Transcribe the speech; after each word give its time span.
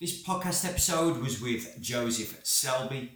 This 0.00 0.22
podcast 0.22 0.66
episode 0.66 1.18
was 1.18 1.42
with 1.42 1.78
Joseph 1.78 2.42
Selbie. 2.42 3.10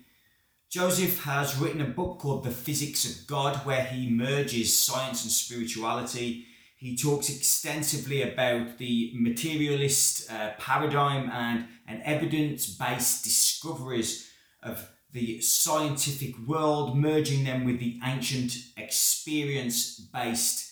Joseph 0.69 1.25
has 1.25 1.57
written 1.57 1.81
a 1.81 1.87
book 1.87 2.19
called 2.19 2.45
The 2.45 2.51
Physics 2.51 3.07
of 3.07 3.27
God, 3.27 3.65
where 3.65 3.85
he 3.85 4.11
merges 4.11 4.79
science 4.79 5.23
and 5.23 5.33
spirituality. 5.33 6.45
He 6.77 6.95
talks 6.95 7.31
extensively 7.31 8.21
about 8.21 8.77
the 8.77 9.13
materialist 9.15 10.31
uh, 10.31 10.51
paradigm 10.59 11.31
and, 11.31 11.69
and 11.89 12.03
evidence 12.03 12.67
based 12.67 13.25
discoveries 13.25 14.31
of 14.63 14.87
the 15.11 15.41
scientific 15.41 16.35
world, 16.47 16.99
merging 16.99 17.45
them 17.45 17.65
with 17.65 17.79
the 17.79 17.99
ancient 18.05 18.59
experience 18.77 19.99
based 20.13 20.71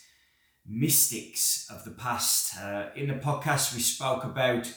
mystics 0.66 1.66
of 1.70 1.84
the 1.84 1.90
past. 1.90 2.54
Uh, 2.60 2.90
in 2.94 3.08
the 3.08 3.14
podcast, 3.14 3.74
we 3.74 3.80
spoke 3.80 4.24
about 4.24 4.70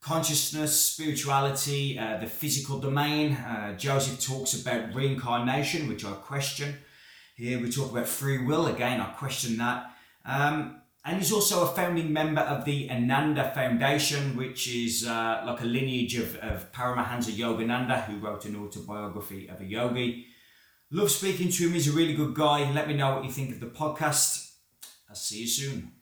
consciousness, 0.00 0.80
spirituality, 0.80 1.98
uh, 1.98 2.18
the 2.18 2.26
physical 2.26 2.78
domain. 2.78 3.32
Uh, 3.32 3.76
Joseph 3.76 4.24
talks 4.24 4.60
about 4.60 4.94
reincarnation, 4.94 5.88
which 5.88 6.04
I 6.04 6.12
question. 6.12 6.78
Here 7.36 7.60
we 7.60 7.70
talk 7.70 7.90
about 7.90 8.08
free 8.08 8.38
will. 8.44 8.66
Again, 8.66 9.00
I 9.00 9.06
question 9.12 9.56
that. 9.58 9.92
Um, 10.24 10.80
and 11.04 11.16
he's 11.16 11.32
also 11.32 11.64
a 11.64 11.68
founding 11.74 12.12
member 12.12 12.42
of 12.42 12.66
the 12.66 12.90
Ananda 12.90 13.50
Foundation, 13.54 14.36
which 14.36 14.68
is 14.68 15.06
uh, 15.06 15.42
like 15.46 15.62
a 15.62 15.64
lineage 15.64 16.16
of, 16.16 16.36
of 16.36 16.70
Paramahansa 16.72 17.32
Yogananda, 17.32 18.04
who 18.04 18.18
wrote 18.18 18.44
an 18.44 18.56
autobiography 18.56 19.48
of 19.48 19.60
a 19.60 19.64
yogi. 19.64 20.26
Love 20.90 21.10
speaking 21.10 21.48
to 21.50 21.66
him. 21.66 21.72
He's 21.72 21.88
a 21.88 21.92
really 21.92 22.14
good 22.14 22.34
guy. 22.34 22.70
Let 22.72 22.88
me 22.88 22.94
know 22.94 23.14
what 23.14 23.24
you 23.24 23.30
think 23.30 23.50
of 23.50 23.60
the 23.60 23.66
podcast. 23.66 24.50
I'll 25.08 25.14
see 25.16 25.40
you 25.40 25.46
soon. 25.46 25.92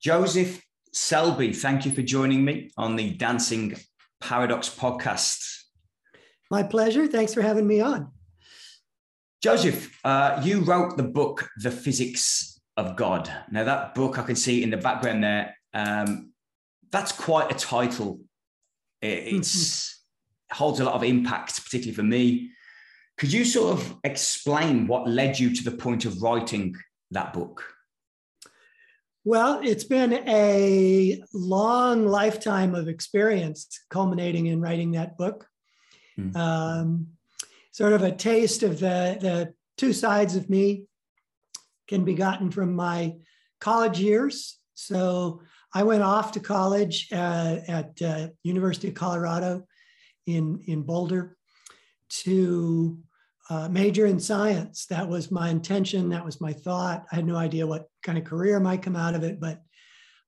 Joseph 0.00 0.60
Selbie, 0.92 1.54
thank 1.54 1.86
you 1.86 1.92
for 1.92 2.02
joining 2.02 2.44
me 2.44 2.72
on 2.76 2.96
the 2.96 3.10
Dancing 3.10 3.76
Paradox 4.20 4.68
podcast. 4.68 5.38
My 6.50 6.64
pleasure. 6.64 7.06
Thanks 7.06 7.32
for 7.32 7.42
having 7.42 7.68
me 7.68 7.80
on. 7.80 8.10
Joseph, 9.40 9.96
uh, 10.04 10.40
you 10.42 10.62
wrote 10.62 10.96
the 10.96 11.04
book, 11.04 11.48
The 11.58 11.70
Physics 11.70 12.60
of 12.76 12.96
God. 12.96 13.32
Now, 13.52 13.62
that 13.62 13.94
book 13.94 14.18
I 14.18 14.22
can 14.22 14.34
see 14.34 14.64
in 14.64 14.70
the 14.70 14.76
background 14.76 15.22
there, 15.22 15.56
um, 15.72 16.31
that's 16.92 17.12
quite 17.12 17.50
a 17.50 17.54
title. 17.54 18.20
It 19.00 19.34
it's, 19.34 20.00
holds 20.52 20.78
a 20.78 20.84
lot 20.84 20.94
of 20.94 21.02
impact, 21.02 21.62
particularly 21.64 21.94
for 21.94 22.02
me. 22.02 22.50
Could 23.18 23.32
you 23.32 23.44
sort 23.44 23.78
of 23.78 23.96
explain 24.04 24.86
what 24.86 25.08
led 25.08 25.38
you 25.38 25.54
to 25.54 25.64
the 25.64 25.76
point 25.76 26.04
of 26.04 26.22
writing 26.22 26.76
that 27.10 27.32
book? 27.32 27.64
Well, 29.24 29.60
it's 29.62 29.84
been 29.84 30.12
a 30.28 31.22
long 31.32 32.06
lifetime 32.06 32.74
of 32.74 32.88
experience 32.88 33.68
culminating 33.88 34.46
in 34.46 34.60
writing 34.60 34.92
that 34.92 35.16
book. 35.16 35.46
Mm. 36.18 36.36
Um, 36.36 37.06
sort 37.70 37.92
of 37.92 38.02
a 38.02 38.12
taste 38.12 38.62
of 38.62 38.80
the, 38.80 39.16
the 39.20 39.54
two 39.78 39.92
sides 39.92 40.36
of 40.36 40.50
me 40.50 40.86
can 41.88 42.04
be 42.04 42.14
gotten 42.14 42.50
from 42.50 42.74
my 42.74 43.16
college 43.60 44.00
years. 44.00 44.58
So 44.74 45.42
I 45.74 45.82
went 45.82 46.02
off 46.02 46.32
to 46.32 46.40
college 46.40 47.08
uh, 47.12 47.58
at 47.66 48.02
uh, 48.02 48.28
University 48.42 48.88
of 48.88 48.94
Colorado 48.94 49.66
in, 50.26 50.62
in 50.66 50.82
Boulder 50.82 51.36
to 52.08 52.98
uh, 53.48 53.68
major 53.68 54.06
in 54.06 54.20
science. 54.20 54.86
That 54.86 55.08
was 55.08 55.30
my 55.30 55.48
intention. 55.48 56.10
That 56.10 56.24
was 56.24 56.40
my 56.40 56.52
thought. 56.52 57.06
I 57.10 57.16
had 57.16 57.26
no 57.26 57.36
idea 57.36 57.66
what 57.66 57.86
kind 58.02 58.18
of 58.18 58.24
career 58.24 58.60
might 58.60 58.82
come 58.82 58.96
out 58.96 59.14
of 59.14 59.24
it, 59.24 59.40
but 59.40 59.62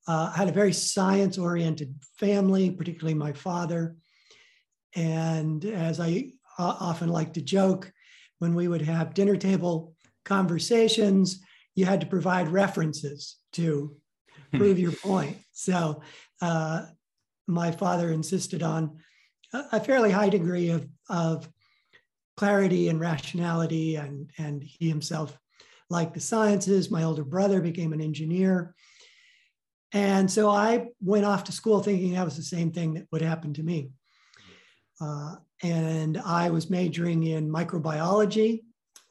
uh, 0.09 0.33
I 0.35 0.39
had 0.39 0.49
a 0.49 0.53
very 0.53 0.73
science 0.73 1.39
oriented 1.39 1.95
family, 2.19 2.71
particularly 2.71 3.15
my 3.15 3.33
father. 3.33 3.97
And 4.95 5.65
as 5.65 6.01
I 6.01 6.31
uh, 6.59 6.77
often 6.81 7.09
like 7.09 7.35
to 7.35 7.43
joke, 7.43 7.93
when 8.39 8.55
we 8.55 8.69
would 8.69 8.83
have 8.83 9.15
dinner 9.15 9.37
table 9.37 9.95
conversations, 10.25 11.41
you 11.75 11.87
had 11.87 12.01
to 12.01 12.07
provide 12.07 12.49
references 12.49 13.37
to 13.53 13.97
prove 14.59 14.79
your 14.79 14.93
point. 14.93 15.37
So 15.53 16.03
uh, 16.41 16.87
my 17.47 17.71
father 17.71 18.11
insisted 18.11 18.63
on 18.63 18.99
a 19.53 19.81
fairly 19.81 20.11
high 20.11 20.29
degree 20.29 20.71
of, 20.71 20.89
of 21.09 21.49
clarity 22.37 22.89
and 22.89 22.99
rationality, 22.99 23.97
and, 23.97 24.31
and 24.39 24.63
he 24.63 24.89
himself 24.89 25.39
liked 25.91 26.15
the 26.15 26.21
sciences. 26.21 26.91
My 26.91 27.05
older 27.05 27.25
brother 27.25 27.61
became 27.61 27.93
an 27.93 28.01
engineer. 28.01 28.75
And 29.93 30.29
so 30.29 30.51
I 30.51 30.89
went 31.01 31.25
off 31.25 31.45
to 31.45 31.53
school 31.53 31.81
thinking 31.81 32.15
that 32.15 32.25
was 32.25 32.37
the 32.37 32.43
same 32.43 32.73
thing 32.73 32.95
that 32.95 33.07
would 33.13 33.23
happen 33.23 33.55
to 33.55 33.63
me. 33.63 33.91
Uh, 35.01 35.37
and 35.63 36.19
I 36.19 36.51
was 36.51 36.69
majoring 36.69 37.23
in 37.25 37.49
microbiology 37.49 38.63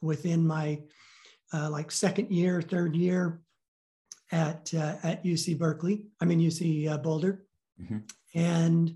within 0.02 0.46
my 0.46 0.82
uh, 1.54 1.70
like 1.70 1.90
second 1.90 2.30
year, 2.30 2.60
third 2.60 2.94
year 2.96 3.40
at 4.34 4.74
uh, 4.74 4.96
at 5.04 5.24
UC 5.24 5.56
Berkeley. 5.56 6.06
I 6.20 6.24
mean 6.24 6.40
UC 6.40 6.90
uh, 6.90 6.98
Boulder, 6.98 7.44
mm-hmm. 7.80 7.98
and 8.34 8.94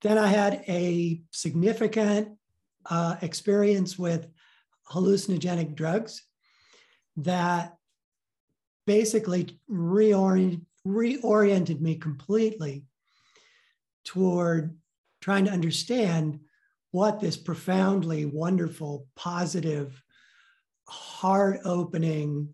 then 0.00 0.18
I 0.18 0.26
had 0.26 0.64
a 0.66 1.22
significant 1.30 2.38
uh, 2.86 3.16
experience 3.20 3.98
with 3.98 4.26
hallucinogenic 4.90 5.74
drugs 5.74 6.22
that 7.18 7.76
basically 8.86 9.60
reorient, 9.70 10.62
reoriented 10.86 11.80
me 11.80 11.96
completely 11.96 12.86
toward 14.04 14.76
trying 15.20 15.44
to 15.44 15.52
understand 15.52 16.40
what 16.90 17.20
this 17.20 17.36
profoundly 17.36 18.24
wonderful, 18.24 19.06
positive, 19.14 20.02
heart 20.88 21.60
opening, 21.64 22.52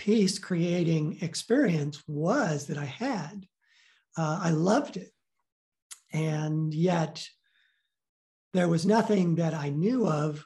peace 0.00 0.38
creating 0.38 1.18
experience 1.20 2.02
was 2.08 2.68
that 2.68 2.78
I 2.78 2.86
had. 2.86 3.46
Uh, 4.16 4.40
I 4.42 4.50
loved 4.50 4.96
it. 4.96 5.10
And 6.10 6.72
yet, 6.72 7.28
there 8.54 8.66
was 8.66 8.86
nothing 8.86 9.34
that 9.34 9.52
I 9.52 9.68
knew 9.68 10.08
of 10.08 10.42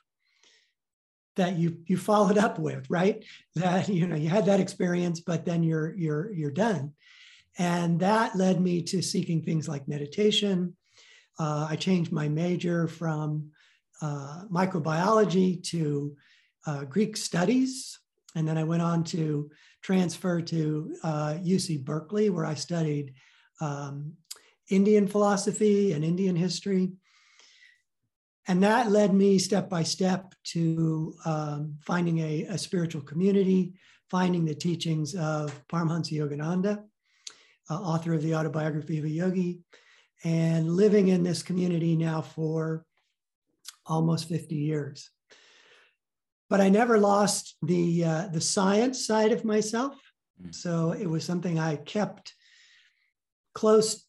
that 1.37 1.56
you 1.56 1.78
you 1.87 1.97
followed 1.97 2.37
up 2.37 2.59
with, 2.59 2.91
right? 2.91 3.25
That 3.54 3.88
you 3.88 4.09
know 4.09 4.16
you 4.16 4.28
had 4.28 4.47
that 4.47 4.59
experience, 4.60 5.20
but 5.20 5.44
then 5.44 5.62
you're 5.62 5.94
you're 5.94 6.32
you're 6.32 6.50
done, 6.66 6.93
and 7.56 8.00
that 8.00 8.34
led 8.34 8.60
me 8.60 8.82
to 8.82 9.03
seeking 9.03 9.43
things 9.43 9.69
like 9.69 9.87
meditation. 9.87 10.76
Uh, 11.38 11.69
I 11.70 11.76
changed 11.76 12.10
my 12.12 12.28
major 12.28 12.88
from 12.88 13.53
uh, 14.03 14.43
microbiology 14.50 15.62
to 15.70 16.16
uh, 16.66 16.84
Greek 16.84 17.16
studies, 17.16 18.00
and 18.34 18.47
then 18.47 18.59
I 18.59 18.65
went 18.65 18.83
on 18.83 19.05
to 19.05 19.50
transfer 19.83 20.41
to 20.41 20.97
UC 21.05 21.81
uh, 21.81 21.83
Berkeley, 21.84 22.31
where 22.31 22.45
I 22.45 22.55
studied 22.55 23.15
um, 23.61 24.15
Indian 24.71 25.06
philosophy 25.06 25.93
and 25.93 26.05
Indian 26.05 26.37
history. 26.37 26.93
And 28.47 28.62
that 28.62 28.91
led 28.91 29.15
me 29.15 29.39
step 29.39 29.71
by 29.71 29.83
step 29.83 30.34
to 30.44 31.15
um, 31.25 31.77
finding 31.87 32.19
a, 32.19 32.44
a, 32.44 32.59
spiritual 32.59 33.00
community, 33.00 33.75
finding 34.11 34.44
the 34.44 34.55
teachings 34.55 35.15
of 35.15 35.67
Paramahansa 35.69 36.12
Yogananda, 36.12 36.83
uh, 37.71 37.75
author 37.75 38.12
of 38.12 38.23
the 38.23 38.34
autobiography 38.34 38.99
of 38.99 39.05
a 39.05 39.09
yogi, 39.09 39.61
and 40.25 40.71
living 40.71 41.08
in 41.08 41.23
this 41.23 41.43
community 41.43 41.97
now 41.97 42.20
for 42.20 42.85
almost 43.87 44.29
50 44.29 44.55
years. 44.55 45.11
But 46.50 46.61
I 46.61 46.69
never 46.69 46.99
lost 46.99 47.56
the, 47.62 48.05
uh, 48.05 48.29
the 48.29 48.41
science 48.41 49.06
side 49.06 49.32
of 49.32 49.44
myself. 49.44 49.94
Mm. 50.43 50.55
So 50.55 50.93
it 50.93 51.06
was 51.06 51.25
something 51.25 51.58
I 51.58 51.76
kept 51.76 52.35
close 53.55 54.05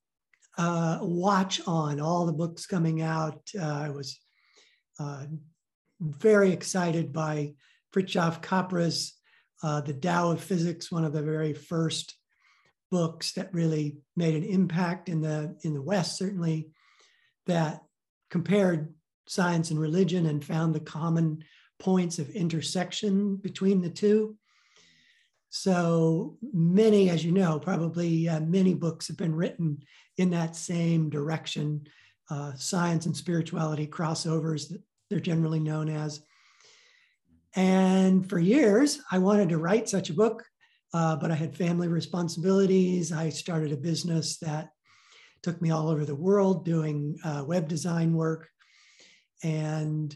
uh, 0.57 0.99
watch 1.01 1.61
on 1.67 1.99
all 1.99 2.25
the 2.25 2.33
books 2.33 2.65
coming 2.65 3.01
out. 3.01 3.41
Uh, 3.59 3.65
I 3.65 3.89
was 3.89 4.19
uh, 4.99 5.25
very 5.99 6.51
excited 6.51 7.11
by 7.11 7.53
Fritjof 7.93 8.41
Capra's 8.41 9.13
uh, 9.63 9.81
The 9.81 9.93
Tao 9.93 10.31
of 10.31 10.43
Physics, 10.43 10.91
one 10.91 11.05
of 11.05 11.13
the 11.13 11.21
very 11.21 11.53
first 11.53 12.15
books 12.91 13.33
that 13.33 13.53
really 13.53 13.97
made 14.15 14.35
an 14.35 14.43
impact 14.43 15.09
in 15.09 15.21
the 15.21 15.57
in 15.63 15.73
the 15.73 15.81
West, 15.81 16.17
certainly, 16.17 16.69
that 17.47 17.81
compared 18.29 18.93
science 19.27 19.71
and 19.71 19.79
religion 19.79 20.25
and 20.27 20.45
found 20.45 20.73
the 20.73 20.79
common 20.79 21.43
points 21.79 22.19
of 22.19 22.29
intersection 22.29 23.35
between 23.37 23.81
the 23.81 23.89
two. 23.89 24.37
So 25.49 26.37
many, 26.53 27.09
as 27.09 27.23
you 27.23 27.31
know, 27.31 27.59
probably 27.59 28.27
uh, 28.27 28.41
many 28.41 28.73
books 28.73 29.07
have 29.07 29.17
been 29.17 29.35
written 29.35 29.83
in 30.17 30.29
that 30.31 30.55
same 30.55 31.09
direction. 31.09 31.87
Uh, 32.29 32.53
science 32.55 33.05
and 33.05 33.15
spirituality 33.15 33.87
crossovers 33.87 34.67
that 34.69 34.81
they're 35.09 35.19
generally 35.19 35.59
known 35.59 35.89
as. 35.89 36.21
And 37.55 38.27
for 38.29 38.39
years, 38.39 38.99
I 39.11 39.19
wanted 39.19 39.49
to 39.49 39.57
write 39.57 39.87
such 39.87 40.09
a 40.09 40.13
book, 40.13 40.43
uh, 40.93 41.15
but 41.15 41.31
I 41.31 41.35
had 41.35 41.55
family 41.55 41.87
responsibilities. 41.87 43.11
I 43.11 43.29
started 43.29 43.71
a 43.71 43.77
business 43.77 44.37
that 44.39 44.69
took 45.41 45.61
me 45.61 45.69
all 45.69 45.89
over 45.89 46.03
the 46.03 46.15
world 46.15 46.65
doing 46.65 47.17
uh, 47.23 47.43
web 47.47 47.67
design 47.67 48.13
work. 48.13 48.49
And 49.43 50.13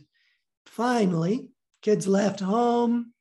finally, 0.69 1.49
kids 1.81 2.07
left 2.07 2.39
home. 2.39 3.13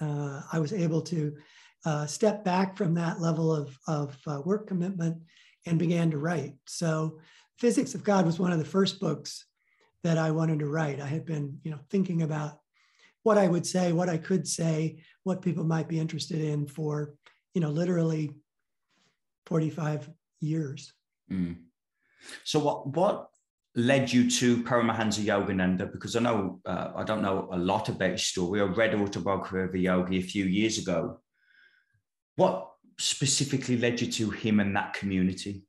Uh, 0.00 0.42
I 0.52 0.58
was 0.58 0.72
able 0.72 1.02
to 1.02 1.36
uh, 1.84 2.06
step 2.06 2.44
back 2.44 2.76
from 2.76 2.94
that 2.94 3.20
level 3.20 3.54
of, 3.54 3.78
of 3.86 4.16
uh, 4.26 4.40
work 4.44 4.66
commitment 4.66 5.18
and 5.66 5.78
began 5.78 6.10
to 6.10 6.18
write. 6.18 6.54
So, 6.66 7.18
Physics 7.58 7.94
of 7.94 8.04
God 8.04 8.26
was 8.26 8.38
one 8.38 8.52
of 8.52 8.58
the 8.58 8.66
first 8.66 9.00
books 9.00 9.46
that 10.04 10.18
I 10.18 10.30
wanted 10.30 10.58
to 10.58 10.66
write. 10.66 11.00
I 11.00 11.06
had 11.06 11.24
been, 11.24 11.58
you 11.64 11.70
know, 11.70 11.78
thinking 11.90 12.22
about 12.22 12.60
what 13.22 13.38
I 13.38 13.48
would 13.48 13.66
say, 13.66 13.92
what 13.92 14.10
I 14.10 14.18
could 14.18 14.46
say, 14.46 14.98
what 15.22 15.42
people 15.42 15.64
might 15.64 15.88
be 15.88 15.98
interested 15.98 16.40
in 16.40 16.66
for, 16.66 17.14
you 17.54 17.62
know, 17.62 17.70
literally 17.70 18.34
45 19.46 20.10
years. 20.40 20.92
Mm. 21.32 21.56
So 22.44 22.58
what 22.58 22.88
what 22.88 23.30
led 23.76 24.10
you 24.10 24.28
to 24.30 24.62
Paramahansa 24.64 25.22
Yogananda? 25.24 25.92
Because 25.92 26.16
I 26.16 26.20
know 26.20 26.60
uh, 26.64 26.92
I 26.96 27.04
don't 27.04 27.22
know 27.22 27.48
a 27.52 27.58
lot 27.58 27.88
about 27.88 28.12
his 28.12 28.26
story. 28.26 28.60
I 28.60 28.64
read 28.64 28.94
autobiography 28.94 29.62
of 29.62 29.74
a 29.74 29.78
yogi 29.78 30.18
a 30.18 30.22
few 30.22 30.46
years 30.46 30.78
ago. 30.78 31.20
What 32.36 32.70
specifically 32.98 33.76
led 33.76 34.00
you 34.00 34.10
to 34.12 34.30
him 34.30 34.60
and 34.60 34.74
that 34.74 34.94
community? 34.94 35.62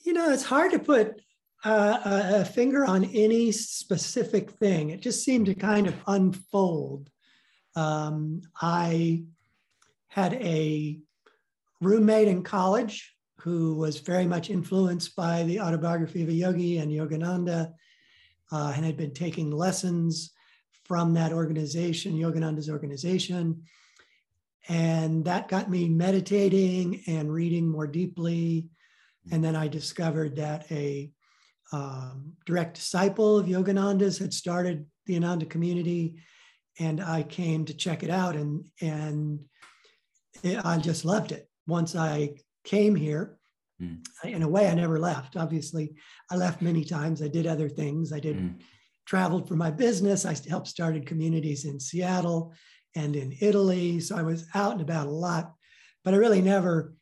You 0.00 0.12
know, 0.12 0.30
it's 0.30 0.44
hard 0.44 0.72
to 0.72 0.78
put 0.78 1.20
uh, 1.64 1.98
a 2.04 2.44
finger 2.44 2.84
on 2.84 3.04
any 3.06 3.50
specific 3.50 4.50
thing. 4.50 4.90
It 4.90 5.00
just 5.00 5.24
seemed 5.24 5.46
to 5.46 5.54
kind 5.54 5.86
of 5.86 5.94
unfold. 6.06 7.08
Um, 7.74 8.42
I 8.60 9.24
had 10.08 10.34
a 10.34 11.00
roommate 11.80 12.28
in 12.28 12.42
college 12.42 13.13
who 13.44 13.74
was 13.74 13.98
very 13.98 14.24
much 14.24 14.48
influenced 14.48 15.14
by 15.14 15.42
the 15.42 15.60
autobiography 15.60 16.22
of 16.22 16.30
a 16.30 16.32
yogi 16.32 16.78
and 16.78 16.90
Yogananda, 16.90 17.74
uh, 18.50 18.72
and 18.74 18.86
had 18.86 18.96
been 18.96 19.12
taking 19.12 19.50
lessons 19.50 20.32
from 20.86 21.12
that 21.12 21.30
organization, 21.30 22.16
Yogananda's 22.16 22.70
organization. 22.70 23.62
And 24.68 25.26
that 25.26 25.48
got 25.48 25.68
me 25.68 25.90
meditating 25.90 27.02
and 27.06 27.30
reading 27.30 27.68
more 27.68 27.86
deeply. 27.86 28.70
And 29.30 29.44
then 29.44 29.56
I 29.56 29.68
discovered 29.68 30.36
that 30.36 30.64
a 30.72 31.12
um, 31.70 32.32
direct 32.46 32.76
disciple 32.76 33.36
of 33.36 33.46
Yogananda's 33.46 34.16
had 34.16 34.32
started 34.32 34.86
the 35.04 35.16
Ananda 35.16 35.44
community. 35.44 36.16
And 36.78 36.98
I 36.98 37.24
came 37.24 37.66
to 37.66 37.74
check 37.74 38.02
it 38.02 38.10
out, 38.10 38.36
and, 38.36 38.64
and 38.80 39.40
it, 40.42 40.64
I 40.64 40.78
just 40.78 41.04
loved 41.04 41.30
it. 41.30 41.46
Once 41.66 41.94
I 41.94 42.36
came 42.64 42.94
here. 42.94 43.38
Mm. 43.80 44.04
In 44.24 44.42
a 44.42 44.48
way, 44.48 44.68
I 44.68 44.74
never 44.74 44.98
left. 44.98 45.36
Obviously, 45.36 45.94
I 46.30 46.36
left 46.36 46.62
many 46.62 46.84
times. 46.84 47.22
I 47.22 47.28
did 47.28 47.46
other 47.46 47.68
things. 47.68 48.12
I 48.12 48.20
did 48.20 48.36
mm. 48.36 48.54
traveled 49.06 49.48
for 49.48 49.56
my 49.56 49.70
business. 49.70 50.24
I 50.24 50.36
helped 50.48 50.68
started 50.68 51.06
communities 51.06 51.64
in 51.64 51.80
Seattle 51.80 52.52
and 52.94 53.16
in 53.16 53.36
Italy. 53.40 54.00
So 54.00 54.16
I 54.16 54.22
was 54.22 54.46
out 54.54 54.72
and 54.72 54.80
about 54.80 55.06
a 55.06 55.10
lot, 55.10 55.52
but 56.04 56.14
I 56.14 56.18
really 56.18 56.42
never 56.42 56.94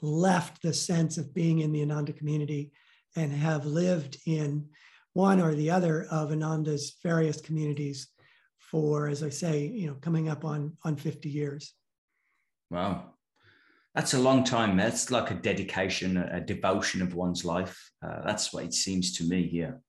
left 0.00 0.62
the 0.62 0.72
sense 0.72 1.18
of 1.18 1.34
being 1.34 1.60
in 1.60 1.72
the 1.72 1.82
Ananda 1.82 2.12
community 2.12 2.72
and 3.16 3.32
have 3.32 3.64
lived 3.64 4.18
in 4.26 4.68
one 5.14 5.40
or 5.40 5.54
the 5.54 5.70
other 5.70 6.06
of 6.10 6.32
Ananda's 6.32 6.96
various 7.02 7.40
communities 7.40 8.08
for, 8.58 9.08
as 9.08 9.22
I 9.22 9.28
say, 9.28 9.66
you 9.66 9.86
know, 9.86 9.94
coming 9.94 10.28
up 10.28 10.44
on 10.44 10.76
on 10.84 10.96
50 10.96 11.28
years. 11.28 11.74
Wow. 12.70 13.13
That's 13.94 14.14
a 14.14 14.18
long 14.18 14.42
time. 14.42 14.76
That's 14.76 15.10
like 15.10 15.30
a 15.30 15.34
dedication, 15.34 16.16
a, 16.16 16.40
devotion 16.40 17.00
of 17.00 17.14
one's 17.14 17.44
life. 17.44 17.90
Uh, 18.04 18.22
that's 18.24 18.52
what 18.52 18.64
it 18.64 18.74
seems 18.74 19.12
to 19.18 19.24
me 19.24 19.46
here. 19.46 19.80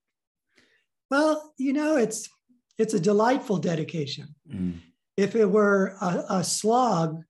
Well, 1.10 1.54
you 1.57 1.74
know, 1.74 1.98
it's 1.98 2.30
it's 2.78 2.94
a 2.94 3.00
delightful 3.00 3.57
dedication. 3.57 4.36
Mm. 4.52 4.80
If 5.18 5.36
it 5.36 5.50
were 5.50 5.96
a, 6.02 6.25
a, 6.30 6.44
slog 6.44 7.24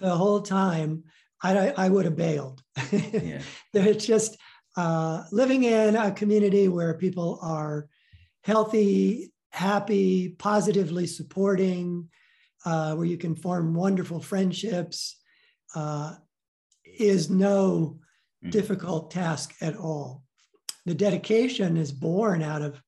the 0.00 0.10
whole 0.10 0.42
time, 0.42 1.04
I, 1.42 1.70
I 1.70 1.88
would 1.88 2.04
have 2.04 2.16
bailed. 2.16 2.62
Yeah. 2.92 3.40
it's 3.72 4.04
just 4.04 4.36
uh, 4.76 5.24
living 5.30 5.64
in 5.64 5.94
a 5.94 6.10
community 6.10 6.68
where 6.68 6.94
people 6.94 7.38
are 7.42 7.88
healthy, 8.42 9.32
happy, 9.50 10.30
positively 10.30 11.06
supporting, 11.06 12.08
uh, 12.66 12.94
where 12.96 13.06
you 13.06 13.16
can 13.16 13.36
form 13.36 13.74
wonderful 13.74 14.20
friendships 14.20 15.21
uh, 15.74 16.14
is 16.84 17.30
no 17.30 17.98
mm. 18.44 18.50
difficult 18.50 19.10
task 19.10 19.54
at 19.60 19.76
all. 19.76 20.22
The 20.84 20.94
dedication 20.94 21.76
is 21.76 21.92
born 21.92 22.42
out 22.42 22.62
of 22.62 22.82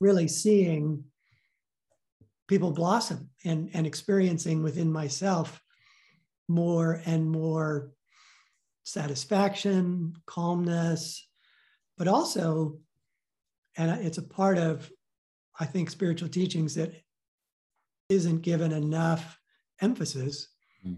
really 0.00 0.28
seeing 0.28 1.04
people 2.48 2.72
blossom 2.72 3.30
and, 3.44 3.70
and 3.74 3.86
experiencing 3.86 4.62
within 4.62 4.90
myself 4.90 5.62
more 6.48 7.00
and 7.06 7.30
more 7.30 7.92
satisfaction, 8.82 10.14
calmness, 10.26 11.26
but 11.96 12.08
also, 12.08 12.78
and 13.76 14.04
it's 14.04 14.18
a 14.18 14.22
part 14.22 14.58
of, 14.58 14.90
I 15.58 15.66
think, 15.66 15.90
spiritual 15.90 16.28
teachings 16.28 16.74
that 16.74 16.92
isn't 18.08 18.40
given 18.40 18.72
enough 18.72 19.38
emphasis, 19.80 20.48
mm 20.84 20.96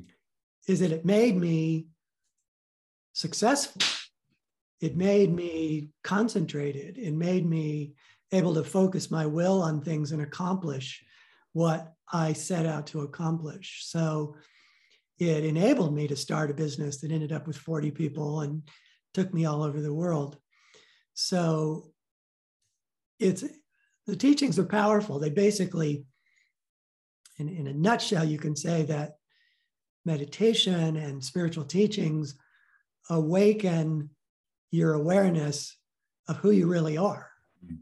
is 0.69 0.81
that 0.81 0.93
it 0.93 1.05
made 1.05 1.37
me 1.37 1.87
successful. 3.13 3.83
It 4.81 4.97
made 4.97 5.33
me 5.33 5.91
concentrated. 6.03 6.99
It 6.99 7.15
made 7.15 7.49
me 7.49 7.95
able 8.33 8.55
to 8.55 8.65
focus 8.65 9.11
my 9.11 9.27
will 9.27 9.63
on 9.63 9.81
things 9.81 10.13
and 10.13 10.23
accomplish 10.23 11.05
what 11.53 11.93
I 12.13 12.33
set 12.33 12.67
out 12.67 12.87
to 12.89 13.03
accomplish. 13.03 13.83
So 13.87 14.37
it 15.19 15.45
enabled 15.45 15.95
me 15.95 16.09
to 16.09 16.17
start 16.17 16.51
a 16.51 16.55
business 16.55 17.01
that 17.01 17.13
ended 17.13 17.33
up 17.33 17.47
with 17.47 17.57
40 17.57 17.91
people 17.91 18.41
and 18.41 18.63
took 19.15 19.33
me 19.33 19.45
all 19.45 19.63
over 19.63 19.81
the 19.81 19.93
world. 19.93 20.39
So 21.15 21.93
it's 23.21 23.45
the 24.07 24.17
teachings 24.17 24.59
are 24.59 24.65
powerful. 24.65 25.19
They 25.19 25.31
basically, 25.31 26.07
in, 27.39 27.49
in 27.49 27.67
a 27.69 27.73
nutshell, 27.73 28.25
you 28.25 28.39
can 28.39 28.57
say 28.57 28.83
that 28.85 29.17
meditation 30.05 30.97
and 30.97 31.23
spiritual 31.23 31.65
teachings 31.65 32.35
awaken 33.11 34.11
your 34.71 34.95
awareness 34.95 35.77
of 36.29 36.37
who 36.37 36.51
you 36.51 36.67
really 36.67 36.97
are. 36.97 37.31
Mm-hmm. 37.65 37.77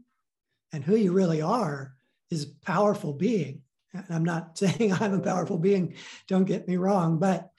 And 0.73 0.83
who 0.83 0.95
you 0.95 1.11
really 1.11 1.41
are 1.41 1.93
is 2.29 2.43
a 2.43 2.65
powerful 2.65 3.13
being. 3.13 3.61
And 3.93 4.05
I'm 4.09 4.25
not 4.25 4.57
saying 4.57 4.93
I'm 4.93 5.13
a 5.13 5.19
powerful 5.19 5.57
being, 5.57 5.95
don't 6.27 6.45
get 6.45 6.67
me 6.67 6.77
wrong, 6.77 7.19
but 7.19 7.49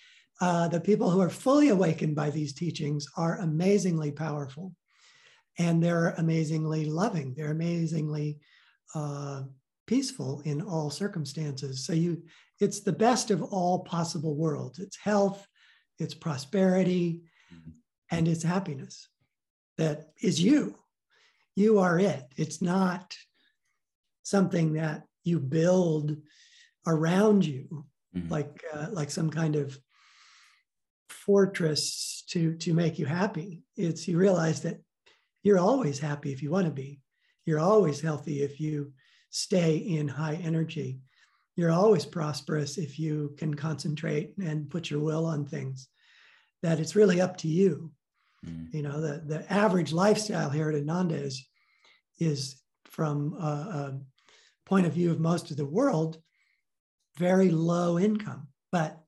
uh, 0.40 0.68
the 0.68 0.80
people 0.80 1.10
who 1.10 1.20
are 1.20 1.30
fully 1.30 1.68
awakened 1.68 2.16
by 2.16 2.30
these 2.30 2.52
teachings 2.52 3.06
are 3.16 3.38
amazingly 3.38 4.10
powerful 4.10 4.74
and 5.58 5.82
they're 5.82 6.10
amazingly 6.18 6.86
loving. 6.86 7.34
They're 7.36 7.52
amazingly 7.52 8.38
uh, 8.94 9.42
peaceful 9.86 10.40
in 10.44 10.62
all 10.62 10.90
circumstances. 10.90 11.84
So 11.84 11.92
you 11.92 12.22
it's 12.62 12.80
the 12.80 12.92
best 12.92 13.32
of 13.32 13.42
all 13.42 13.80
possible 13.80 14.36
worlds. 14.36 14.78
It's 14.78 14.96
health, 14.96 15.46
it's 15.98 16.14
prosperity, 16.14 17.22
mm-hmm. 17.52 17.70
and 18.10 18.28
it's 18.28 18.44
happiness 18.44 19.08
that 19.78 20.12
is 20.22 20.40
you. 20.40 20.76
You 21.56 21.80
are 21.80 21.98
it. 21.98 22.24
It's 22.36 22.62
not 22.62 23.16
something 24.22 24.74
that 24.74 25.02
you 25.24 25.40
build 25.40 26.16
around 26.86 27.44
you 27.44 27.84
mm-hmm. 28.16 28.28
like 28.28 28.62
uh, 28.72 28.86
like 28.92 29.10
some 29.10 29.30
kind 29.30 29.56
of 29.56 29.76
fortress 31.08 32.22
to 32.28 32.54
to 32.58 32.74
make 32.74 32.98
you 32.98 33.06
happy. 33.06 33.64
It's 33.76 34.06
you 34.06 34.18
realize 34.18 34.62
that 34.62 34.78
you're 35.42 35.58
always 35.58 35.98
happy 35.98 36.32
if 36.32 36.42
you 36.42 36.50
want 36.52 36.66
to 36.66 36.72
be. 36.72 37.00
You're 37.44 37.58
always 37.58 38.00
healthy 38.00 38.42
if 38.42 38.60
you 38.60 38.92
stay 39.30 39.76
in 39.78 40.06
high 40.06 40.36
energy 40.36 41.00
you're 41.56 41.70
always 41.70 42.06
prosperous 42.06 42.78
if 42.78 42.98
you 42.98 43.34
can 43.38 43.54
concentrate 43.54 44.32
and 44.42 44.70
put 44.70 44.90
your 44.90 45.00
will 45.00 45.26
on 45.26 45.44
things 45.44 45.88
that 46.62 46.80
it's 46.80 46.96
really 46.96 47.20
up 47.20 47.36
to 47.36 47.48
you 47.48 47.90
mm. 48.46 48.72
you 48.72 48.82
know 48.82 49.00
the, 49.00 49.22
the 49.26 49.52
average 49.52 49.92
lifestyle 49.92 50.50
here 50.50 50.68
at 50.68 50.74
ananda 50.74 51.14
is 51.14 51.46
is 52.18 52.60
from 52.84 53.34
a, 53.34 53.44
a, 53.44 54.00
point 54.64 54.86
of 54.86 54.92
view 54.92 55.10
of 55.10 55.18
most 55.18 55.50
of 55.50 55.56
the 55.56 55.66
world 55.66 56.18
very 57.16 57.50
low 57.50 57.98
income, 57.98 58.48
but 58.70 58.98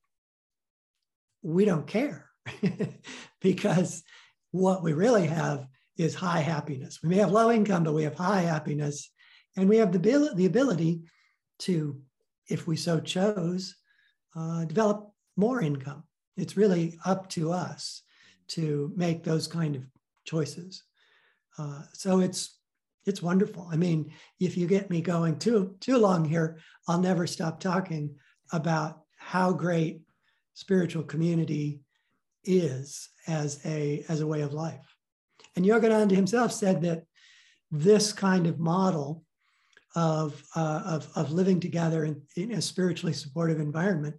we 1.43 1.65
don't 1.65 1.87
care 1.87 2.31
because 3.41 4.03
what 4.51 4.83
we 4.83 4.93
really 4.93 5.27
have 5.27 5.67
is 5.97 6.15
high 6.15 6.41
happiness. 6.41 7.01
We 7.03 7.09
may 7.11 7.17
have 7.17 7.31
low 7.31 7.51
income, 7.51 7.85
but 7.85 7.95
we 7.95 8.03
have 8.05 8.15
high 8.15 8.43
happiness. 8.43 9.11
And 9.57 9.69
we 9.69 9.77
have 9.79 9.93
the, 9.93 10.33
the 10.35 10.47
ability 10.47 11.03
to, 11.61 12.01
if 12.49 12.67
we 12.67 12.77
so 12.77 13.01
chose, 13.01 13.75
uh, 14.37 14.65
develop 14.65 15.11
more 15.37 15.61
income. 15.61 16.05
It's 16.37 16.57
really 16.57 16.99
up 17.05 17.29
to 17.31 17.53
us 17.53 18.03
to 18.49 18.93
make 18.97 19.23
those 19.23 19.47
kind 19.47 19.77
of 19.77 19.83
choices. 20.25 20.83
Uh, 21.59 21.83
so 21.93 22.21
it's 22.21 22.59
it's 23.07 23.23
wonderful. 23.23 23.69
I 23.71 23.77
mean, 23.77 24.13
if 24.41 24.57
you 24.57 24.67
get 24.67 24.91
me 24.91 25.01
going 25.01 25.39
too 25.39 25.77
too 25.81 25.99
long 25.99 26.25
here, 26.25 26.59
I'll 26.89 27.01
never 27.01 27.27
stop 27.27 27.61
talking 27.61 28.17
about 28.53 29.03
how 29.17 29.53
great 29.53 30.03
spiritual 30.55 31.03
community 31.03 31.81
is 32.45 33.09
as 33.27 33.65
a 33.65 34.05
as 34.09 34.21
a 34.21 34.27
way 34.27 34.43
of 34.43 34.53
life. 34.53 34.97
And 35.57 35.65
Yogananda 35.65 36.13
himself 36.13 36.53
said 36.53 36.83
that 36.83 37.05
this 37.71 38.13
kind 38.13 38.47
of 38.47 38.59
model 38.59 39.24
of, 39.95 40.43
uh, 40.57 40.83
of, 40.85 41.09
of 41.17 41.33
living 41.33 41.61
together 41.61 42.05
in, 42.05 42.21
in, 42.37 42.53
a 42.53 42.63
spiritually 42.63 43.13
supportive 43.13 43.61
environment 43.61 44.17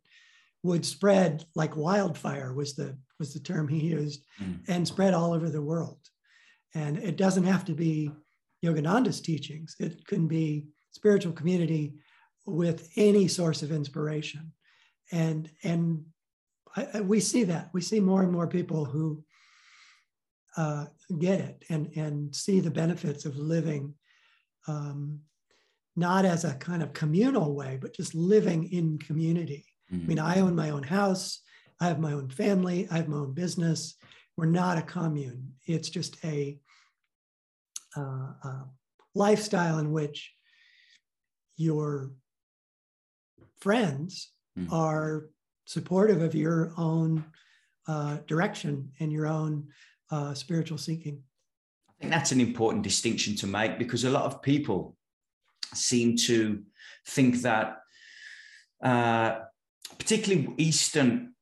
would 0.63 0.85
spread 0.85 1.45
like 1.53 1.75
wildfire 1.75 2.53
was 2.53 2.75
the 2.75 2.97
was 3.19 3.33
the 3.33 3.39
term 3.39 3.67
he 3.67 3.79
used 3.79 4.25
mm. 4.41 4.59
and 4.67 4.87
spread 4.87 5.13
all 5.13 5.33
over 5.33 5.49
the 5.49 5.61
world. 5.61 5.99
And 6.73 6.97
it 6.97 7.15
doesn't 7.15 7.45
have 7.45 7.63
to 7.65 7.73
be 7.73 8.11
yogananda's 8.63 9.21
teachings. 9.21 9.75
It 9.79 10.05
can 10.05 10.27
be 10.27 10.65
spiritual 10.91 11.31
community 11.31 11.93
with 12.45 12.89
any 12.95 13.27
source 13.27 13.61
of 13.61 13.71
inspiration. 13.71 14.51
And 15.11 15.49
and 15.63 16.05
I, 16.75 16.87
I, 16.95 17.01
we 17.01 17.19
see 17.19 17.43
that. 17.45 17.69
We 17.73 17.81
see 17.81 17.99
more 17.99 18.23
and 18.23 18.31
more 18.31 18.47
people 18.47 18.85
who 18.85 19.23
uh, 20.57 20.85
get 21.19 21.39
it 21.39 21.63
and 21.69 21.91
and 21.95 22.35
see 22.35 22.59
the 22.59 22.71
benefits 22.71 23.25
of 23.25 23.37
living 23.37 23.93
um, 24.67 25.19
not 25.95 26.25
as 26.25 26.43
a 26.43 26.55
kind 26.55 26.83
of 26.83 26.93
communal 26.93 27.55
way, 27.55 27.77
but 27.81 27.95
just 27.95 28.13
living 28.13 28.71
in 28.71 28.97
community. 28.99 29.65
Mm-hmm. 29.91 30.03
I 30.03 30.07
mean, 30.07 30.19
I 30.19 30.39
own 30.39 30.55
my 30.55 30.71
own 30.71 30.83
house, 30.83 31.39
I 31.79 31.87
have 31.87 31.99
my 31.99 32.13
own 32.13 32.29
family, 32.29 32.87
I 32.91 32.97
have 32.97 33.07
my 33.07 33.17
own 33.17 33.33
business. 33.33 33.95
We're 34.37 34.45
not 34.45 34.77
a 34.77 34.81
commune. 34.81 35.53
It's 35.65 35.89
just 35.89 36.23
a, 36.25 36.59
uh, 37.95 38.01
a 38.01 38.65
lifestyle 39.13 39.77
in 39.79 39.91
which 39.91 40.33
your 41.55 42.11
friends 43.59 44.31
mm-hmm. 44.57 44.73
are 44.73 45.29
supportive 45.65 46.21
of 46.21 46.35
your 46.35 46.73
own 46.77 47.23
uh, 47.87 48.17
direction 48.27 48.91
and 48.99 49.11
your 49.11 49.27
own 49.27 49.67
uh, 50.11 50.33
spiritual 50.33 50.77
seeking. 50.77 51.21
I 51.89 51.93
think 52.01 52.11
that's 52.11 52.31
an 52.31 52.41
important 52.41 52.83
distinction 52.83 53.35
to 53.37 53.47
make 53.47 53.79
because 53.79 54.03
a 54.03 54.09
lot 54.09 54.25
of 54.25 54.41
people 54.41 54.94
seem 55.77 56.17
to 56.17 56.63
think 57.07 57.41
that, 57.41 57.77
uh, 58.83 59.39
particularly 59.97 60.53
Eastern 60.57 61.33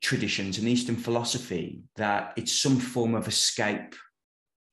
traditions 0.00 0.58
and 0.58 0.68
Eastern 0.68 0.96
philosophy, 0.96 1.82
that 1.96 2.32
it's 2.36 2.52
some 2.52 2.78
form 2.78 3.14
of 3.14 3.28
escape 3.28 3.94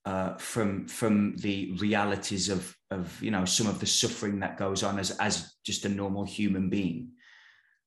uh, 0.06 0.36
from 0.38 0.88
from 0.88 1.36
the 1.38 1.72
realities 1.80 2.50
of 2.50 2.76
of 2.92 3.22
you 3.22 3.32
know 3.32 3.46
some 3.46 3.68
of 3.68 3.80
the 3.80 3.86
suffering 3.88 4.40
that 4.40 4.58
goes 4.58 4.84
on 4.84 5.00
as 5.00 5.12
as 5.12 5.56
just 5.66 5.86
a 5.86 5.90
normal 5.90 6.24
human 6.24 6.70
being, 6.70 7.10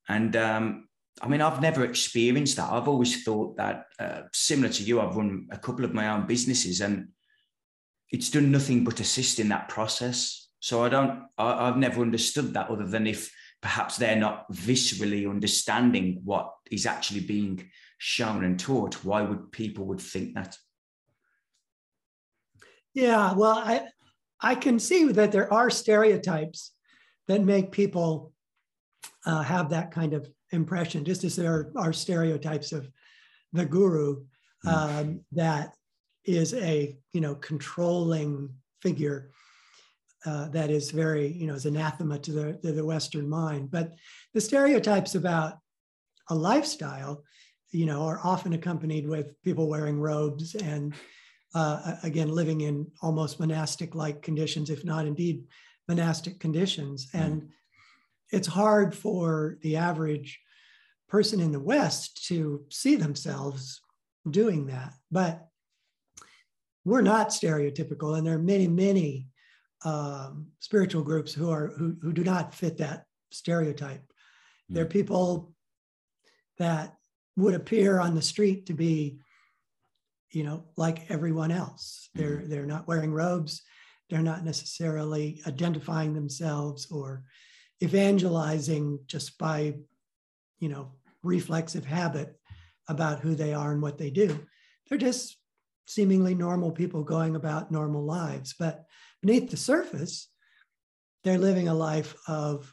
and 0.08 0.34
um, 0.34 0.88
I 1.22 1.28
mean 1.28 1.40
I've 1.40 1.62
never 1.62 1.84
experienced 1.84 2.56
that. 2.56 2.72
I've 2.72 2.88
always 2.88 3.22
thought 3.22 3.56
that 3.56 3.84
uh, 4.00 4.22
similar 4.32 4.68
to 4.68 4.82
you, 4.82 5.00
I've 5.00 5.16
run 5.16 5.46
a 5.52 5.58
couple 5.58 5.84
of 5.84 5.94
my 5.94 6.08
own 6.08 6.26
businesses 6.26 6.80
and 6.80 7.08
it's 8.10 8.30
done 8.30 8.50
nothing 8.50 8.84
but 8.84 9.00
assist 9.00 9.38
in 9.38 9.48
that 9.50 9.68
process. 9.68 10.47
So 10.60 10.84
I 10.84 10.88
don't, 10.88 11.24
I, 11.36 11.66
have 11.66 11.76
never 11.76 12.02
understood 12.02 12.54
that 12.54 12.68
other 12.68 12.86
than 12.86 13.06
if 13.06 13.32
perhaps 13.60 13.96
they're 13.96 14.16
not 14.16 14.50
viscerally 14.52 15.28
understanding 15.28 16.20
what 16.24 16.52
is 16.70 16.86
actually 16.86 17.20
being 17.20 17.70
shown 17.98 18.44
and 18.44 18.58
taught. 18.58 19.04
Why 19.04 19.22
would 19.22 19.52
people 19.52 19.84
would 19.86 20.00
think 20.00 20.34
that? 20.34 20.56
Yeah, 22.94 23.34
well, 23.34 23.58
I 23.58 23.86
I 24.40 24.54
can 24.54 24.78
see 24.78 25.04
that 25.12 25.32
there 25.32 25.52
are 25.52 25.70
stereotypes 25.70 26.72
that 27.26 27.42
make 27.42 27.72
people 27.72 28.32
uh, 29.26 29.42
have 29.42 29.70
that 29.70 29.90
kind 29.90 30.14
of 30.14 30.28
impression, 30.50 31.04
just 31.04 31.24
as 31.24 31.36
there 31.36 31.70
are, 31.76 31.92
stereotypes 31.92 32.72
of 32.72 32.88
the 33.52 33.66
guru 33.66 34.24
hmm. 34.62 34.68
um, 34.68 34.88
mm. 34.88 35.20
that 35.32 35.74
is 36.24 36.54
a 36.54 36.96
you 37.12 37.20
know 37.20 37.34
controlling 37.34 38.50
figure 38.82 39.30
uh, 40.28 40.48
that 40.48 40.70
is 40.70 40.90
very, 40.90 41.26
you 41.40 41.46
know, 41.46 41.54
is 41.54 41.66
anathema 41.66 42.18
to 42.18 42.32
the, 42.38 42.46
to 42.62 42.72
the 42.72 42.84
Western 42.84 43.26
mind. 43.28 43.70
But 43.70 43.86
the 44.34 44.40
stereotypes 44.40 45.14
about 45.14 45.52
a 46.28 46.34
lifestyle, 46.34 47.24
you 47.70 47.86
know, 47.86 48.02
are 48.02 48.20
often 48.22 48.52
accompanied 48.52 49.06
with 49.08 49.26
people 49.42 49.68
wearing 49.68 49.98
robes 49.98 50.54
and, 50.54 50.94
uh, 51.54 51.94
again, 52.02 52.28
living 52.40 52.60
in 52.60 52.86
almost 53.00 53.40
monastic 53.40 53.94
like 53.94 54.20
conditions, 54.20 54.68
if 54.68 54.84
not 54.84 55.06
indeed 55.06 55.44
monastic 55.88 56.38
conditions. 56.40 56.98
Mm-hmm. 57.06 57.24
And 57.24 57.48
it's 58.30 58.48
hard 58.48 58.94
for 58.94 59.56
the 59.62 59.76
average 59.76 60.38
person 61.08 61.40
in 61.40 61.52
the 61.52 61.66
West 61.74 62.26
to 62.28 62.38
see 62.68 62.96
themselves 62.96 63.80
doing 64.28 64.66
that. 64.66 64.92
But 65.10 65.48
we're 66.84 67.00
not 67.14 67.30
stereotypical, 67.30 68.16
and 68.16 68.26
there 68.26 68.34
are 68.34 68.52
many, 68.54 68.68
many 68.68 69.28
um, 69.84 70.48
spiritual 70.60 71.02
groups 71.02 71.32
who 71.32 71.50
are 71.50 71.68
who, 71.68 71.96
who 72.02 72.12
do 72.12 72.24
not 72.24 72.54
fit 72.54 72.78
that 72.78 73.04
stereotype. 73.30 74.02
Mm. 74.70 74.74
They're 74.74 74.86
people 74.86 75.54
that 76.58 76.94
would 77.36 77.54
appear 77.54 78.00
on 78.00 78.14
the 78.14 78.22
street 78.22 78.66
to 78.66 78.74
be, 78.74 79.20
you 80.32 80.42
know, 80.42 80.64
like 80.76 81.10
everyone 81.10 81.50
else. 81.50 82.08
They're 82.14 82.38
mm. 82.38 82.48
they're 82.48 82.66
not 82.66 82.88
wearing 82.88 83.12
robes. 83.12 83.62
They're 84.10 84.22
not 84.22 84.44
necessarily 84.44 85.42
identifying 85.46 86.14
themselves 86.14 86.90
or 86.90 87.24
evangelizing 87.82 89.00
just 89.06 89.38
by, 89.38 89.74
you 90.58 90.68
know, 90.68 90.92
reflexive 91.22 91.84
habit 91.84 92.34
about 92.88 93.20
who 93.20 93.34
they 93.34 93.52
are 93.52 93.72
and 93.72 93.82
what 93.82 93.98
they 93.98 94.10
do. 94.10 94.40
They're 94.88 94.98
just 94.98 95.36
seemingly 95.86 96.34
normal 96.34 96.70
people 96.70 97.02
going 97.02 97.36
about 97.36 97.70
normal 97.70 98.04
lives. 98.04 98.54
But 98.58 98.84
beneath 99.22 99.50
the 99.50 99.56
surface, 99.56 100.28
they're 101.24 101.38
living 101.38 101.68
a 101.68 101.74
life 101.74 102.14
of 102.26 102.72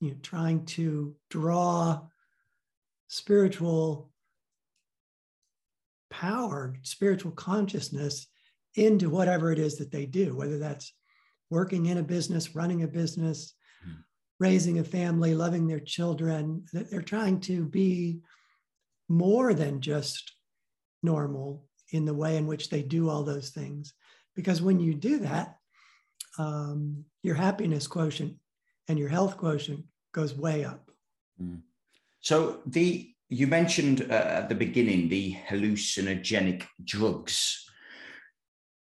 you 0.00 0.10
know, 0.10 0.16
trying 0.22 0.64
to 0.64 1.14
draw 1.30 2.00
spiritual 3.08 4.10
power, 6.10 6.74
spiritual 6.82 7.32
consciousness 7.32 8.28
into 8.74 9.10
whatever 9.10 9.50
it 9.50 9.58
is 9.58 9.78
that 9.78 9.90
they 9.90 10.06
do, 10.06 10.36
whether 10.36 10.58
that's 10.58 10.92
working 11.50 11.86
in 11.86 11.98
a 11.98 12.02
business, 12.02 12.54
running 12.54 12.82
a 12.82 12.88
business, 12.88 13.54
mm. 13.86 13.96
raising 14.38 14.78
a 14.78 14.84
family, 14.84 15.34
loving 15.34 15.66
their 15.66 15.80
children. 15.80 16.64
They're 16.72 17.02
trying 17.02 17.40
to 17.40 17.64
be 17.64 18.20
more 19.08 19.54
than 19.54 19.80
just 19.80 20.32
normal 21.02 21.64
in 21.90 22.04
the 22.04 22.14
way 22.14 22.36
in 22.36 22.46
which 22.46 22.68
they 22.68 22.82
do 22.82 23.08
all 23.08 23.22
those 23.24 23.50
things. 23.50 23.94
Because 24.38 24.62
when 24.62 24.78
you 24.78 24.94
do 24.94 25.18
that, 25.18 25.56
um, 26.38 27.04
your 27.24 27.34
happiness 27.34 27.88
quotient 27.88 28.36
and 28.86 28.96
your 28.96 29.08
health 29.08 29.36
quotient 29.36 29.84
goes 30.14 30.32
way 30.32 30.64
up. 30.64 30.92
Mm. 31.42 31.62
So 32.20 32.60
the 32.64 33.10
you 33.30 33.48
mentioned 33.48 34.06
uh, 34.08 34.14
at 34.14 34.48
the 34.48 34.54
beginning 34.54 35.08
the 35.08 35.36
hallucinogenic 35.48 36.62
drugs. 36.84 37.64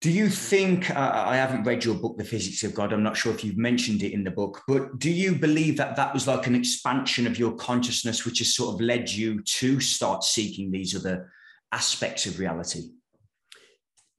Do 0.01 0.11
you 0.11 0.27
think 0.27 0.91
uh, 0.91 1.23
I 1.25 1.37
haven't 1.37 1.63
read 1.63 1.85
your 1.85 1.95
book, 1.95 2.17
The 2.17 2.25
Physics 2.25 2.63
of 2.63 2.75
God? 2.75 2.91
I'm 2.91 3.01
not 3.01 3.15
sure 3.15 3.33
if 3.33 3.41
you've 3.45 3.57
mentioned 3.57 4.03
it 4.03 4.11
in 4.11 4.25
the 4.25 4.31
book, 4.31 4.61
but 4.67 4.99
do 4.99 5.09
you 5.09 5.33
believe 5.33 5.77
that 5.77 5.95
that 5.95 6.13
was 6.13 6.27
like 6.27 6.45
an 6.45 6.55
expansion 6.55 7.25
of 7.25 7.39
your 7.39 7.53
consciousness, 7.55 8.25
which 8.25 8.39
has 8.39 8.53
sort 8.53 8.75
of 8.75 8.81
led 8.81 9.09
you 9.09 9.41
to 9.43 9.79
start 9.79 10.25
seeking 10.25 10.71
these 10.71 10.93
other 10.93 11.31
aspects 11.71 12.25
of 12.25 12.37
reality? 12.37 12.89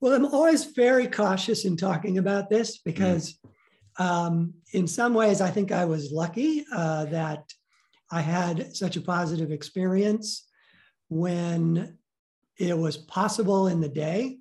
Well, 0.01 0.15
I'm 0.15 0.27
always 0.27 0.65
very 0.65 1.09
cautious 1.09 1.65
in 1.65 1.77
talking 1.77 2.19
about 2.19 2.49
this 2.49 2.79
because, 2.79 3.39
mm. 3.99 4.05
um, 4.05 4.55
in 4.73 4.87
some 4.87 5.13
ways, 5.13 5.41
I 5.41 5.51
think 5.51 5.73
I 5.73 5.85
was 5.85 6.13
lucky 6.13 6.65
uh, 6.73 7.07
that 7.07 7.53
I 8.11 8.21
had 8.21 8.77
such 8.77 8.97
a 8.97 9.01
positive 9.01 9.51
experience 9.51 10.47
when 11.09 11.99
it 12.59 12.77
was 12.77 12.97
possible 12.97 13.67
in 13.67 13.81
the 13.81 13.89
day 13.89 14.39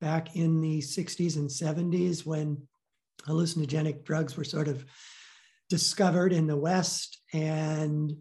back 0.00 0.36
in 0.36 0.60
the 0.60 0.80
60s 0.80 1.36
and 1.36 1.48
70s 1.48 2.26
when 2.26 2.60
hallucinogenic 3.26 4.04
drugs 4.04 4.36
were 4.36 4.44
sort 4.44 4.68
of 4.68 4.84
discovered 5.70 6.32
in 6.32 6.46
the 6.46 6.56
West, 6.56 7.18
and 7.32 8.12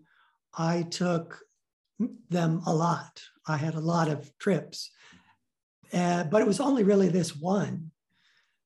I 0.57 0.83
took 0.83 1.39
them 2.29 2.61
a 2.65 2.73
lot. 2.73 3.21
I 3.47 3.57
had 3.57 3.75
a 3.75 3.79
lot 3.79 4.07
of 4.07 4.31
trips, 4.37 4.91
uh, 5.93 6.23
but 6.25 6.41
it 6.41 6.47
was 6.47 6.59
only 6.59 6.83
really 6.83 7.09
this 7.09 7.35
one 7.35 7.91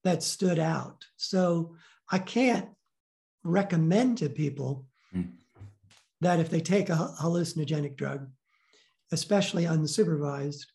that 0.03 0.23
stood 0.23 0.59
out. 0.59 1.05
So 1.17 1.75
I 2.11 2.19
can't 2.19 2.69
recommend 3.43 4.19
to 4.19 4.29
people 4.29 4.85
mm. 5.15 5.31
that 6.21 6.39
if 6.39 6.49
they 6.49 6.61
take 6.61 6.89
a 6.89 7.15
hallucinogenic 7.21 7.95
drug, 7.95 8.29
especially 9.11 9.65
unsupervised, 9.65 10.65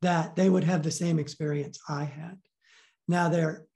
that 0.00 0.36
they 0.36 0.50
would 0.50 0.64
have 0.64 0.82
the 0.82 0.90
same 0.90 1.18
experience 1.18 1.78
I 1.88 2.04
had. 2.04 2.38
Now, 3.08 3.28
there 3.28 3.66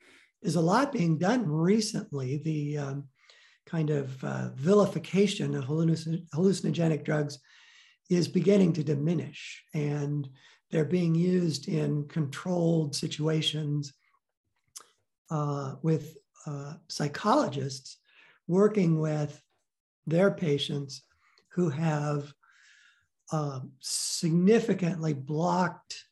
is 0.43 0.57
a 0.57 0.61
lot 0.61 0.93
being 0.93 1.19
done 1.19 1.47
recently. 1.47 2.39
The 2.39 2.79
um, 2.79 3.05
kind 3.67 3.91
of 3.91 4.23
uh, 4.25 4.51
vilification 4.55 5.55
of 5.55 5.65
hallucin- 5.65 6.27
hallucinogenic 6.35 7.05
drugs 7.05 7.39
is 8.09 8.29
beginning 8.29 8.73
to 8.75 8.85
diminish, 8.85 9.63
and 9.75 10.29
they're 10.71 10.85
being 10.85 11.15
used 11.15 11.69
in 11.69 12.07
controlled 12.09 12.95
situations 12.95 13.93
uh, 15.31 15.75
with 15.83 16.17
uh, 16.47 16.75
psychologists 16.89 17.99
working 18.47 19.01
with 19.01 19.41
their 20.07 20.31
patients 20.31 21.03
who 21.49 21.69
have 21.69 22.33
uh, 23.33 23.61
significantly 23.81 25.15
blocked 25.15 26.05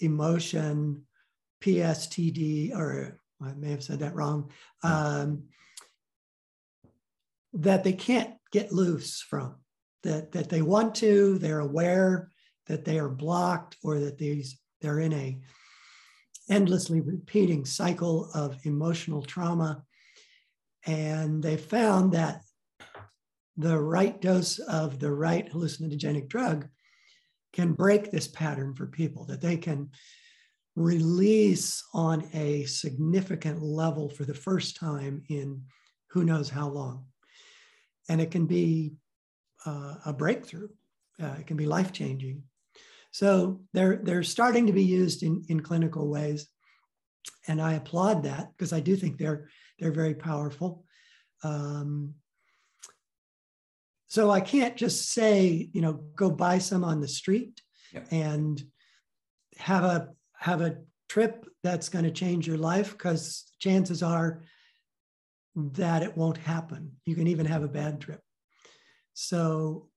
emotion, 0.00 1.04
PSTD, 1.60 2.74
or 2.74 3.18
I 3.40 3.52
may 3.52 3.70
have 3.70 3.84
said 3.84 4.00
that 4.00 4.14
wrong, 4.14 4.50
um, 4.82 5.44
that 7.52 7.84
they 7.84 7.92
can't 7.92 8.34
get 8.52 8.72
loose 8.72 9.20
from, 9.20 9.56
that, 10.02 10.32
that 10.32 10.48
they 10.48 10.62
want 10.62 10.96
to, 10.96 11.38
they're 11.38 11.60
aware 11.60 12.30
that 12.68 12.84
they 12.84 12.98
are 12.98 13.08
blocked 13.08 13.76
or 13.82 13.98
that 13.98 14.18
these 14.18 14.58
they're 14.80 15.00
in 15.00 15.12
a 15.12 15.38
endlessly 16.48 17.00
repeating 17.00 17.64
cycle 17.64 18.30
of 18.34 18.58
emotional 18.64 19.22
trauma. 19.22 19.82
And 20.86 21.42
they 21.42 21.56
found 21.56 22.12
that 22.12 22.42
the 23.56 23.78
right 23.78 24.18
dose 24.20 24.58
of 24.60 24.98
the 24.98 25.10
right 25.10 25.50
hallucinogenic 25.50 26.28
drug 26.28 26.68
can 27.52 27.72
break 27.72 28.10
this 28.10 28.28
pattern 28.28 28.74
for 28.74 28.86
people, 28.86 29.24
that 29.26 29.40
they 29.40 29.56
can 29.56 29.90
release 30.76 31.82
on 31.92 32.28
a 32.32 32.64
significant 32.64 33.60
level 33.62 34.08
for 34.08 34.24
the 34.24 34.34
first 34.34 34.76
time 34.76 35.22
in 35.28 35.62
who 36.10 36.24
knows 36.24 36.48
how 36.48 36.68
long. 36.68 37.04
And 38.08 38.20
it 38.20 38.30
can 38.30 38.46
be 38.46 38.92
uh, 39.66 39.96
a 40.06 40.12
breakthrough, 40.12 40.68
uh, 41.20 41.34
it 41.40 41.46
can 41.46 41.56
be 41.56 41.66
life 41.66 41.92
changing. 41.92 42.44
So 43.10 43.60
they're, 43.72 44.00
they're 44.02 44.22
starting 44.22 44.66
to 44.66 44.72
be 44.72 44.84
used 44.84 45.22
in, 45.22 45.44
in 45.48 45.60
clinical 45.60 46.08
ways. 46.08 46.46
And 47.46 47.60
I 47.60 47.74
applaud 47.74 48.24
that 48.24 48.50
because 48.56 48.72
I 48.72 48.80
do 48.80 48.96
think 48.96 49.18
they're, 49.18 49.48
they're 49.78 49.92
very 49.92 50.14
powerful. 50.14 50.84
Um, 51.42 52.14
so 54.08 54.30
I 54.30 54.40
can't 54.40 54.76
just 54.76 55.12
say, 55.12 55.68
you 55.72 55.80
know, 55.80 55.94
go 56.16 56.30
buy 56.30 56.58
some 56.58 56.82
on 56.82 57.00
the 57.00 57.08
street 57.08 57.60
yeah. 57.92 58.04
and 58.10 58.62
have 59.58 59.84
a 59.84 60.08
have 60.38 60.60
a 60.60 60.78
trip 61.08 61.46
that's 61.62 61.88
going 61.88 62.04
to 62.04 62.10
change 62.10 62.46
your 62.46 62.56
life 62.56 62.92
because 62.92 63.50
chances 63.58 64.02
are 64.02 64.42
that 65.56 66.02
it 66.02 66.16
won't 66.16 66.38
happen. 66.38 66.92
You 67.04 67.14
can 67.14 67.26
even 67.26 67.46
have 67.46 67.64
a 67.64 67.68
bad 67.68 68.00
trip. 68.00 68.20
So 69.14 69.88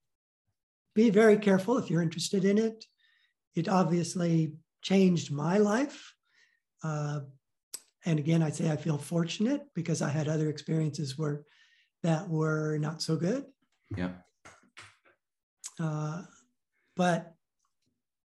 be 0.96 1.10
very 1.10 1.38
careful 1.38 1.78
if 1.78 1.90
you're 1.90 2.02
interested 2.02 2.44
in 2.44 2.58
it. 2.58 2.86
It 3.56 3.68
obviously 3.68 4.54
changed 4.82 5.32
my 5.32 5.58
life. 5.58 6.14
Uh, 6.84 7.22
and 8.06 8.18
again, 8.18 8.42
I 8.42 8.50
say 8.50 8.72
I 8.72 8.78
feel 8.78 8.98
fortunate 8.98 9.62
because 9.76 10.02
I 10.02 10.10
had 10.10 10.28
other 10.28 10.50
experiences 10.50 11.18
where 11.18 11.44
that 12.04 12.28
were 12.28 12.78
not 12.80 13.02
so 13.02 13.16
good. 13.16 13.46
Yeah. 13.96 14.12
Uh, 15.80 16.24
but 16.96 17.34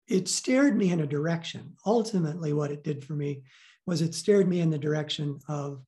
it 0.07 0.29
steered 0.29 0.77
me 0.77 0.91
in 0.91 1.01
a 1.01 1.07
direction. 1.07 1.77
Ultimately, 1.85 2.53
what 2.53 2.71
it 2.71 2.83
did 2.83 3.05
for 3.05 3.13
me 3.13 3.43
was 3.87 4.01
it 4.01 4.15
steered 4.15 4.49
me 4.49 4.61
in 4.61 4.71
the 4.71 4.79
direction 4.79 5.39
of 5.49 5.83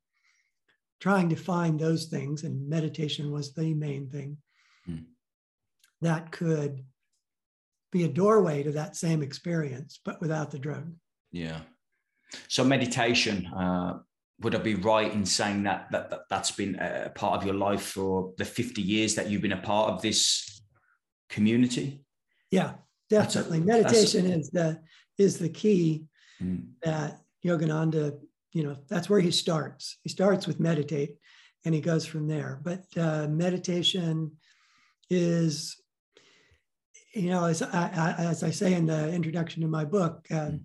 trying 1.01 1.31
to 1.31 1.37
find 1.37 1.81
those 1.81 2.07
things, 2.07 2.45
and 2.45 2.69
meditation 2.69 3.31
was 3.31 3.55
the 3.55 3.73
main 3.73 4.09
thing 4.11 4.37
hmm. 4.85 4.99
that 6.03 6.31
could 6.31 6.85
be 7.91 8.05
a 8.05 8.09
doorway 8.09 8.63
to 8.63 8.73
that 8.73 8.97
same 8.97 9.23
experience, 9.23 10.01
but 10.05 10.21
without 10.21 10.51
the 10.51 10.59
drug. 10.59 10.93
Yeah. 11.33 11.61
So 12.49 12.65
meditation, 12.65 13.47
uh, 13.47 13.99
would 14.41 14.55
I 14.55 14.59
be 14.59 14.75
right 14.75 15.13
in 15.13 15.27
saying 15.27 15.65
that, 15.65 15.91
that, 15.91 16.11
that 16.11 16.21
that's 16.31 16.51
been 16.51 16.77
a 16.77 17.11
part 17.15 17.41
of 17.41 17.45
your 17.45 17.55
life 17.55 17.83
for 17.83 18.33
the 18.39 18.45
50 18.45 18.81
years 18.81 19.15
that 19.17 19.29
you've 19.29 19.43
been 19.43 19.53
a 19.53 19.61
part 19.61 19.91
of 19.91 20.03
this 20.03 20.63
community? 21.29 22.05
Yeah, 22.51 22.75
definitely. 23.11 23.59
A, 23.59 23.63
Meditation 23.63 24.27
is 24.27 24.51
the 24.51 24.81
is 25.19 25.39
the 25.39 25.49
key 25.49 26.05
mm. 26.43 26.65
that 26.83 27.21
Yogananda, 27.45 28.19
you 28.53 28.63
know, 28.65 28.77
that's 28.89 29.11
where 29.11 29.21
he 29.21 29.31
starts. 29.31 29.99
He 30.03 30.09
starts 30.09 30.47
with 30.47 30.61
meditate 30.61 31.17
and 31.65 31.75
he 31.75 31.81
goes 31.81 32.07
from 32.07 32.27
there. 32.27 32.61
But 32.63 32.85
uh, 32.97 33.27
meditation 33.29 34.33
is, 35.11 35.77
you 37.13 37.31
know, 37.31 37.45
as 37.45 37.63
I, 37.63 38.15
as 38.19 38.43
I 38.43 38.51
say 38.51 38.75
in 38.75 38.87
the 38.87 39.13
introduction 39.13 39.63
to 39.63 39.69
my 39.69 39.85
book, 39.85 40.27
uh, 40.31 40.35
mm. 40.35 40.61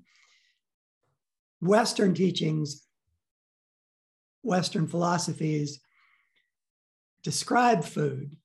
Western 1.61 2.13
teachings 2.13 2.85
Western 4.45 4.87
philosophies 4.87 5.81
describe 7.23 7.83
food, 7.83 8.37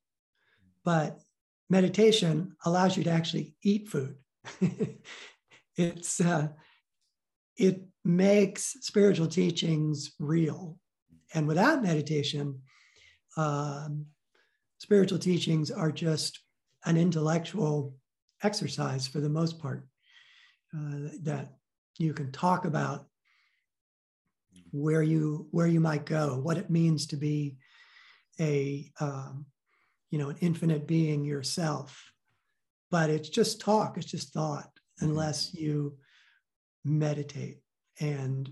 but 0.82 1.20
meditation 1.68 2.56
allows 2.64 2.96
you 2.96 3.04
to 3.04 3.10
actually 3.10 3.54
eat 3.62 3.86
food. 3.88 4.16
it's 5.76 6.20
uh, 6.22 6.48
it 7.58 7.82
makes 8.02 8.76
spiritual 8.80 9.26
teachings 9.26 10.12
real, 10.18 10.78
and 11.34 11.46
without 11.46 11.82
meditation, 11.82 12.62
um, 13.36 14.06
spiritual 14.78 15.18
teachings 15.18 15.70
are 15.70 15.92
just 15.92 16.40
an 16.84 16.96
intellectual 16.96 17.94
exercise 18.42 19.06
for 19.06 19.20
the 19.20 19.28
most 19.28 19.58
part 19.58 19.86
uh, 20.74 21.08
that 21.22 21.52
you 21.98 22.12
can 22.14 22.32
talk 22.32 22.64
about 22.64 23.06
where 24.72 25.02
you 25.02 25.48
where 25.50 25.66
you 25.66 25.80
might 25.80 26.06
go, 26.06 26.38
what 26.38 26.56
it 26.56 26.70
means 26.70 27.06
to 27.08 27.16
be 27.16 27.56
a 28.40 28.90
um, 29.00 29.46
you 30.10 30.18
know 30.18 30.30
an 30.30 30.36
infinite 30.40 30.86
being 30.86 31.24
yourself. 31.24 32.02
But 32.90 33.10
it's 33.10 33.28
just 33.28 33.60
talk, 33.60 33.96
it's 33.96 34.06
just 34.06 34.32
thought, 34.32 34.70
mm-hmm. 35.00 35.10
unless 35.10 35.54
you 35.54 35.96
meditate 36.84 37.58
and 38.00 38.50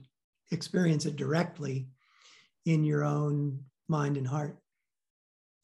experience 0.50 1.06
it 1.06 1.16
directly 1.16 1.88
in 2.66 2.84
your 2.84 3.04
own 3.04 3.60
mind 3.88 4.16
and 4.16 4.26
heart. 4.26 4.58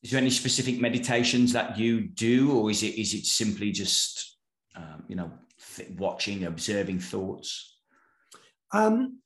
Is 0.05 0.11
there 0.11 0.21
any 0.21 0.31
specific 0.31 0.81
meditations 0.81 1.53
that 1.55 1.77
you 1.77 2.03
do, 2.03 2.53
or 2.53 2.71
is 2.71 2.83
it 2.83 2.95
is 2.97 3.15
it 3.15 3.27
simply 3.27 3.73
just 3.73 4.37
um, 4.77 5.03
you 5.09 5.17
know 5.17 5.33
th- 5.75 5.91
watching, 5.99 6.45
observing 6.45 7.01
thoughts? 7.01 7.79
Um, 8.73 9.19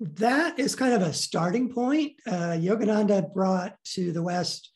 that 0.00 0.58
is 0.58 0.74
kind 0.74 0.92
of 0.92 1.02
a 1.02 1.12
starting 1.12 1.72
point. 1.72 2.12
Uh, 2.26 2.56
Yogananda 2.58 3.32
brought 3.32 3.76
to 3.94 4.12
the 4.12 4.22
West 4.22 4.70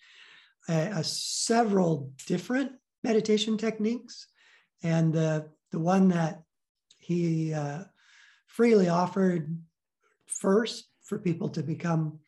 uh, 0.68 1.02
several 1.02 2.12
different 2.26 2.72
meditation 3.05 3.57
techniques. 3.57 4.28
And 4.83 5.12
the, 5.12 5.48
the 5.70 5.78
one 5.78 6.09
that 6.09 6.42
he 6.98 7.52
uh, 7.52 7.85
freely 8.46 8.88
offered 8.88 9.57
first 10.26 10.88
for 11.05 11.18
people 11.18 11.48
to 11.50 11.62
become, 11.62 12.20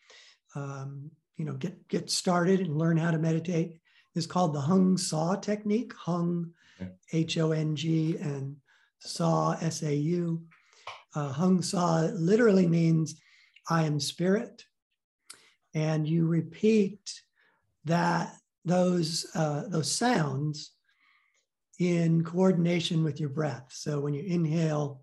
um, 0.54 1.10
you 1.36 1.44
know, 1.44 1.54
get, 1.54 1.88
get 1.88 2.10
started 2.10 2.60
and 2.60 2.76
learn 2.76 2.96
how 2.96 3.10
to 3.10 3.18
meditate 3.18 3.80
is 4.14 4.26
called 4.26 4.54
the 4.54 4.60
Hong 4.60 4.96
Sau 4.96 5.34
technique, 5.34 5.92
Hong, 5.94 6.52
H 7.12 7.38
O 7.38 7.52
N 7.52 7.74
G, 7.74 8.16
and 8.16 8.56
Sau, 9.00 9.52
S 9.60 9.82
A 9.82 9.94
U 9.94 10.42
uh, 11.14 11.32
Hong 11.32 11.62
Sau 11.62 12.08
literally 12.14 12.66
means 12.66 13.20
I 13.68 13.84
am 13.84 14.00
spirit. 14.00 14.64
And 15.74 16.06
you 16.06 16.26
repeat 16.26 17.20
that 17.84 18.34
those 18.64 19.26
uh, 19.34 19.64
those 19.68 19.90
sounds 19.90 20.72
in 21.78 22.22
coordination 22.24 23.02
with 23.02 23.20
your 23.20 23.28
breath. 23.28 23.66
So 23.70 24.00
when 24.00 24.14
you 24.14 24.22
inhale, 24.22 25.02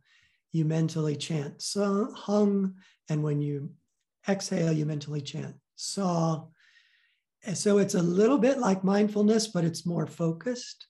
you 0.52 0.66
mentally 0.66 1.16
chant 1.16 1.62
so, 1.62 2.12
hung, 2.14 2.76
and 3.10 3.24
when 3.24 3.42
you 3.42 3.72
exhale, 4.28 4.72
you 4.72 4.86
mentally 4.86 5.22
chant 5.22 5.56
saw. 5.82 6.46
so 7.54 7.80
it's 7.80 7.96
a 7.96 8.02
little 8.02 8.38
bit 8.38 8.60
like 8.60 8.84
mindfulness, 8.84 9.48
but 9.48 9.66
it's 9.66 9.86
more 9.86 10.06
focused. 10.06 10.88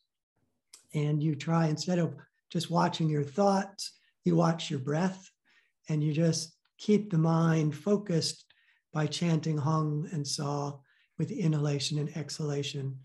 And 0.93 1.23
you 1.23 1.35
try, 1.35 1.67
instead 1.67 1.99
of 1.99 2.15
just 2.49 2.69
watching 2.69 3.09
your 3.09 3.23
thoughts, 3.23 3.93
you 4.25 4.35
watch 4.35 4.69
your 4.69 4.79
breath 4.79 5.31
and 5.87 6.03
you 6.03 6.13
just 6.13 6.53
keep 6.77 7.09
the 7.09 7.17
mind 7.17 7.75
focused 7.75 8.45
by 8.93 9.07
chanting 9.07 9.57
Hong 9.57 10.09
and 10.11 10.27
Sau 10.27 10.81
with 11.17 11.31
inhalation 11.31 11.97
and 11.97 12.15
exhalation. 12.17 12.99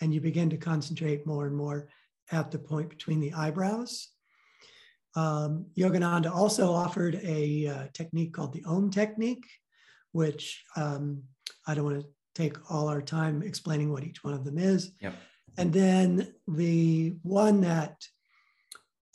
And 0.00 0.14
you 0.14 0.20
begin 0.20 0.48
to 0.50 0.56
concentrate 0.56 1.26
more 1.26 1.46
and 1.46 1.56
more 1.56 1.88
at 2.32 2.50
the 2.50 2.58
point 2.58 2.88
between 2.88 3.20
the 3.20 3.34
eyebrows. 3.34 4.08
Um, 5.14 5.66
Yogananda 5.76 6.30
also 6.30 6.72
offered 6.72 7.20
a 7.22 7.66
uh, 7.66 7.86
technique 7.92 8.32
called 8.32 8.52
the 8.52 8.64
Om 8.64 8.90
technique, 8.90 9.46
which 10.16 10.64
um, 10.76 11.22
I 11.66 11.74
don't 11.74 11.84
want 11.84 12.00
to 12.00 12.06
take 12.34 12.70
all 12.70 12.88
our 12.88 13.02
time 13.02 13.42
explaining 13.42 13.92
what 13.92 14.02
each 14.02 14.24
one 14.24 14.32
of 14.32 14.44
them 14.44 14.56
is. 14.56 14.92
Yep. 15.02 15.14
And 15.58 15.72
then 15.72 16.34
the 16.48 17.16
one 17.22 17.60
that 17.60 18.02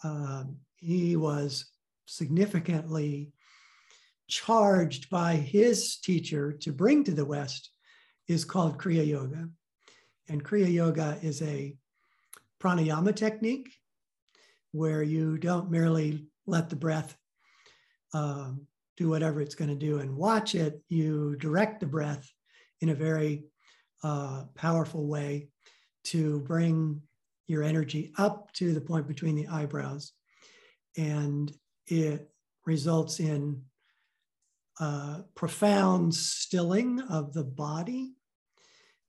um, 0.03 0.57
he 0.77 1.15
was 1.15 1.65
significantly 2.05 3.31
charged 4.27 5.09
by 5.09 5.33
his 5.35 5.97
teacher 5.97 6.53
to 6.53 6.71
bring 6.71 7.03
to 7.03 7.11
the 7.11 7.25
West 7.25 7.71
is 8.27 8.45
called 8.45 8.77
Kriya 8.77 9.05
Yoga. 9.07 9.49
And 10.29 10.43
Kriya 10.43 10.71
Yoga 10.71 11.17
is 11.23 11.41
a 11.41 11.75
pranayama 12.61 13.15
technique 13.15 13.71
where 14.71 15.01
you 15.01 15.39
don't 15.39 15.71
merely 15.71 16.27
let 16.45 16.69
the 16.69 16.75
breath 16.75 17.15
um, 18.13 18.67
do 18.97 19.10
whatever 19.10 19.41
it's 19.41 19.56
going 19.56 19.69
to 19.69 19.75
do 19.75 19.99
and 19.99 20.15
watch 20.15 20.56
it, 20.56 20.82
you 20.89 21.36
direct 21.38 21.80
the 21.80 21.86
breath 21.86 22.30
in 22.82 22.89
a 22.89 22.95
very 22.95 23.45
uh, 24.04 24.43
powerful 24.56 25.08
way 25.08 25.49
to 26.04 26.39
bring 26.41 27.01
your 27.47 27.63
energy 27.63 28.12
up 28.17 28.51
to 28.54 28.73
the 28.73 28.82
point 28.82 29.08
between 29.08 29.36
the 29.36 29.47
eyebrows. 29.47 30.13
And 30.97 31.51
it 31.88 32.30
results 32.65 33.19
in 33.19 33.63
a 34.80 35.23
profound 35.36 36.13
stilling 36.13 37.01
of 37.01 37.34
the 37.34 37.43
body 37.43 38.13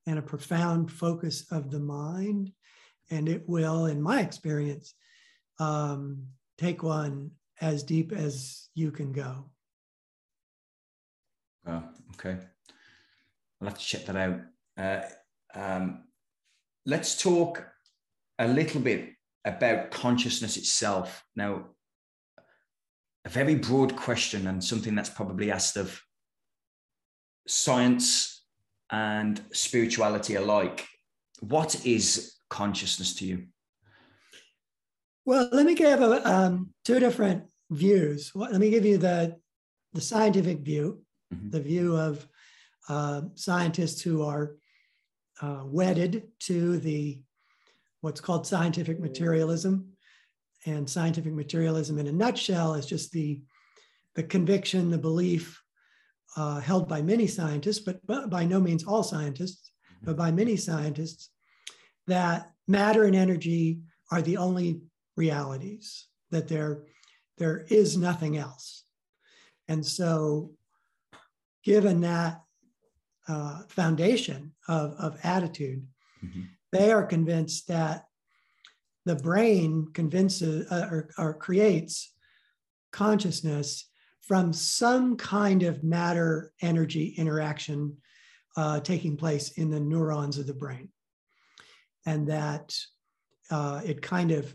and 0.06 0.18
a 0.18 0.22
profound 0.22 0.90
focus 0.90 1.46
of 1.50 1.70
the 1.70 1.80
mind. 1.80 2.52
And 3.10 3.28
it 3.28 3.48
will, 3.48 3.86
in 3.86 4.02
my 4.02 4.20
experience, 4.20 4.94
um, 5.58 6.26
take 6.58 6.82
one 6.82 7.30
as 7.60 7.84
deep 7.84 8.12
as 8.12 8.68
you 8.74 8.90
can 8.90 9.12
go. 9.12 9.51
Oh, 11.66 11.82
okay. 12.14 12.38
I'll 13.60 13.68
have 13.68 13.78
to 13.78 13.84
check 13.84 14.06
that 14.06 14.16
out. 14.16 14.40
Uh, 14.76 15.00
um, 15.54 16.04
let's 16.86 17.20
talk 17.20 17.66
a 18.38 18.48
little 18.48 18.80
bit 18.80 19.10
about 19.44 19.90
consciousness 19.90 20.56
itself. 20.56 21.24
Now, 21.36 21.66
a 23.24 23.28
very 23.28 23.54
broad 23.54 23.96
question 23.96 24.46
and 24.48 24.62
something 24.62 24.94
that's 24.94 25.10
probably 25.10 25.50
asked 25.50 25.76
of 25.76 26.00
science 27.46 28.44
and 28.90 29.40
spirituality 29.52 30.34
alike. 30.34 30.86
What 31.40 31.86
is 31.86 32.34
consciousness 32.50 33.14
to 33.16 33.26
you? 33.26 33.46
Well, 35.24 35.48
let 35.52 35.66
me 35.66 35.74
give 35.74 36.02
um, 36.02 36.70
two 36.84 36.98
different 36.98 37.44
views. 37.70 38.32
Let 38.34 38.60
me 38.60 38.70
give 38.70 38.84
you 38.84 38.98
the, 38.98 39.36
the 39.92 40.00
scientific 40.00 40.60
view, 40.60 41.02
mm-hmm. 41.32 41.50
the 41.50 41.60
view 41.60 41.96
of 41.96 42.26
uh, 42.88 43.22
scientists 43.34 44.02
who 44.02 44.22
are 44.22 44.56
uh, 45.40 45.62
wedded 45.64 46.28
to 46.40 46.78
the 46.78 47.20
what's 48.00 48.20
called 48.20 48.46
scientific 48.46 49.00
materialism. 49.00 49.88
And 50.64 50.88
scientific 50.88 51.32
materialism, 51.32 51.98
in 51.98 52.06
a 52.06 52.12
nutshell, 52.12 52.74
is 52.74 52.86
just 52.86 53.10
the, 53.10 53.42
the 54.14 54.22
conviction, 54.22 54.90
the 54.90 54.98
belief 54.98 55.60
uh, 56.36 56.60
held 56.60 56.88
by 56.88 57.02
many 57.02 57.26
scientists, 57.26 57.80
but, 57.80 58.04
but 58.06 58.30
by 58.30 58.44
no 58.44 58.60
means 58.60 58.84
all 58.84 59.02
scientists, 59.02 59.72
mm-hmm. 59.92 60.06
but 60.06 60.16
by 60.16 60.30
many 60.30 60.56
scientists, 60.56 61.30
that 62.06 62.52
matter 62.68 63.04
and 63.04 63.16
energy 63.16 63.80
are 64.10 64.22
the 64.22 64.36
only 64.36 64.80
realities, 65.16 66.06
that 66.30 66.48
there, 66.48 66.84
there 67.38 67.66
is 67.68 67.96
nothing 67.96 68.36
else. 68.36 68.84
And 69.68 69.84
so, 69.84 70.52
given 71.64 72.00
that 72.00 72.40
uh, 73.28 73.62
foundation 73.68 74.52
of, 74.68 74.94
of 74.98 75.18
attitude, 75.22 75.86
mm-hmm. 76.24 76.42
they 76.72 76.90
are 76.90 77.06
convinced 77.06 77.68
that 77.68 78.06
the 79.04 79.16
brain 79.16 79.88
convinces 79.92 80.70
uh, 80.70 80.88
or, 80.90 81.10
or 81.18 81.34
creates 81.34 82.12
consciousness 82.92 83.88
from 84.20 84.52
some 84.52 85.16
kind 85.16 85.62
of 85.62 85.82
matter 85.82 86.52
energy 86.62 87.14
interaction 87.16 87.96
uh, 88.56 88.80
taking 88.80 89.16
place 89.16 89.52
in 89.52 89.70
the 89.70 89.80
neurons 89.80 90.38
of 90.38 90.46
the 90.46 90.54
brain. 90.54 90.88
And 92.06 92.28
that 92.28 92.76
uh, 93.50 93.80
it 93.84 94.02
kind 94.02 94.30
of 94.30 94.54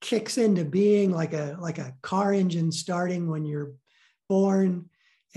kicks 0.00 0.38
into 0.38 0.64
being 0.64 1.10
like 1.10 1.32
a, 1.32 1.56
like 1.60 1.78
a 1.78 1.94
car 2.02 2.32
engine 2.32 2.70
starting 2.70 3.28
when 3.28 3.44
you're 3.44 3.72
born 4.28 4.88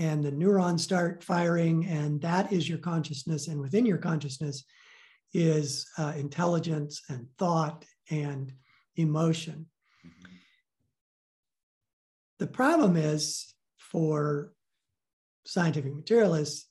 and 0.02 0.24
the 0.24 0.32
neurons 0.32 0.82
start 0.82 1.22
firing, 1.22 1.86
and 1.86 2.20
that 2.22 2.52
is 2.52 2.68
your 2.68 2.78
consciousness. 2.78 3.46
And 3.46 3.60
within 3.60 3.86
your 3.86 3.98
consciousness 3.98 4.64
is 5.32 5.86
uh, 5.96 6.12
intelligence 6.16 7.02
and 7.08 7.28
thought 7.38 7.84
and 8.10 8.52
emotion. 8.96 9.66
Mm-hmm. 10.04 10.34
The 12.40 12.46
problem 12.48 12.96
is 12.96 13.54
for 13.78 14.52
scientific 15.46 15.94
materialists 15.94 16.66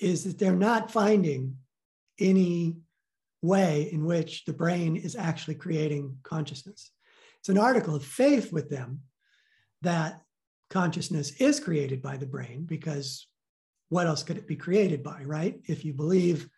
is 0.00 0.24
that 0.24 0.38
they're 0.38 0.56
not 0.56 0.90
finding 0.90 1.56
any 2.18 2.76
way 3.42 3.90
in 3.92 4.06
which 4.06 4.44
the 4.46 4.52
brain 4.52 4.96
is 4.96 5.16
actually 5.16 5.54
creating 5.54 6.16
consciousness. 6.22 6.92
It's 7.40 7.48
an 7.50 7.58
article 7.58 7.94
of 7.94 8.04
faith 8.04 8.52
with 8.52 8.70
them 8.70 9.00
that 9.82 10.22
consciousness 10.70 11.32
is 11.40 11.60
created 11.60 12.00
by 12.00 12.16
the 12.16 12.26
brain 12.26 12.64
because 12.64 13.26
what 13.88 14.06
else 14.06 14.22
could 14.22 14.38
it 14.38 14.46
be 14.46 14.56
created 14.56 15.02
by, 15.02 15.22
right? 15.24 15.60
If 15.66 15.84
you 15.84 15.92
believe 15.92 16.48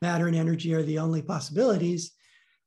matter 0.00 0.26
and 0.26 0.34
energy 0.34 0.74
are 0.74 0.82
the 0.82 0.98
only 0.98 1.22
possibilities, 1.22 2.12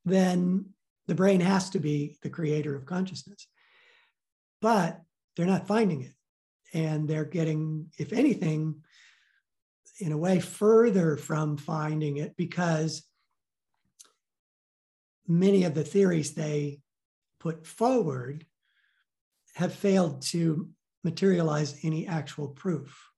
then 0.05 0.65
the 1.07 1.15
brain 1.15 1.41
has 1.41 1.71
to 1.71 1.79
be 1.79 2.17
the 2.21 2.29
creator 2.29 2.75
of 2.75 2.85
consciousness. 2.85 3.47
But 4.61 5.01
they're 5.35 5.45
not 5.45 5.67
finding 5.67 6.03
it. 6.03 6.13
And 6.73 7.07
they're 7.07 7.25
getting, 7.25 7.87
if 7.97 8.13
anything, 8.13 8.75
in 9.99 10.11
a 10.11 10.17
way, 10.17 10.39
further 10.39 11.17
from 11.17 11.57
finding 11.57 12.17
it 12.17 12.37
because 12.37 13.03
many 15.27 15.63
of 15.63 15.73
the 15.73 15.83
theories 15.83 16.33
they 16.33 16.79
put 17.39 17.65
forward 17.65 18.45
have 19.55 19.73
failed 19.73 20.21
to 20.21 20.69
materialize 21.03 21.79
any 21.83 22.07
actual 22.07 22.49
proof. 22.49 23.09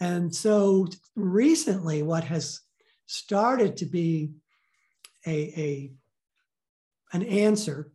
And 0.00 0.34
so 0.34 0.88
recently, 1.14 2.02
what 2.02 2.24
has 2.24 2.60
started 3.06 3.76
to 3.78 3.86
be 3.86 4.32
a, 5.26 5.32
a 5.32 5.92
an 7.12 7.22
answer 7.22 7.92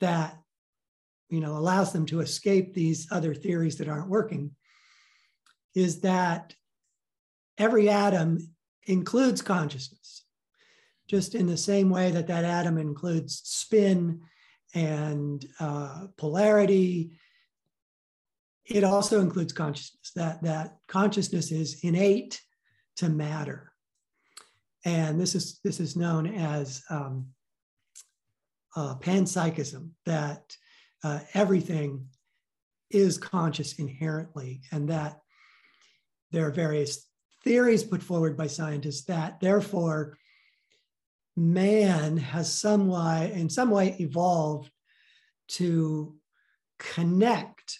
that 0.00 0.38
you 1.28 1.40
know 1.40 1.56
allows 1.56 1.92
them 1.92 2.06
to 2.06 2.20
escape 2.20 2.74
these 2.74 3.08
other 3.10 3.34
theories 3.34 3.76
that 3.78 3.88
aren't 3.88 4.08
working 4.08 4.52
is 5.74 6.00
that 6.00 6.54
every 7.58 7.88
atom 7.88 8.38
includes 8.84 9.42
consciousness 9.42 10.24
just 11.08 11.34
in 11.34 11.46
the 11.46 11.56
same 11.56 11.90
way 11.90 12.10
that 12.10 12.26
that 12.26 12.44
atom 12.44 12.78
includes 12.78 13.40
spin 13.44 14.20
and 14.76 15.46
uh, 15.58 16.06
polarity. 16.18 17.18
It 18.66 18.84
also 18.84 19.20
includes 19.20 19.52
consciousness, 19.52 20.12
that, 20.14 20.42
that 20.42 20.76
consciousness 20.86 21.50
is 21.50 21.80
innate 21.82 22.42
to 22.96 23.08
matter. 23.08 23.72
And 24.84 25.18
this 25.18 25.34
is, 25.34 25.60
this 25.64 25.80
is 25.80 25.96
known 25.96 26.26
as 26.26 26.82
um, 26.90 27.28
uh, 28.76 28.96
panpsychism, 28.96 29.90
that 30.04 30.54
uh, 31.02 31.20
everything 31.32 32.06
is 32.90 33.16
conscious 33.16 33.78
inherently, 33.78 34.60
and 34.72 34.88
that 34.90 35.20
there 36.32 36.46
are 36.46 36.52
various 36.52 37.08
theories 37.44 37.82
put 37.82 38.02
forward 38.02 38.36
by 38.36 38.46
scientists 38.46 39.04
that 39.06 39.40
therefore 39.40 40.18
man 41.36 42.16
has 42.16 42.52
some 42.52 42.88
way, 42.88 43.32
in 43.34 43.50
some 43.50 43.70
way 43.70 43.96
evolved 43.98 44.70
to 45.48 46.16
connect 46.78 47.78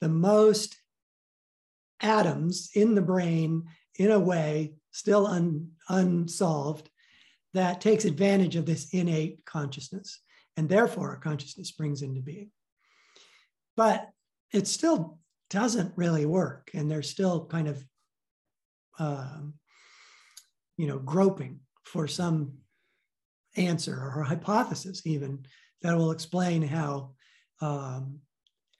the 0.00 0.08
most 0.08 0.76
atoms 2.00 2.70
in 2.74 2.94
the 2.94 3.02
brain 3.02 3.64
in 3.98 4.10
a 4.10 4.18
way 4.18 4.74
still 4.90 5.26
un, 5.26 5.70
unsolved 5.88 6.90
that 7.54 7.80
takes 7.80 8.04
advantage 8.04 8.56
of 8.56 8.66
this 8.66 8.90
innate 8.92 9.44
consciousness. 9.46 10.20
And 10.56 10.68
therefore, 10.68 11.10
our 11.10 11.16
consciousness 11.16 11.68
springs 11.68 12.02
into 12.02 12.20
being. 12.20 12.50
But 13.76 14.08
it 14.52 14.66
still 14.66 15.18
doesn't 15.50 15.92
really 15.96 16.26
work. 16.26 16.70
And 16.74 16.90
they're 16.90 17.02
still 17.02 17.46
kind 17.46 17.68
of, 17.68 17.84
um, 18.98 19.54
you 20.76 20.86
know, 20.86 20.98
groping 20.98 21.60
for 21.86 22.08
some 22.08 22.52
answer 23.56 23.94
or 23.94 24.22
hypothesis, 24.22 25.02
even 25.06 25.46
that 25.82 25.96
will 25.96 26.10
explain 26.10 26.62
how 26.62 27.12
um, 27.60 28.18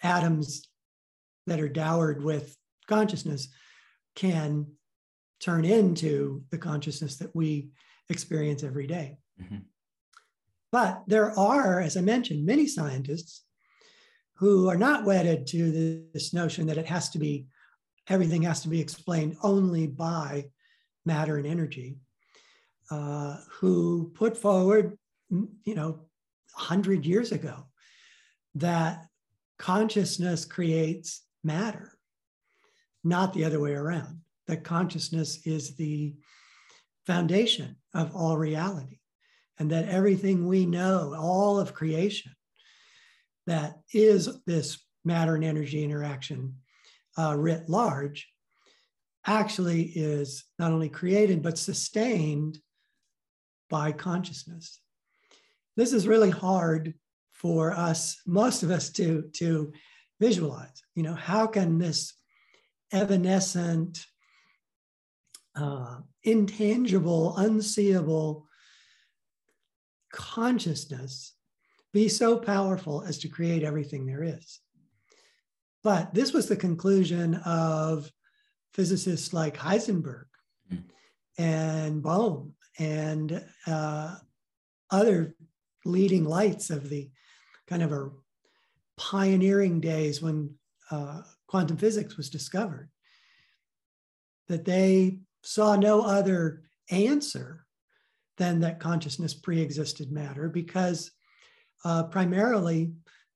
atoms 0.03 0.69
that 1.47 1.61
are 1.61 1.69
dowered 1.69 2.23
with 2.23 2.57
consciousness 2.89 3.49
can 4.17 4.67
turn 5.41 5.65
into 5.65 6.43
the 6.51 6.59
consciousness 6.59 7.17
that 7.17 7.35
we 7.35 7.71
experience 8.09 8.63
every 8.63 8.87
day. 8.87 9.19
Mm-hmm. 9.41 9.59
But 10.73 11.05
there 11.07 11.39
are, 11.39 11.81
as 11.81 11.97
I 11.97 12.01
mentioned, 12.01 12.45
many 12.45 12.67
scientists 12.67 13.45
who 14.35 14.69
are 14.69 14.77
not 14.77 15.05
wedded 15.05 15.47
to 15.47 16.09
this 16.13 16.35
notion 16.35 16.67
that 16.67 16.79
it 16.79 16.87
has 16.87 17.11
to 17.11 17.19
be, 17.19 17.47
everything 18.09 18.43
has 18.43 18.63
to 18.63 18.69
be 18.69 18.81
explained 18.81 19.37
only 19.43 19.87
by 19.87 20.51
matter 21.05 21.37
and 21.37 21.47
energy, 21.47 21.97
uh, 22.91 23.39
who 23.51 24.11
put 24.15 24.37
forward, 24.37 24.97
you 25.31 25.75
know, 25.75 26.01
100 26.55 27.05
years 27.05 27.33
ago 27.33 27.67
that 28.55 29.07
consciousness 29.59 30.45
creates 30.45 31.23
matter, 31.45 31.93
not 33.05 33.33
the 33.33 33.45
other 33.45 33.61
way 33.61 33.73
around. 33.73 34.21
That 34.47 34.65
consciousness 34.65 35.47
is 35.47 35.77
the 35.77 36.15
foundation 37.07 37.77
of 37.95 38.15
all 38.15 38.37
reality, 38.37 38.99
and 39.59 39.71
that 39.71 39.89
everything 39.89 40.47
we 40.47 40.67
know, 40.67 41.15
all 41.19 41.59
of 41.59 41.75
creation, 41.75 42.33
that 43.47 43.81
is 43.93 44.29
this 44.45 44.79
matter 45.05 45.35
and 45.35 45.45
energy 45.45 45.85
interaction 45.85 46.57
uh, 47.19 47.37
writ 47.37 47.69
large, 47.69 48.29
actually 49.27 49.83
is 49.83 50.45
not 50.59 50.73
only 50.73 50.89
created 50.89 51.43
but 51.43 51.59
sustained 51.59 52.59
by 53.69 53.93
consciousness. 53.93 54.81
This 55.77 55.93
is 55.93 56.09
really 56.09 56.31
hard 56.31 56.95
for 57.33 57.73
us, 57.73 58.21
most 58.27 58.63
of 58.63 58.71
us, 58.71 58.91
to, 58.91 59.29
to 59.35 59.73
visualize. 60.21 60.83
You 60.95 61.03
know, 61.03 61.15
how 61.15 61.47
can 61.47 61.79
this 61.79 62.15
evanescent, 62.93 64.05
uh, 65.55 65.99
intangible, 66.23 67.37
unseeable 67.37 68.47
consciousness 70.13 71.35
be 71.93 72.09
so 72.09 72.39
powerful 72.39 73.03
as 73.03 73.19
to 73.19 73.29
create 73.29 73.63
everything 73.63 74.07
there 74.07 74.23
is? 74.23 74.61
But 75.83 76.15
this 76.15 76.33
was 76.33 76.49
the 76.49 76.57
conclusion 76.57 77.35
of 77.45 78.11
physicists 78.73 79.33
like 79.33 79.57
Heisenberg 79.57 80.25
mm. 80.73 80.83
and 81.39 82.03
Bohm 82.03 82.55
and 82.79 83.45
uh, 83.67 84.17
other 84.91 85.35
leading 85.85 86.25
lights 86.25 86.71
of 86.71 86.89
the 86.89 87.11
kind 87.67 87.83
of 87.83 87.93
a 87.93 88.11
pioneering 88.97 89.81
days 89.81 90.23
when 90.23 90.55
uh, 90.91 91.23
quantum 91.47 91.77
physics 91.77 92.17
was 92.17 92.31
discovered, 92.31 92.91
that 94.49 94.65
they 94.65 95.19
saw 95.43 95.77
no 95.77 96.03
other 96.03 96.63
answer 96.91 97.65
than 98.37 98.61
that 98.61 98.81
consciousness 98.81 99.35
pre-existed 99.35 100.13
matter 100.13 100.49
because 100.49 101.11
uh, 101.85 102.05
primarily 102.05 102.93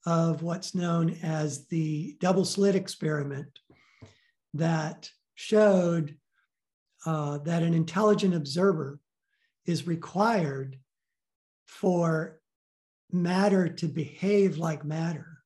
of 0.07 0.42
what's 0.42 0.74
known 0.74 1.16
as 1.22 1.66
the 1.66 2.16
double 2.20 2.44
slit 2.44 2.74
experiment 2.74 3.59
that 4.55 5.11
showed 5.35 6.16
uh, 7.07 7.38
that 7.38 7.62
an 7.62 7.74
intelligent 7.74 8.35
observer 8.35 8.98
is 9.66 9.87
required 9.87 10.79
for 11.66 12.40
matter 13.12 13.68
to 13.68 13.87
behave 13.87 14.59
like 14.59 14.85
matter. 14.85 15.38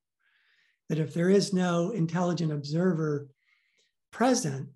That 0.89 0.99
if 0.99 1.15
there 1.15 1.31
is 1.31 1.53
no 1.53 1.91
intelligent 1.91 2.53
observer 2.53 3.29
present, 4.11 4.69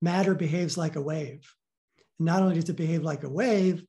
matter 0.00 0.34
behaves 0.34 0.76
like 0.76 0.96
a 0.96 1.00
wave. 1.00 1.48
not 2.18 2.42
only 2.42 2.54
does 2.54 2.68
it 2.68 2.76
behave 2.76 3.02
like 3.02 3.24
a 3.24 3.28
wave, 3.28 3.84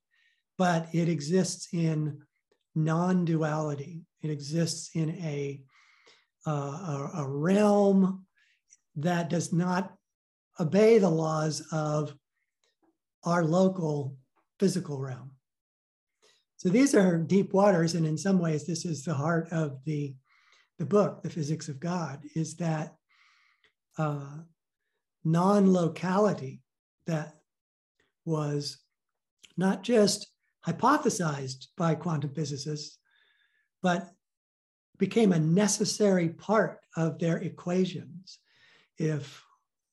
but 0.58 0.88
it 0.94 1.10
exists 1.10 1.68
in 1.72 2.22
non 2.76 3.26
duality. 3.26 4.06
It 4.22 4.30
exists 4.30 4.90
in 4.96 5.10
a, 5.12 5.62
uh, 6.48 6.52
a, 6.52 7.12
a 7.18 7.28
realm 7.28 8.26
that 8.96 9.30
does 9.30 9.52
not 9.52 9.94
obey 10.60 11.00
the 11.00 11.10
laws 11.10 11.62
of 11.72 12.16
our 13.24 13.44
local 13.44 14.16
physical 14.64 14.98
realm. 14.98 15.30
So 16.56 16.70
these 16.70 16.96
are 16.96 17.18
deep 17.18 17.52
waters, 17.52 17.96
and 17.96 18.06
in 18.06 18.18
some 18.18 18.40
ways, 18.40 18.66
this 18.66 18.86
is 18.86 19.04
the 19.04 19.14
heart 19.14 19.50
of 19.52 19.84
the, 19.84 20.16
the 20.80 20.86
book, 20.86 21.22
The 21.22 21.30
Physics 21.30 21.68
of 21.68 21.82
God, 21.82 22.22
is 22.34 22.56
that 22.56 22.96
uh, 23.98 24.38
non 25.26 25.74
locality 25.74 26.62
that 27.08 27.36
was 28.24 28.78
not 29.58 29.84
just 29.84 30.28
hypothesized 30.66 31.68
by 31.76 31.94
quantum 31.94 32.34
physicists, 32.34 33.00
but 33.82 34.12
became 34.98 35.34
a 35.34 35.40
necessary 35.40 36.30
part 36.30 36.80
of 36.96 37.20
their 37.20 37.40
equations. 37.40 38.40
If 38.98 39.44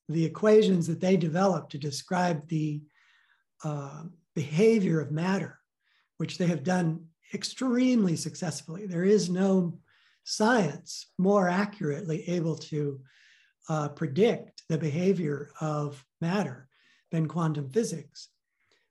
the 0.08 0.24
equations 0.24 0.86
that 0.86 1.00
they 1.00 1.16
developed 1.16 1.72
to 1.72 1.78
describe 1.78 2.46
the 2.46 2.82
uh, 3.64 4.04
behavior 4.40 5.00
of 5.00 5.10
matter 5.10 5.58
which 6.16 6.38
they 6.38 6.46
have 6.46 6.64
done 6.64 7.04
extremely 7.34 8.16
successfully. 8.16 8.86
There 8.86 9.04
is 9.04 9.28
no 9.28 9.78
science 10.24 11.12
more 11.18 11.46
accurately 11.46 12.26
able 12.26 12.56
to 12.72 13.00
uh, 13.68 13.88
predict 13.90 14.62
the 14.70 14.78
behavior 14.78 15.50
of 15.60 16.02
matter 16.22 16.68
than 17.10 17.28
quantum 17.28 17.68
physics. 17.68 18.28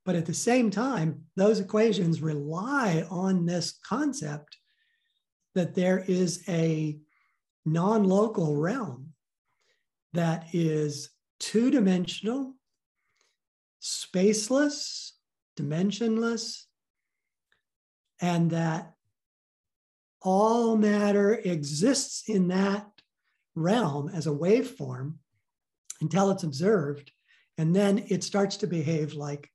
But 0.05 0.15
at 0.15 0.27
the 0.27 0.35
same 0.35 0.69
time, 0.69 1.23
those 1.35 1.59
equations 1.59 2.21
rely 2.21 3.07
on 3.09 3.47
this 3.47 3.79
concept 3.83 4.55
that 5.55 5.73
there 5.73 6.03
is 6.07 6.43
a 6.47 6.99
non 7.65 8.03
local 8.03 8.55
realm 8.55 9.13
that 10.13 10.45
is 10.53 11.09
two 11.39 11.71
dimensional, 11.71 12.53
spaceless, 13.81 15.13
dimensionless, 15.59 16.63
and 18.21 18.51
that 18.51 18.93
all 20.21 20.75
matter 20.75 21.33
exists 21.35 22.27
in 22.27 22.49
that 22.49 22.87
realm 23.55 24.09
as 24.13 24.27
a 24.27 24.31
waveform 24.31 25.15
until 26.01 26.31
it's 26.31 26.43
observed, 26.43 27.11
and 27.57 27.75
then 27.75 28.05
it 28.07 28.23
starts 28.23 28.57
to 28.57 28.67
behave 28.67 29.13
like 29.13 29.49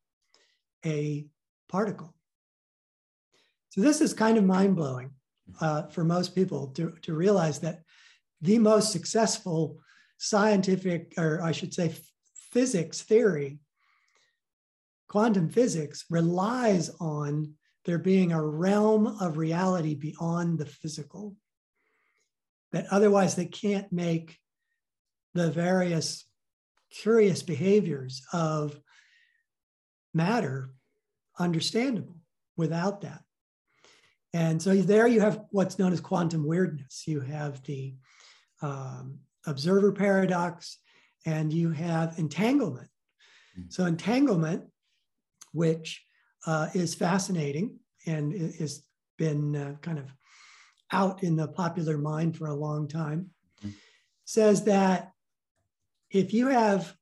a 0.84 1.26
particle. 1.68 2.14
So 3.70 3.80
this 3.80 4.00
is 4.00 4.14
kind 4.14 4.38
of 4.38 4.44
mind 4.44 4.76
blowing 4.76 5.10
uh, 5.60 5.84
for 5.88 6.04
most 6.04 6.34
people 6.34 6.68
to, 6.68 6.94
to 7.02 7.14
realize 7.14 7.60
that 7.60 7.82
the 8.40 8.58
most 8.58 8.92
successful 8.92 9.78
scientific, 10.18 11.14
or 11.18 11.42
I 11.42 11.52
should 11.52 11.74
say, 11.74 11.94
physics 12.52 13.02
theory, 13.02 13.58
quantum 15.14 15.48
physics, 15.48 16.04
relies 16.10 16.90
on 16.98 17.54
there 17.84 18.00
being 18.00 18.32
a 18.32 18.44
realm 18.44 19.06
of 19.20 19.36
reality 19.36 19.94
beyond 19.94 20.58
the 20.58 20.66
physical, 20.66 21.36
that 22.72 22.84
otherwise 22.90 23.36
they 23.36 23.46
can't 23.46 23.92
make 23.92 24.38
the 25.32 25.52
various 25.52 26.24
curious 26.90 27.44
behaviors 27.44 28.26
of 28.32 28.76
matter 30.12 30.74
understandable 31.38 32.16
without 32.56 33.02
that. 33.02 33.22
And 34.32 34.60
so 34.60 34.74
there 34.74 35.06
you 35.06 35.20
have 35.20 35.44
what's 35.50 35.78
known 35.78 35.92
as 35.92 36.00
quantum 36.00 36.44
weirdness. 36.44 37.04
You 37.06 37.20
have 37.20 37.62
the 37.62 37.94
um, 38.62 39.20
observer 39.46 39.92
paradox 39.92 40.76
and 41.24 41.52
you 41.52 41.70
have 41.70 42.18
entanglement. 42.18 42.88
Mm-hmm. 43.56 43.70
So, 43.70 43.84
entanglement, 43.84 44.64
which 45.54 46.04
uh, 46.46 46.68
is 46.74 46.94
fascinating 46.94 47.78
and 48.06 48.34
has 48.58 48.82
been 49.16 49.56
uh, 49.56 49.74
kind 49.80 49.98
of 49.98 50.12
out 50.92 51.22
in 51.22 51.36
the 51.36 51.48
popular 51.48 51.96
mind 51.96 52.36
for 52.36 52.48
a 52.48 52.54
long 52.54 52.86
time, 52.86 53.30
mm-hmm. 53.60 53.70
says 54.26 54.64
that 54.64 55.12
if 56.10 56.34
you 56.34 56.48
have 56.48 56.94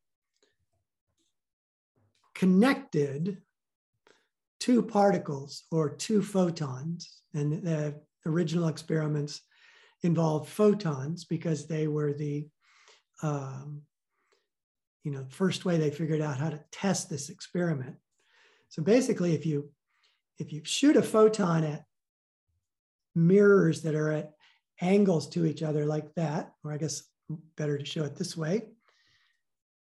connected 2.34 3.38
two 4.62 4.80
particles 4.80 5.64
or 5.72 5.90
two 5.90 6.22
photons. 6.22 7.22
And 7.34 7.64
the 7.64 8.00
original 8.26 8.68
experiments 8.68 9.40
involved 10.02 10.48
photons 10.48 11.24
because 11.24 11.66
they 11.66 11.88
were 11.88 12.12
the 12.12 12.46
um, 13.24 13.82
you 15.02 15.10
know 15.10 15.24
first 15.30 15.64
way 15.64 15.78
they 15.78 15.90
figured 15.90 16.20
out 16.20 16.38
how 16.38 16.50
to 16.50 16.62
test 16.70 17.10
this 17.10 17.28
experiment 17.28 17.96
so 18.72 18.82
basically 18.82 19.34
if 19.34 19.44
you 19.44 19.68
if 20.38 20.50
you 20.50 20.62
shoot 20.64 20.96
a 20.96 21.02
photon 21.02 21.62
at 21.62 21.84
mirrors 23.14 23.82
that 23.82 23.94
are 23.94 24.10
at 24.10 24.32
angles 24.80 25.28
to 25.28 25.44
each 25.44 25.62
other 25.62 25.84
like 25.84 26.12
that 26.14 26.54
or 26.64 26.72
i 26.72 26.78
guess 26.78 27.02
better 27.56 27.76
to 27.76 27.84
show 27.84 28.02
it 28.02 28.16
this 28.16 28.34
way 28.34 28.62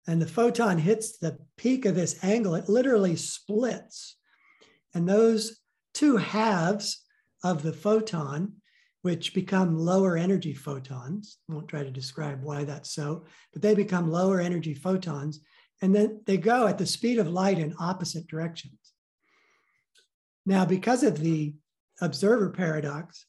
and 0.05 0.21
the 0.21 0.27
photon 0.27 0.77
hits 0.77 1.17
the 1.17 1.39
peak 1.55 1.85
of 1.85 1.95
this 1.95 2.21
angle 2.25 2.55
it 2.55 2.67
literally 2.67 3.15
splits 3.15 4.17
and 4.93 5.07
those 5.07 5.61
two 5.93 6.17
halves 6.17 7.05
of 7.41 7.63
the 7.63 7.73
photon 7.73 8.51
which 9.03 9.33
become 9.33 9.77
lower 9.77 10.15
energy 10.15 10.53
photons. 10.53 11.37
I 11.49 11.53
won't 11.53 11.67
try 11.67 11.83
to 11.83 11.91
describe 11.91 12.41
why 12.41 12.63
that's 12.63 12.95
so, 12.95 13.25
but 13.51 13.61
they 13.61 13.75
become 13.75 14.09
lower 14.09 14.39
energy 14.39 14.73
photons. 14.73 15.41
And 15.83 15.93
then 15.93 16.21
they 16.25 16.37
go 16.37 16.65
at 16.65 16.77
the 16.77 16.85
speed 16.85 17.19
of 17.19 17.27
light 17.27 17.59
in 17.59 17.75
opposite 17.77 18.25
directions. 18.25 18.79
Now, 20.45 20.63
because 20.63 21.03
of 21.03 21.19
the 21.19 21.55
observer 21.99 22.51
paradox, 22.51 23.25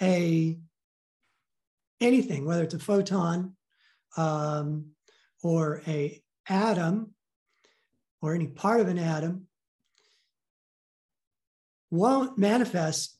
a 0.00 0.56
anything, 2.00 2.46
whether 2.46 2.62
it's 2.62 2.74
a 2.74 2.78
photon 2.78 3.56
um, 4.16 4.90
or 5.42 5.82
a 5.88 6.22
atom 6.48 7.12
or 8.22 8.36
any 8.36 8.46
part 8.46 8.80
of 8.80 8.86
an 8.86 9.00
atom, 9.00 9.48
won't 11.90 12.38
manifest 12.38 13.18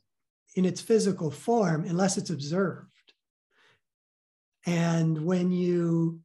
in 0.54 0.64
its 0.64 0.80
physical 0.80 1.32
form 1.32 1.84
unless 1.88 2.16
it's 2.16 2.30
observed. 2.30 2.86
And 4.64 5.24
when 5.24 5.50
you 5.50 6.20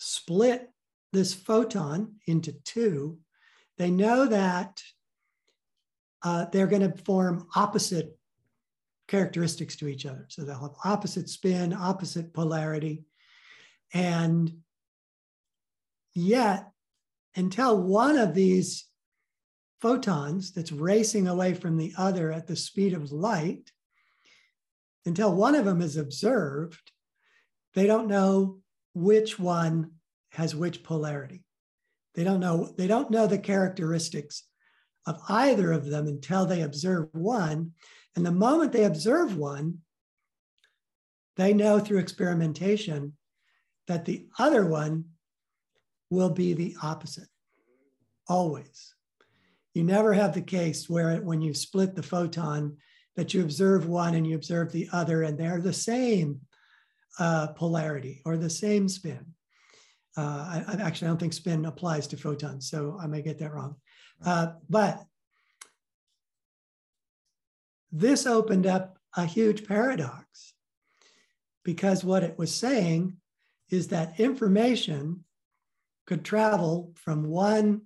split 0.00 0.70
this 1.12 1.34
photon 1.34 2.14
into 2.26 2.52
two, 2.64 3.18
they 3.78 3.90
know 3.90 4.26
that 4.26 4.82
uh, 6.22 6.46
they're 6.46 6.66
going 6.66 6.90
to 6.90 7.02
form 7.04 7.46
opposite 7.54 8.16
characteristics 9.08 9.76
to 9.76 9.88
each 9.88 10.06
other. 10.06 10.26
So 10.28 10.42
they'll 10.42 10.60
have 10.60 10.76
opposite 10.84 11.28
spin, 11.28 11.72
opposite 11.72 12.32
polarity. 12.32 13.04
And 13.92 14.58
yet, 16.14 16.70
until 17.36 17.80
one 17.82 18.16
of 18.16 18.34
these 18.34 18.86
photons 19.80 20.52
that's 20.52 20.72
racing 20.72 21.28
away 21.28 21.54
from 21.54 21.76
the 21.76 21.92
other 21.96 22.32
at 22.32 22.46
the 22.46 22.56
speed 22.56 22.94
of 22.94 23.12
light 23.12 23.70
until 25.06 25.34
one 25.34 25.54
of 25.54 25.64
them 25.64 25.80
is 25.80 25.96
observed, 25.96 26.92
they 27.74 27.86
don't 27.86 28.08
know 28.08 28.59
which 28.94 29.38
one 29.38 29.92
has 30.30 30.54
which 30.54 30.82
polarity. 30.82 31.44
They 32.14 32.24
don't 32.24 32.40
know, 32.40 32.72
they 32.76 32.86
don't 32.86 33.10
know 33.10 33.26
the 33.26 33.38
characteristics 33.38 34.44
of 35.06 35.20
either 35.28 35.72
of 35.72 35.86
them 35.86 36.06
until 36.06 36.46
they 36.46 36.62
observe 36.62 37.08
one. 37.12 37.72
And 38.16 38.26
the 38.26 38.32
moment 38.32 38.72
they 38.72 38.84
observe 38.84 39.36
one, 39.36 39.78
they 41.36 41.52
know 41.52 41.78
through 41.78 41.98
experimentation 41.98 43.14
that 43.86 44.04
the 44.04 44.26
other 44.38 44.66
one 44.66 45.04
will 46.10 46.30
be 46.30 46.52
the 46.52 46.76
opposite, 46.82 47.28
always. 48.28 48.94
You 49.74 49.84
never 49.84 50.12
have 50.12 50.34
the 50.34 50.42
case 50.42 50.88
where 50.88 51.16
when 51.18 51.40
you 51.40 51.54
split 51.54 51.94
the 51.94 52.02
photon 52.02 52.76
that 53.16 53.32
you 53.32 53.42
observe 53.42 53.88
one 53.88 54.14
and 54.14 54.26
you 54.26 54.34
observe 54.34 54.72
the 54.72 54.88
other 54.92 55.22
and 55.22 55.38
they're 55.38 55.60
the 55.60 55.72
same 55.72 56.40
uh, 57.18 57.48
polarity 57.48 58.22
or 58.24 58.36
the 58.36 58.50
same 58.50 58.88
spin. 58.88 59.24
Uh, 60.16 60.20
I, 60.20 60.64
I, 60.66 60.72
actually 60.82 61.06
I 61.06 61.10
don't 61.10 61.18
think 61.18 61.32
spin 61.32 61.64
applies 61.64 62.06
to 62.08 62.16
photons, 62.16 62.68
so 62.68 62.98
I 63.00 63.06
may 63.06 63.22
get 63.22 63.38
that 63.38 63.52
wrong. 63.52 63.76
Uh, 64.24 64.52
but 64.68 65.04
this 67.92 68.26
opened 68.26 68.66
up 68.66 68.98
a 69.16 69.24
huge 69.24 69.66
paradox 69.66 70.54
because 71.64 72.04
what 72.04 72.22
it 72.22 72.38
was 72.38 72.54
saying 72.54 73.16
is 73.70 73.88
that 73.88 74.18
information 74.18 75.24
could 76.06 76.24
travel 76.24 76.92
from 76.96 77.28
one 77.28 77.82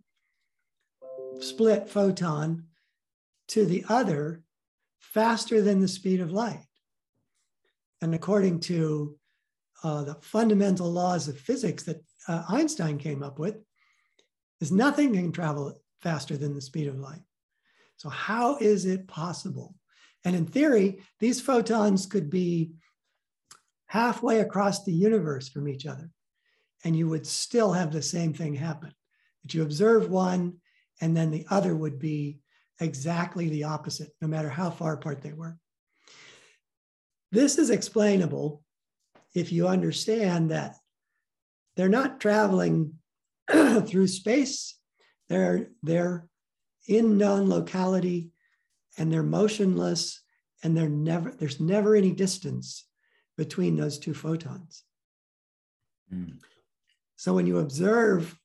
split 1.41 1.89
photon 1.89 2.65
to 3.49 3.67
the 3.67 3.85
other 3.89 4.43
faster 4.99 5.61
than 5.61 5.81
the 5.81 5.89
speed 5.89 6.21
of 6.21 6.33
light. 6.33 6.65
And 8.05 8.15
according 8.15 8.61
to 8.61 9.17
uh, 9.83 10.05
the 10.05 10.17
fundamental 10.17 10.93
laws 10.93 11.27
of 11.27 11.39
physics 11.41 11.85
that 11.85 12.05
uh, 12.29 12.43
Einstein 12.51 12.99
came 12.99 13.23
up 13.23 13.39
with, 13.39 13.57
there's 14.61 14.71
nothing 14.71 15.15
can 15.15 15.33
travel 15.33 15.81
faster 16.03 16.37
than 16.37 16.55
the 16.55 16.61
speed 16.61 16.87
of 16.87 16.99
light. 16.99 17.23
So, 17.97 18.11
how 18.11 18.59
is 18.59 18.85
it 18.85 19.09
possible? 19.09 19.75
And 20.23 20.37
in 20.37 20.45
theory, 20.45 21.03
these 21.19 21.41
photons 21.41 22.05
could 22.05 22.29
be 22.29 22.73
halfway 23.87 24.41
across 24.41 24.85
the 24.85 24.93
universe 24.93 25.49
from 25.49 25.67
each 25.67 25.87
other, 25.87 26.11
and 26.85 26.95
you 26.95 27.09
would 27.09 27.27
still 27.27 27.73
have 27.73 27.91
the 27.91 28.03
same 28.03 28.35
thing 28.35 28.53
happen. 28.53 28.93
That 29.45 29.55
you 29.55 29.63
observe 29.63 30.11
one, 30.11 30.59
and 31.01 31.17
then 31.17 31.31
the 31.31 31.47
other 31.49 31.75
would 31.75 31.99
be 31.99 32.41
exactly 32.83 33.49
the 33.49 33.65
opposite, 33.65 34.11
no 34.21 34.29
matter 34.29 34.51
how 34.51 34.69
far 34.69 34.93
apart 34.93 35.23
they 35.23 35.33
were. 35.33 35.57
This 37.35 37.59
is 37.59 37.71
explainable 37.71 38.63
if 39.35 39.51
you 39.51 39.67
understand 39.67 40.53
that 40.53 40.77
they're 41.75 41.89
not 41.89 42.21
traveling 42.21 42.95
through 43.51 44.07
space, 44.07 44.79
they're, 45.29 45.67
they're 45.83 46.29
in 46.87 47.19
non 47.19 47.49
locality 47.49 48.31
and 48.97 49.13
they're 49.13 49.25
motionless, 49.25 50.23
and 50.63 50.77
they're 50.77 50.89
never, 50.89 51.33
there's 51.33 51.59
never 51.59 51.97
any 51.97 52.13
distance 52.13 52.87
between 53.37 53.75
those 53.75 53.99
two 53.99 54.15
photons. 54.15 54.85
Mm. 56.15 56.39
So 57.17 57.35
when 57.35 57.49
you 57.49 57.59
observe 57.59 58.39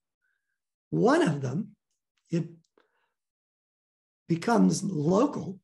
one 0.89 1.21
of 1.21 1.41
them, 1.41 1.75
it 2.32 2.45
becomes 4.28 4.84
local, 4.84 5.60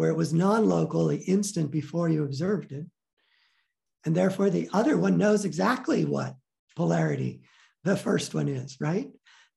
where 0.00 0.08
it 0.08 0.16
was 0.16 0.32
non 0.32 0.66
local 0.66 1.08
the 1.08 1.18
instant 1.18 1.70
before 1.70 2.08
you 2.08 2.24
observed 2.24 2.72
it. 2.72 2.86
And 4.06 4.14
therefore, 4.14 4.48
the 4.48 4.66
other 4.72 4.96
one 4.96 5.18
knows 5.18 5.44
exactly 5.44 6.06
what 6.06 6.36
polarity 6.74 7.42
the 7.84 7.98
first 7.98 8.32
one 8.32 8.48
is, 8.48 8.78
right? 8.80 9.10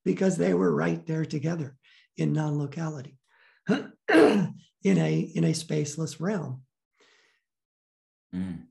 Because 0.03 0.36
they 0.36 0.53
were 0.53 0.75
right 0.75 1.06
there 1.08 1.23
together 1.23 1.77
in 2.17 2.34
non 2.34 2.58
locality, 2.58 3.17
in, 3.69 4.53
a, 4.84 5.19
in 5.34 5.45
a 5.45 5.53
spaceless 5.53 6.19
realm. 6.19 6.63
Mm. 8.36 8.63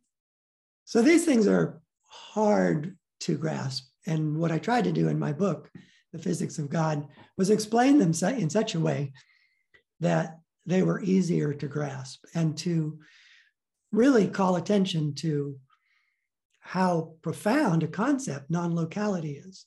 So 0.85 1.01
these 1.01 1.25
things 1.25 1.47
are 1.47 1.81
hard 2.07 2.99
to 3.21 3.39
grasp. 3.39 3.85
And 4.07 4.37
what 4.37 4.53
I 4.53 4.59
tried 4.59 4.85
to 4.85 4.93
do 4.93 5.09
in 5.09 5.19
my 5.19 5.33
book 5.33 5.71
the 6.13 6.19
physics 6.19 6.59
of 6.59 6.69
God, 6.69 7.09
was 7.39 7.49
explain 7.49 7.99
them 7.99 8.13
in 8.39 8.51
such 8.51 8.75
a 8.75 8.81
way 8.81 9.13
that 10.01 10.39
they 10.67 10.83
were 10.83 11.03
easier 11.03 11.53
to 11.53 11.67
grasp 11.67 12.25
and 12.35 12.57
to 12.59 12.99
really 13.91 14.29
call 14.29 14.57
attention 14.57 15.15
to 15.15 15.59
how 16.61 17.15
profound 17.23 17.83
a 17.83 17.89
concept 17.89 18.51
non 18.51 18.75
locality 18.75 19.33
is 19.33 19.67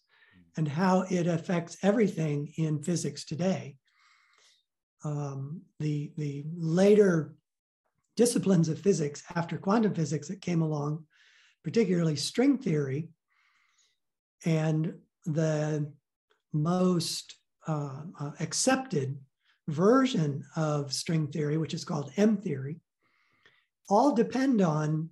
and 0.57 0.67
how 0.67 1.01
it 1.09 1.27
affects 1.27 1.77
everything 1.83 2.53
in 2.57 2.81
physics 2.81 3.25
today. 3.25 3.75
Um, 5.03 5.61
the, 5.79 6.11
the 6.17 6.45
later 6.55 7.35
disciplines 8.15 8.69
of 8.69 8.79
physics 8.79 9.23
after 9.35 9.57
quantum 9.57 9.93
physics 9.93 10.29
that 10.29 10.41
came 10.41 10.61
along, 10.61 11.05
particularly 11.63 12.15
string 12.15 12.57
theory 12.57 13.09
and 14.45 14.95
the 15.25 15.91
most 16.53 17.35
uh, 17.67 18.01
uh, 18.19 18.31
accepted 18.39 19.17
version 19.67 20.43
of 20.55 20.93
string 20.93 21.27
theory, 21.27 21.57
which 21.57 21.73
is 21.73 21.85
called 21.85 22.11
M 22.17 22.37
theory, 22.37 22.79
all 23.89 24.13
depend 24.13 24.61
on 24.61 25.09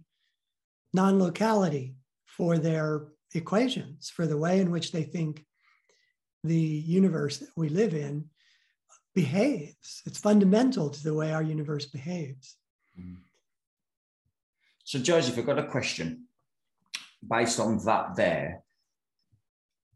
non 0.94 1.20
locality 1.20 1.96
for 2.26 2.58
their 2.58 3.08
equations, 3.34 4.10
for 4.10 4.28
the 4.28 4.38
way 4.38 4.60
in 4.60 4.72
which 4.72 4.92
they 4.92 5.04
think 5.04 5.46
the 6.44 6.56
universe 6.56 7.38
that 7.38 7.50
we 7.56 7.70
live 7.70 7.94
in 7.94 8.26
behaves. 9.16 10.02
It's 10.06 10.20
fundamental 10.20 10.90
to 10.90 11.04
the 11.04 11.14
way 11.14 11.32
our 11.32 11.44
universe 11.44 11.86
behaves. 11.86 12.58
Mm. 13.00 13.18
So, 14.84 15.00
Joseph, 15.00 15.38
I've 15.38 15.46
got 15.46 15.60
a 15.60 15.68
question 15.68 16.26
based 17.28 17.60
on 17.60 17.84
that 17.86 18.16
there 18.16 18.64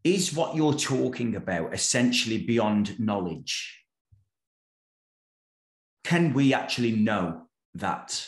is 0.03 0.33
what 0.33 0.55
you're 0.55 0.73
talking 0.73 1.35
about 1.35 1.73
essentially 1.73 2.37
beyond 2.37 2.99
knowledge? 2.99 3.83
Can 6.07 6.33
we 6.33 6.53
actually 6.53 6.93
know 6.93 7.41
that, 7.73 8.25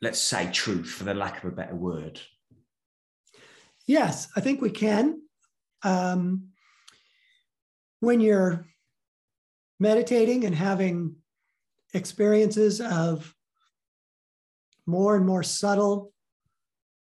let's 0.00 0.20
say, 0.20 0.48
truth, 0.52 0.86
for 0.86 1.02
the 1.02 1.12
lack 1.12 1.42
of 1.42 1.52
a 1.52 1.56
better 1.56 1.74
word? 1.74 2.20
Yes, 3.84 4.28
I 4.36 4.40
think 4.40 4.60
we 4.60 4.70
can. 4.70 5.22
Um, 5.82 6.50
when 7.98 8.20
you're 8.20 8.64
meditating 9.80 10.44
and 10.44 10.54
having 10.54 11.16
experiences 11.94 12.80
of 12.80 13.34
more 14.86 15.16
and 15.16 15.26
more 15.26 15.42
subtle 15.42 16.12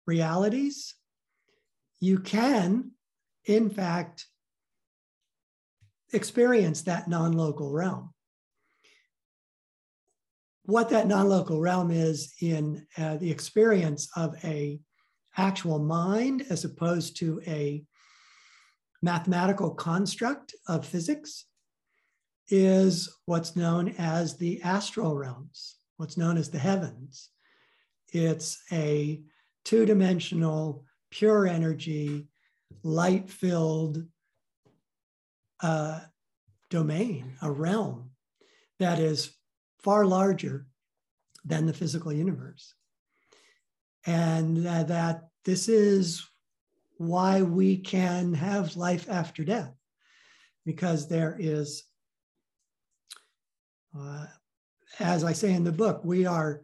realities, 0.07 0.95
you 1.99 2.17
can, 2.17 2.89
in 3.45 3.69
fact, 3.69 4.25
experience 6.11 6.81
that 6.81 7.07
non 7.07 7.33
local 7.33 7.71
realm. 7.71 8.14
What 10.65 10.89
that 10.89 11.07
non 11.07 11.29
local 11.29 11.59
realm 11.59 11.91
is 11.91 12.33
in 12.41 12.87
uh, 12.97 13.17
the 13.17 13.29
experience 13.29 14.09
of 14.15 14.35
a 14.43 14.79
actual 15.37 15.79
mind 15.79 16.45
as 16.49 16.65
opposed 16.65 17.17
to 17.17 17.41
a 17.45 17.83
mathematical 19.01 19.71
construct 19.71 20.55
of 20.67 20.85
physics 20.85 21.45
is 22.49 23.15
what's 23.25 23.55
known 23.55 23.93
as 23.97 24.37
the 24.37 24.61
astral 24.63 25.15
realms, 25.15 25.77
what's 25.97 26.17
known 26.17 26.37
as 26.37 26.49
the 26.49 26.59
heavens. 26.59 27.29
It's 28.11 28.57
a 28.71 29.21
two 29.65 29.85
dimensional, 29.85 30.85
pure 31.11 31.47
energy, 31.47 32.27
light 32.81 33.29
filled 33.29 34.03
uh, 35.61 35.99
domain, 36.69 37.33
a 37.41 37.51
realm 37.51 38.11
that 38.79 38.99
is 38.99 39.35
far 39.85 40.03
larger 40.03 40.65
than 41.45 41.67
the 41.67 41.73
physical 41.73 42.11
universe. 42.11 42.73
And 44.07 44.65
uh, 44.65 44.83
that 44.85 45.27
this 45.45 45.69
is 45.69 46.27
why 46.97 47.43
we 47.43 47.77
can 47.77 48.33
have 48.33 48.75
life 48.75 49.07
after 49.09 49.43
death, 49.43 49.75
because 50.65 51.07
there 51.07 51.35
is, 51.37 51.83
uh, 53.95 54.25
as 54.99 55.23
I 55.23 55.33
say 55.33 55.53
in 55.53 55.63
the 55.63 55.71
book, 55.71 56.01
we 56.03 56.25
are 56.25 56.61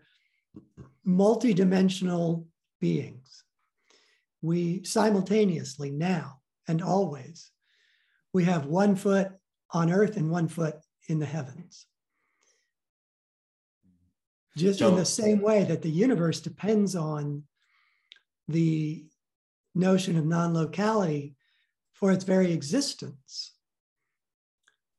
multidimensional 1.05 2.45
beings. 2.79 3.43
We 4.41 4.83
simultaneously 4.83 5.91
now 5.91 6.39
and 6.67 6.81
always, 6.81 7.51
we 8.33 8.45
have 8.45 8.65
one 8.65 8.95
foot 8.95 9.29
on 9.69 9.91
earth 9.91 10.17
and 10.17 10.31
one 10.31 10.47
foot 10.47 10.77
in 11.07 11.19
the 11.19 11.27
heavens. 11.27 11.85
Just 14.57 14.79
so, 14.79 14.89
in 14.89 14.95
the 14.95 15.05
same 15.05 15.41
way 15.41 15.63
that 15.63 15.81
the 15.81 15.89
universe 15.89 16.41
depends 16.41 16.95
on 16.95 17.43
the 18.47 19.05
notion 19.73 20.17
of 20.17 20.25
non 20.25 20.53
locality 20.53 21.35
for 21.93 22.11
its 22.11 22.25
very 22.25 22.51
existence. 22.51 23.53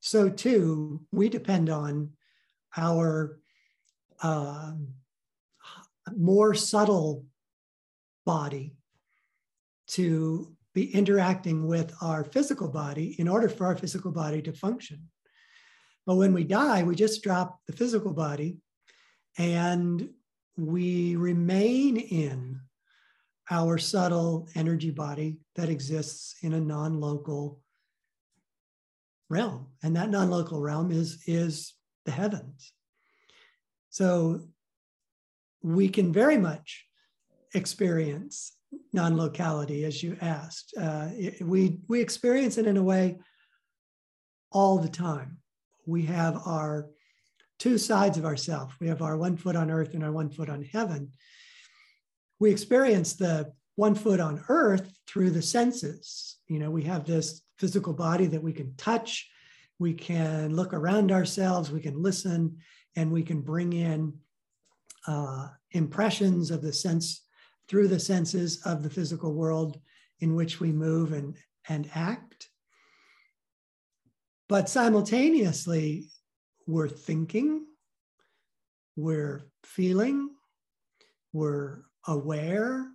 So, 0.00 0.30
too, 0.30 1.04
we 1.12 1.28
depend 1.28 1.68
on 1.68 2.12
our 2.76 3.38
uh, 4.22 4.72
more 6.16 6.54
subtle 6.54 7.26
body 8.24 8.74
to 9.88 10.56
be 10.74 10.94
interacting 10.94 11.66
with 11.66 11.94
our 12.00 12.24
physical 12.24 12.68
body 12.68 13.16
in 13.18 13.28
order 13.28 13.48
for 13.48 13.66
our 13.66 13.76
physical 13.76 14.10
body 14.10 14.40
to 14.42 14.52
function. 14.52 15.08
But 16.06 16.16
when 16.16 16.32
we 16.32 16.44
die, 16.44 16.82
we 16.82 16.94
just 16.94 17.22
drop 17.22 17.60
the 17.66 17.74
physical 17.74 18.12
body 18.12 18.56
and 19.38 20.08
we 20.56 21.16
remain 21.16 21.96
in 21.96 22.60
our 23.50 23.78
subtle 23.78 24.48
energy 24.54 24.90
body 24.90 25.38
that 25.56 25.68
exists 25.68 26.36
in 26.42 26.54
a 26.54 26.60
non-local 26.60 27.60
realm. 29.28 29.66
And 29.82 29.96
that 29.96 30.10
non-local 30.10 30.60
realm 30.60 30.92
is 30.92 31.22
is 31.26 31.74
the 32.04 32.12
heavens. 32.12 32.72
So 33.90 34.40
we 35.62 35.88
can 35.88 36.12
very 36.12 36.38
much 36.38 36.86
experience 37.54 38.56
non-locality 38.92 39.84
as 39.84 40.02
you 40.02 40.16
asked. 40.20 40.74
Uh, 40.78 41.08
it, 41.12 41.42
we 41.42 41.78
we 41.88 42.00
experience 42.00 42.58
it 42.58 42.66
in 42.66 42.76
a 42.76 42.82
way 42.82 43.18
all 44.50 44.78
the 44.78 44.88
time. 44.88 45.38
We 45.86 46.02
have 46.02 46.40
our 46.46 46.88
two 47.62 47.78
sides 47.78 48.18
of 48.18 48.24
ourself 48.24 48.76
we 48.80 48.88
have 48.88 49.02
our 49.02 49.16
one 49.16 49.36
foot 49.36 49.56
on 49.56 49.70
earth 49.70 49.94
and 49.94 50.04
our 50.04 50.12
one 50.12 50.30
foot 50.30 50.48
on 50.48 50.62
heaven 50.62 51.10
we 52.42 52.50
experience 52.50 53.14
the 53.14 53.52
one 53.76 53.94
foot 53.94 54.20
on 54.20 54.44
earth 54.48 54.92
through 55.06 55.30
the 55.30 55.42
senses. 55.42 56.38
You 56.48 56.58
know, 56.58 56.70
we 56.70 56.82
have 56.84 57.04
this 57.04 57.42
physical 57.58 57.92
body 57.92 58.26
that 58.26 58.42
we 58.42 58.52
can 58.52 58.74
touch, 58.76 59.30
we 59.78 59.94
can 59.94 60.54
look 60.54 60.74
around 60.74 61.12
ourselves, 61.12 61.70
we 61.70 61.80
can 61.80 62.02
listen, 62.02 62.58
and 62.96 63.10
we 63.10 63.22
can 63.22 63.40
bring 63.40 63.72
in 63.72 64.12
uh, 65.06 65.48
impressions 65.70 66.50
of 66.50 66.62
the 66.62 66.72
sense 66.72 67.22
through 67.68 67.88
the 67.88 68.00
senses 68.00 68.60
of 68.66 68.82
the 68.82 68.90
physical 68.90 69.32
world 69.32 69.80
in 70.20 70.34
which 70.34 70.60
we 70.60 70.72
move 70.72 71.12
and, 71.12 71.36
and 71.68 71.88
act. 71.94 72.48
But 74.48 74.68
simultaneously, 74.68 76.08
we're 76.66 76.88
thinking, 76.88 77.66
we're 78.96 79.42
feeling, 79.64 80.30
we're 81.32 81.82
aware. 82.06 82.88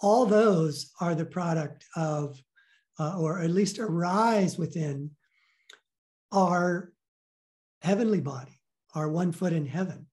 All 0.00 0.26
those 0.26 0.92
are 1.00 1.14
the 1.14 1.24
product 1.24 1.84
of, 1.96 2.40
uh, 2.98 3.18
or 3.18 3.40
at 3.40 3.50
least 3.50 3.78
arise 3.78 4.58
within 4.58 5.10
our 6.32 6.92
heavenly 7.82 8.20
body, 8.20 8.60
our 8.94 9.08
one 9.08 9.32
foot 9.32 9.52
in 9.52 9.66
heaven. 9.66 10.06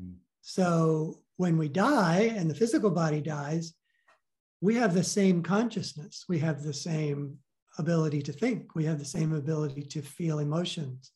Mm. 0.00 0.16
So 0.42 1.22
when 1.36 1.56
we 1.56 1.68
die 1.68 2.32
and 2.36 2.50
the 2.50 2.54
physical 2.54 2.90
body 2.90 3.20
dies, 3.20 3.74
we 4.60 4.74
have 4.76 4.94
the 4.94 5.04
same 5.04 5.42
consciousness. 5.42 6.24
We 6.28 6.38
have 6.40 6.62
the 6.62 6.74
same 6.74 7.38
ability 7.78 8.22
to 8.22 8.32
think. 8.32 8.74
We 8.74 8.84
have 8.84 8.98
the 8.98 9.04
same 9.04 9.32
ability 9.32 9.82
to 9.82 10.02
feel 10.02 10.38
emotions. 10.38 11.12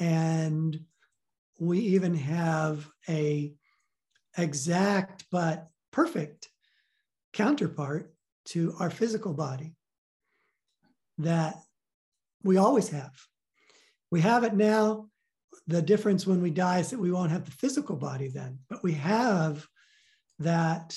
And 0.00 0.78
we 1.58 1.80
even 1.80 2.14
have 2.14 2.88
a 3.08 3.52
exact 4.36 5.24
but 5.30 5.68
perfect 5.90 6.48
counterpart 7.32 8.12
to 8.46 8.74
our 8.78 8.90
physical 8.90 9.34
body 9.34 9.74
that 11.18 11.56
we 12.42 12.56
always 12.56 12.88
have. 12.90 13.12
We 14.10 14.20
have 14.20 14.44
it 14.44 14.54
now. 14.54 15.08
The 15.66 15.82
difference 15.82 16.26
when 16.26 16.40
we 16.40 16.50
die 16.50 16.78
is 16.78 16.90
that 16.90 17.00
we 17.00 17.12
won't 17.12 17.32
have 17.32 17.44
the 17.44 17.50
physical 17.50 17.96
body 17.96 18.28
then, 18.28 18.60
but 18.70 18.82
we 18.82 18.94
have 18.94 19.66
that 20.38 20.96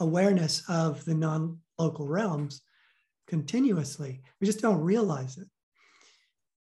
awareness 0.00 0.62
of 0.68 1.04
the 1.04 1.14
non 1.14 1.58
local 1.78 2.06
realms 2.06 2.62
continuously. 3.26 4.22
We 4.40 4.46
just 4.46 4.60
don't 4.60 4.80
realize 4.80 5.38
it. 5.38 5.48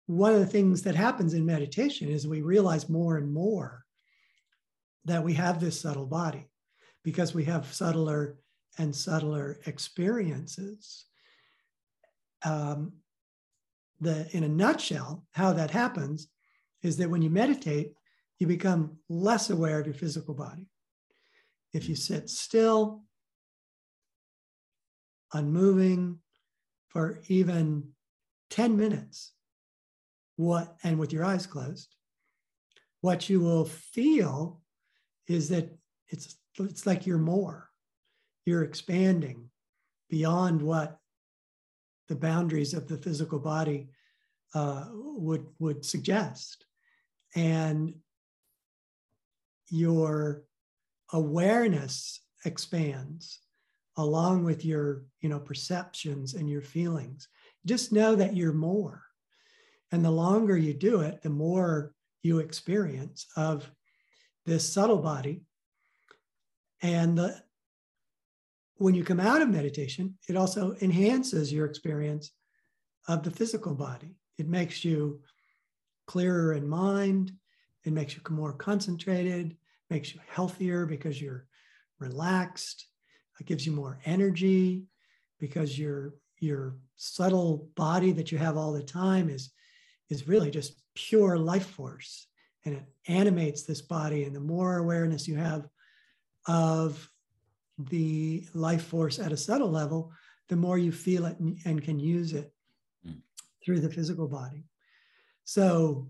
One 0.07 0.33
of 0.33 0.39
the 0.39 0.45
things 0.45 0.81
that 0.83 0.95
happens 0.95 1.33
in 1.33 1.45
meditation 1.45 2.09
is 2.09 2.27
we 2.27 2.41
realize 2.41 2.89
more 2.89 3.17
and 3.17 3.31
more 3.31 3.85
that 5.05 5.23
we 5.23 5.33
have 5.33 5.59
this 5.59 5.79
subtle 5.79 6.05
body 6.05 6.49
because 7.03 7.33
we 7.33 7.45
have 7.45 7.73
subtler 7.73 8.37
and 8.77 8.95
subtler 8.95 9.59
experiences. 9.65 11.05
Um, 12.43 12.93
the, 13.99 14.27
in 14.31 14.43
a 14.43 14.49
nutshell, 14.49 15.25
how 15.31 15.53
that 15.53 15.71
happens 15.71 16.27
is 16.81 16.97
that 16.97 17.09
when 17.09 17.21
you 17.21 17.29
meditate, 17.29 17.93
you 18.39 18.47
become 18.47 18.97
less 19.07 19.49
aware 19.49 19.79
of 19.79 19.85
your 19.85 19.93
physical 19.93 20.33
body. 20.33 20.67
If 21.73 21.87
you 21.87 21.95
sit 21.95 22.29
still, 22.29 23.03
unmoving 25.33 26.19
for 26.91 27.21
even 27.27 27.89
10 28.49 28.75
minutes, 28.75 29.31
what, 30.35 30.75
and 30.83 30.99
with 30.99 31.13
your 31.13 31.23
eyes 31.23 31.47
closed, 31.47 31.95
what 32.99 33.29
you 33.29 33.39
will 33.39 33.65
feel 33.65 34.61
is 35.27 35.49
that 35.49 35.69
it's 36.09 36.37
it's 36.59 36.85
like 36.85 37.07
you're 37.07 37.17
more. 37.17 37.69
You're 38.45 38.63
expanding 38.63 39.49
beyond 40.09 40.61
what 40.61 40.99
the 42.09 42.15
boundaries 42.15 42.73
of 42.73 42.87
the 42.87 42.97
physical 42.97 43.39
body 43.39 43.89
uh, 44.53 44.87
would 44.91 45.47
would 45.59 45.85
suggest. 45.85 46.65
And 47.35 47.95
your 49.69 50.43
awareness 51.13 52.19
expands 52.43 53.39
along 53.97 54.43
with 54.43 54.63
your 54.63 55.03
you 55.19 55.29
know 55.29 55.39
perceptions 55.39 56.33
and 56.33 56.49
your 56.49 56.61
feelings. 56.61 57.27
Just 57.65 57.91
know 57.91 58.15
that 58.15 58.35
you're 58.35 58.53
more. 58.53 59.03
And 59.91 60.03
the 60.03 60.11
longer 60.11 60.57
you 60.57 60.73
do 60.73 61.01
it 61.01 61.21
the 61.21 61.29
more 61.29 61.93
you 62.23 62.39
experience 62.39 63.27
of 63.35 63.69
this 64.45 64.71
subtle 64.71 64.99
body. 64.99 65.43
And 66.81 67.17
the 67.17 67.41
when 68.75 68.95
you 68.95 69.03
come 69.03 69.19
out 69.19 69.41
of 69.41 69.49
meditation 69.49 70.17
it 70.27 70.35
also 70.35 70.75
enhances 70.81 71.53
your 71.53 71.65
experience 71.65 72.31
of 73.07 73.23
the 73.23 73.31
physical 73.31 73.75
body. 73.75 74.15
It 74.37 74.47
makes 74.47 74.83
you 74.85 75.21
clearer 76.07 76.53
in 76.53 76.67
mind. 76.67 77.33
It 77.83 77.93
makes 77.93 78.15
you 78.15 78.21
more 78.29 78.53
concentrated. 78.53 79.57
Makes 79.89 80.13
you 80.13 80.21
healthier 80.27 80.85
because 80.85 81.21
you're 81.21 81.45
relaxed 81.99 82.87
it 83.39 83.45
gives 83.45 83.65
you 83.65 83.71
more 83.71 83.99
energy 84.05 84.85
because 85.39 85.77
your 85.77 86.13
your 86.39 86.75
subtle 86.95 87.69
body 87.75 88.11
that 88.11 88.31
you 88.31 88.37
have 88.37 88.57
all 88.57 88.73
the 88.73 88.83
time 88.83 89.29
is 89.29 89.51
is 90.09 90.27
really 90.27 90.51
just 90.51 90.81
pure 90.95 91.37
life 91.37 91.67
force. 91.67 92.27
And 92.65 92.75
it 92.75 92.83
animates 93.07 93.63
this 93.63 93.81
body. 93.81 94.25
And 94.25 94.35
the 94.35 94.39
more 94.39 94.77
awareness 94.77 95.27
you 95.27 95.35
have 95.35 95.67
of 96.47 97.09
the 97.77 98.45
life 98.53 98.83
force 98.83 99.17
at 99.17 99.31
a 99.31 99.37
subtle 99.37 99.71
level 99.71 100.11
the 100.49 100.55
more 100.57 100.77
you 100.77 100.91
feel 100.91 101.25
it 101.25 101.39
and, 101.39 101.57
and 101.65 101.81
can 101.81 101.97
use 101.97 102.33
it 102.33 102.53
mm. 103.07 103.15
through 103.63 103.79
the 103.79 103.89
physical 103.89 104.27
body. 104.27 104.65
So 105.45 106.09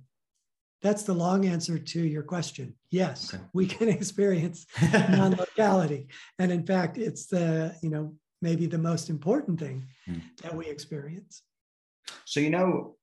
that's 0.82 1.04
the 1.04 1.14
long 1.14 1.46
answer 1.46 1.78
to 1.78 2.02
your 2.02 2.24
question. 2.24 2.74
Yes, 2.90 3.34
okay. 3.34 3.44
we 3.54 3.66
can 3.68 3.88
experience 4.00 4.66
non-locality. 5.10 6.08
And 6.40 6.52
in 6.52 6.66
fact, 6.66 6.98
it's 6.98 7.28
the, 7.28 7.76
you 7.82 7.90
know, 7.90 8.14
maybe 8.42 8.66
the 8.66 8.78
most 8.78 9.10
important 9.10 9.60
thing 9.60 9.86
mm. 10.10 10.22
that 10.42 10.56
we 10.56 10.68
experience. 10.68 11.44
So, 12.26 12.40
you 12.40 12.50
know, 12.50 12.96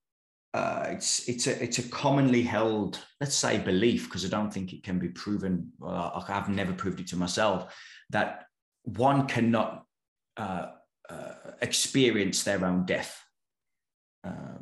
uh, 0.55 0.87
it's 0.89 1.29
it's 1.29 1.47
a 1.47 1.63
it's 1.63 1.79
a 1.79 1.89
commonly 1.89 2.43
held, 2.43 2.99
let's 3.21 3.35
say, 3.35 3.59
belief 3.59 4.05
because 4.05 4.25
I 4.25 4.29
don't 4.29 4.53
think 4.53 4.73
it 4.73 4.83
can 4.83 4.99
be 4.99 5.09
proven. 5.09 5.71
Well, 5.79 6.25
I've 6.27 6.49
never 6.49 6.73
proved 6.73 7.01
it 7.01 7.07
to 7.09 7.17
myself 7.17 7.77
that 8.11 8.47
one 8.85 9.27
cannot 9.27 9.85
uh, 10.37 10.69
uh, 11.09 11.33
experience 11.61 12.43
their 12.43 12.65
own 12.65 12.87
death. 12.87 13.23
Uh, 14.25 14.59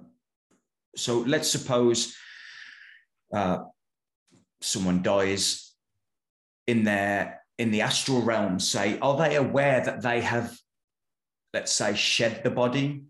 so 0.96 1.20
let's 1.20 1.50
suppose 1.50 2.16
uh, 3.32 3.64
someone 4.60 5.02
dies 5.02 5.72
in 6.66 6.84
their 6.84 7.42
in 7.58 7.70
the 7.70 7.80
astral 7.80 8.22
realm 8.22 8.60
say 8.60 8.98
are 9.00 9.16
they 9.16 9.36
aware 9.36 9.82
that 9.82 10.02
they 10.02 10.20
have 10.20 10.56
let's 11.52 11.72
say 11.72 11.94
shed 11.94 12.42
the 12.42 12.50
body? 12.50 13.02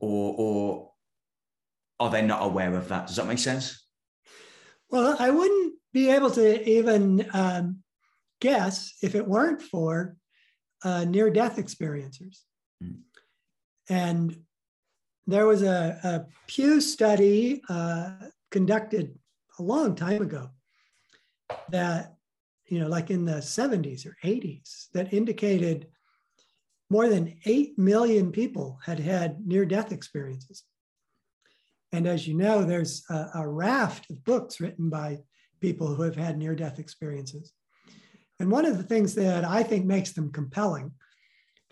Or 0.00 0.34
or 0.36 0.90
are 2.00 2.10
they 2.10 2.22
not 2.22 2.44
aware 2.44 2.74
of 2.74 2.88
that? 2.88 3.06
Does 3.06 3.16
that 3.16 3.26
make 3.26 3.38
sense? 3.38 3.86
Well 4.90 5.16
i 5.18 5.30
wouldn't 5.30 5.74
be 5.92 6.10
able 6.10 6.30
to 6.32 6.68
even 6.68 7.28
um, 7.32 7.82
guess 8.40 8.94
if 9.02 9.14
it 9.14 9.26
weren't 9.26 9.62
for 9.62 10.16
uh, 10.82 11.04
near 11.04 11.30
death 11.30 11.56
experiencers. 11.56 12.40
Mm. 12.82 12.98
and 13.88 14.36
there 15.26 15.46
was 15.46 15.62
a, 15.62 15.98
a 16.02 16.26
Pew 16.46 16.80
study 16.80 17.62
uh, 17.68 18.10
conducted 18.54 19.12
a 19.58 19.62
long 19.64 19.96
time 19.96 20.22
ago 20.22 20.48
that, 21.70 22.14
you 22.66 22.78
know, 22.78 22.86
like 22.86 23.10
in 23.10 23.24
the 23.24 23.38
70s 23.38 24.06
or 24.06 24.16
80s, 24.22 24.86
that 24.94 25.12
indicated 25.12 25.88
more 26.88 27.08
than 27.08 27.36
8 27.44 27.76
million 27.76 28.30
people 28.30 28.78
had 28.84 29.00
had 29.00 29.44
near 29.44 29.66
death 29.66 29.90
experiences. 29.90 30.62
And 31.90 32.06
as 32.06 32.28
you 32.28 32.34
know, 32.34 32.62
there's 32.62 33.02
a, 33.10 33.30
a 33.34 33.48
raft 33.48 34.08
of 34.08 34.22
books 34.22 34.60
written 34.60 34.88
by 34.88 35.18
people 35.60 35.92
who 35.92 36.04
have 36.04 36.14
had 36.14 36.38
near 36.38 36.54
death 36.54 36.78
experiences. 36.78 37.52
And 38.38 38.52
one 38.52 38.66
of 38.66 38.76
the 38.76 38.84
things 38.84 39.16
that 39.16 39.44
I 39.44 39.64
think 39.64 39.84
makes 39.84 40.12
them 40.12 40.30
compelling, 40.30 40.92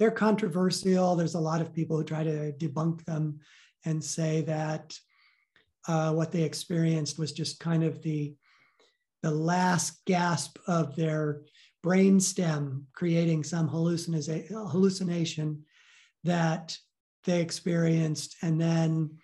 they're 0.00 0.10
controversial. 0.10 1.14
There's 1.14 1.36
a 1.36 1.48
lot 1.50 1.60
of 1.60 1.72
people 1.72 1.96
who 1.96 2.02
try 2.02 2.24
to 2.24 2.52
debunk 2.58 3.04
them 3.04 3.38
and 3.84 4.02
say 4.02 4.40
that 4.42 4.98
uh, 5.88 6.12
what 6.12 6.32
they 6.32 6.42
experienced 6.42 7.18
was 7.18 7.32
just 7.32 7.60
kind 7.60 7.84
of 7.84 8.02
the 8.02 8.34
the 9.22 9.30
last 9.30 10.04
gasp 10.04 10.58
of 10.66 10.96
their 10.96 11.42
brain 11.82 12.18
stem 12.18 12.86
creating 12.92 13.44
some 13.44 13.68
hallucination 13.68 15.64
that 16.24 16.76
they 17.24 17.40
experienced. 17.40 18.36
And 18.42 18.60
then 18.60 19.18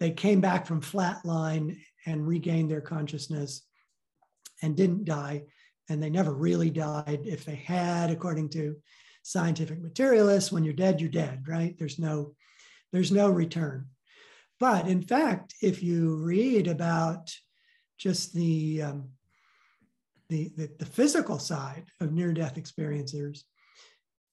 they 0.00 0.10
came 0.10 0.40
back 0.40 0.66
from 0.66 0.80
flatline 0.80 1.78
and 2.06 2.26
regained 2.26 2.70
their 2.70 2.80
consciousness 2.80 3.66
and 4.62 4.76
didn't 4.76 5.04
die. 5.04 5.42
And 5.90 6.02
they 6.02 6.08
never 6.10 6.32
really 6.32 6.70
died. 6.70 7.20
If 7.24 7.44
they 7.44 7.56
had 7.56 8.10
according 8.10 8.48
to 8.50 8.76
scientific 9.22 9.80
materialists 9.82 10.50
when 10.50 10.64
you're 10.64 10.72
dead 10.72 11.02
you're 11.02 11.10
dead 11.10 11.44
right? 11.46 11.76
There's 11.78 11.98
no 11.98 12.34
there's 12.92 13.12
no 13.12 13.28
return 13.28 13.86
but 14.60 14.88
in 14.88 15.02
fact, 15.02 15.54
if 15.62 15.82
you 15.82 16.16
read 16.16 16.66
about 16.66 17.34
just 17.98 18.34
the, 18.34 18.82
um, 18.82 19.10
the, 20.28 20.50
the, 20.56 20.70
the 20.78 20.86
physical 20.86 21.38
side 21.38 21.86
of 22.00 22.12
near 22.12 22.32
death 22.32 22.56
experiencers, 22.56 23.42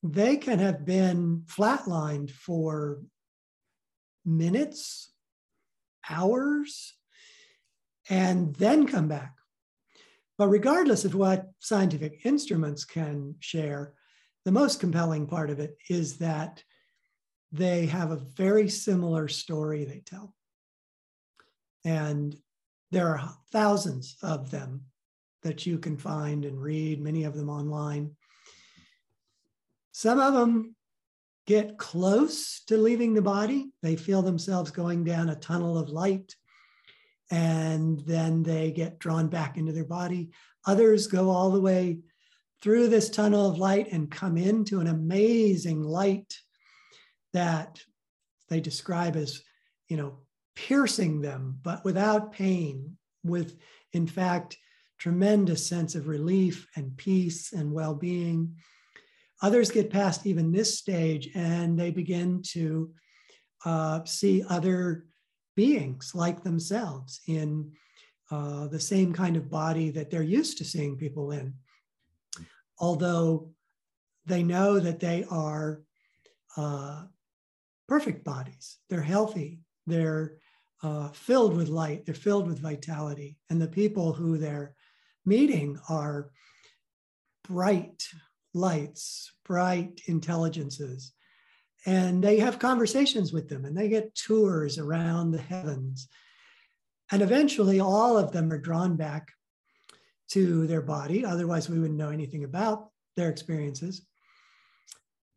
they 0.04 0.38
can 0.38 0.60
have 0.60 0.86
been 0.86 1.44
flatlined 1.48 2.32
for 2.32 3.02
minutes, 4.24 5.12
hours, 6.10 6.94
and 8.10 8.56
then 8.56 8.88
come 8.88 9.08
back. 9.08 9.34
But 10.38 10.50
regardless 10.50 11.06
of 11.06 11.16
what 11.16 11.48
scientific 11.60 12.26
instruments 12.26 12.84
can 12.86 13.36
share, 13.40 13.94
the 14.44 14.52
most 14.52 14.80
compelling 14.80 15.28
part 15.28 15.50
of 15.50 15.60
it 15.60 15.78
is 15.90 16.18
that 16.18 16.64
they 17.56 17.86
have 17.86 18.12
a 18.12 18.18
very 18.18 18.70
similar 18.70 19.28
story 19.28 19.86
they 19.86 20.02
tell. 20.06 20.34
And 21.86 22.36
there 22.92 23.08
are 23.10 23.34
thousands 23.52 24.18
of 24.22 24.52
them 24.52 24.86
that 25.44 25.66
you 25.66 25.78
can 25.78 25.98
find 25.98 26.44
and 26.44 26.62
read, 26.62 27.02
many 27.02 27.24
of 27.24 27.36
them 27.36 27.50
online. 27.50 28.12
Some 29.92 30.20
of 30.20 30.34
them 30.34 30.76
get 31.46 31.78
close 31.78 32.62
to 32.68 32.78
leaving 32.78 33.14
the 33.14 33.22
body. 33.22 33.72
They 33.82 33.96
feel 33.96 34.22
themselves 34.22 34.72
going 34.72 35.04
down 35.04 35.30
a 35.30 35.36
tunnel 35.36 35.78
of 35.78 35.90
light 35.90 36.36
and 37.32 38.00
then 38.02 38.44
they 38.44 38.72
get 38.72 39.00
drawn 39.00 39.28
back 39.28 39.58
into 39.58 39.72
their 39.72 39.86
body. 39.86 40.32
Others 40.66 41.08
go 41.08 41.30
all 41.30 41.52
the 41.52 41.62
way 41.62 42.00
through 42.62 42.88
this 42.88 43.10
tunnel 43.10 43.50
of 43.50 43.60
light 43.60 43.92
and 43.92 44.12
come 44.12 44.38
into 44.38 44.80
an 44.80 44.88
amazing 44.88 45.84
light 45.84 46.40
that 47.36 47.82
they 48.50 48.60
describe 48.60 49.16
as, 49.16 49.42
you 49.90 49.98
know, 49.98 50.20
piercing 50.56 51.22
them, 51.22 51.60
but 51.62 51.84
without 51.84 52.32
pain, 52.32 52.98
with, 53.24 53.58
in 53.92 54.08
fact, 54.08 54.58
tremendous 54.98 55.68
sense 55.68 55.96
of 55.96 56.08
relief 56.08 56.68
and 56.76 56.96
peace 56.96 57.52
and 57.52 57.74
well 57.74 57.94
being. 57.94 58.56
Others 59.42 59.72
get 59.72 59.90
past 59.90 60.26
even 60.26 60.52
this 60.52 60.80
stage 60.80 61.30
and 61.36 61.78
they 61.78 61.92
begin 61.92 62.42
to 62.54 62.92
uh, 63.66 64.06
see 64.06 64.44
other 64.50 65.06
beings 65.56 66.14
like 66.16 66.42
themselves 66.42 67.20
in 67.28 67.72
uh, 68.32 68.68
the 68.68 68.80
same 68.80 69.12
kind 69.12 69.36
of 69.36 69.50
body 69.50 69.90
that 69.92 70.10
they're 70.10 70.24
used 70.24 70.58
to 70.60 70.64
seeing 70.64 70.96
people 70.96 71.32
in. 71.32 71.54
Although 72.80 73.52
they 74.26 74.44
know 74.44 74.80
that 74.80 75.00
they 75.00 75.26
are 75.30 75.82
uh, 76.58 77.04
perfect 77.88 78.24
bodies. 78.24 78.78
They're 78.90 79.02
healthy. 79.02 79.60
They're 79.88 80.38
uh, 80.84 81.10
filled 81.10 81.56
with 81.56 81.70
light. 81.70 82.06
They're 82.06 82.16
filled 82.16 82.48
with 82.48 82.60
vitality. 82.60 83.38
And 83.50 83.62
the 83.62 83.68
people 83.68 84.14
who 84.14 84.38
they're 84.38 84.74
meeting 85.26 85.80
are 85.90 86.30
bright 87.48 88.08
lights, 88.54 89.32
bright 89.46 90.02
intelligences. 90.08 91.14
And 91.86 92.24
they 92.24 92.40
have 92.40 92.58
conversations 92.58 93.32
with 93.32 93.48
them 93.48 93.66
and 93.66 93.78
they 93.78 93.90
get 93.90 94.16
tours 94.16 94.80
around 94.80 95.32
the 95.32 95.42
heavens. 95.42 96.08
And 97.12 97.22
eventually, 97.22 97.80
all 97.80 98.18
of 98.18 98.32
them 98.32 98.52
are 98.52 98.58
drawn 98.58 98.96
back 98.96 99.32
to 100.30 100.66
their 100.66 100.82
body. 100.82 101.24
Otherwise, 101.24 101.70
we 101.70 101.80
wouldn't 101.80 102.00
know 102.00 102.10
anything 102.10 102.44
about 102.44 102.90
their 103.16 103.30
experiences 103.30 104.08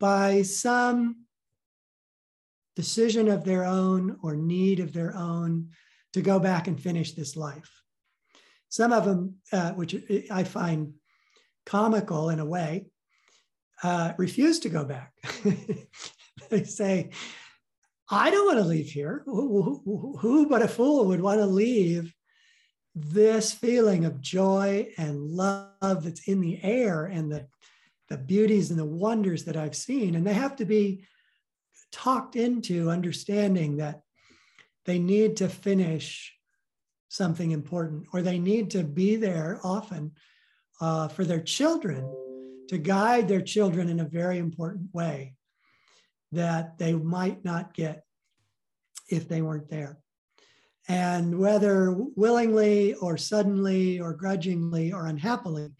by 0.01 0.42
some 0.42 1.24
decision 2.79 3.26
of 3.26 3.43
their 3.43 3.64
own 3.64 4.16
or 4.22 4.37
need 4.37 4.79
of 4.79 4.93
their 4.93 5.12
own 5.16 5.68
to 6.12 6.20
go 6.20 6.39
back 6.39 6.68
and 6.68 6.81
finish 6.81 7.11
this 7.11 7.35
life. 7.35 7.83
Some 8.68 8.93
of 8.93 9.05
them, 9.05 9.35
uh, 9.53 9.72
which 9.72 9.97
I 10.31 10.45
find 10.45 10.95
comical 11.66 12.31
in 12.31 12.39
a 12.39 12.45
way, 12.45 12.87
uh, 13.83 14.12
refuse 14.16 14.61
to 14.61 14.68
go 14.68 14.85
back. 14.85 15.12
they 16.51 16.62
say, 16.62 17.11
I 18.09 18.31
don't 18.31 18.47
want 18.47 18.61
to 18.61 18.64
leave 18.64 18.91
here. 18.91 19.24
Who, 19.26 20.47
but 20.49 20.62
a 20.62 20.68
fool 20.68 21.07
would 21.07 21.20
want 21.20 21.41
to 21.41 21.47
leave 21.47 22.14
this 22.95 23.53
feeling 23.53 24.05
of 24.05 24.20
joy 24.20 24.87
and 24.97 25.20
love 25.20 26.05
that's 26.05 26.29
in 26.29 26.41
the 26.41 26.62
air 26.62 27.07
and 27.07 27.33
the, 27.33 27.49
the 28.09 28.18
beauties 28.18 28.70
and 28.70 28.79
the 28.79 28.85
wonders 28.85 29.43
that 29.47 29.57
I've 29.57 29.76
seen? 29.76 30.14
And 30.14 30.24
they 30.24 30.35
have 30.35 30.55
to 30.57 30.64
be 30.64 31.03
talked 31.93 32.36
into 32.36 32.91
understanding 32.91 33.76
that 33.78 34.03
they 34.84 34.99
need 34.99 35.36
to 35.36 35.49
finish 35.49 36.34
something 37.09 37.51
important 37.51 38.07
or 38.12 38.22
they 38.22 38.39
need 38.39 38.70
to 38.70 38.82
be 38.84 39.16
there 39.16 39.61
often 39.64 40.12
uh, 40.80 41.09
for 41.09 41.24
their 41.24 41.41
children 41.41 42.11
to 42.68 42.78
guide 42.78 43.28
their 43.28 43.41
children 43.41 43.89
in 43.89 44.01
a 44.01 44.05
very 44.05 44.39
important 44.39 44.89
way 44.93 45.34
that 46.32 46.78
they 46.78 46.93
might 46.95 47.45
not 47.45 47.74
get 47.74 48.05
if 49.09 49.26
they 49.26 49.41
weren't 49.41 49.70
there. 49.70 49.99
And 50.89 51.39
whether 51.39 51.93
willingly 52.16 52.95
or 52.95 53.16
suddenly 53.16 54.01
or 54.01 54.14
grudgingly 54.14 54.93
or 54.93 55.07
unhappily, 55.07 55.70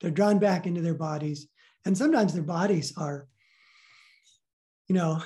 they're 0.00 0.10
drawn 0.10 0.38
back 0.38 0.66
into 0.66 0.80
their 0.80 0.94
bodies. 0.94 1.48
And 1.84 1.96
sometimes 1.96 2.32
their 2.32 2.42
bodies 2.42 2.92
are, 2.96 3.26
you 4.88 4.94
know, 4.94 5.22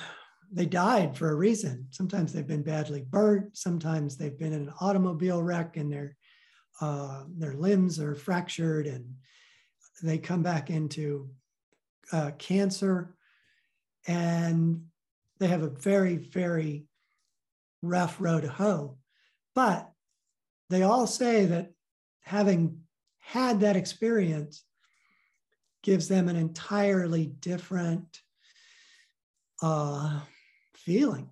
they 0.52 0.66
died 0.66 1.16
for 1.16 1.30
a 1.30 1.34
reason. 1.34 1.86
Sometimes 1.90 2.32
they've 2.32 2.46
been 2.46 2.62
badly 2.62 3.04
burnt. 3.08 3.56
Sometimes 3.56 4.16
they've 4.16 4.38
been 4.38 4.52
in 4.52 4.68
an 4.68 4.74
automobile 4.80 5.42
wreck 5.42 5.76
and 5.76 5.90
their 5.90 6.16
uh, 6.80 7.24
their 7.36 7.54
limbs 7.54 8.00
are 8.00 8.14
fractured 8.14 8.86
and 8.86 9.14
they 10.02 10.18
come 10.18 10.42
back 10.42 10.68
into 10.68 11.30
uh, 12.12 12.32
cancer 12.38 13.14
and 14.08 14.82
they 15.38 15.46
have 15.46 15.62
a 15.62 15.68
very, 15.68 16.16
very 16.16 16.86
rough 17.82 18.20
road 18.20 18.42
to 18.42 18.48
hoe. 18.48 18.96
But 19.54 19.90
they 20.70 20.82
all 20.82 21.06
say 21.06 21.46
that 21.46 21.72
having 22.22 22.80
had 23.20 23.60
that 23.60 23.76
experience 23.76 24.64
gives 25.82 26.08
them 26.08 26.28
an 26.28 26.36
entirely 26.36 27.26
different 27.26 28.20
uh, 29.62 30.20
feeling 30.84 31.30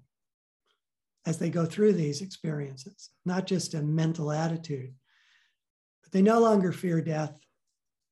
as 1.27 1.39
they 1.39 1.51
go 1.51 1.67
through 1.67 1.93
these 1.93 2.23
experiences, 2.23 3.11
not 3.25 3.47
just 3.47 3.75
a 3.75 3.83
mental 3.83 4.33
attitude. 4.33 4.95
But 6.03 6.13
they 6.13 6.23
no 6.23 6.41
longer 6.41 6.73
fear 6.73 7.01
death. 7.01 7.39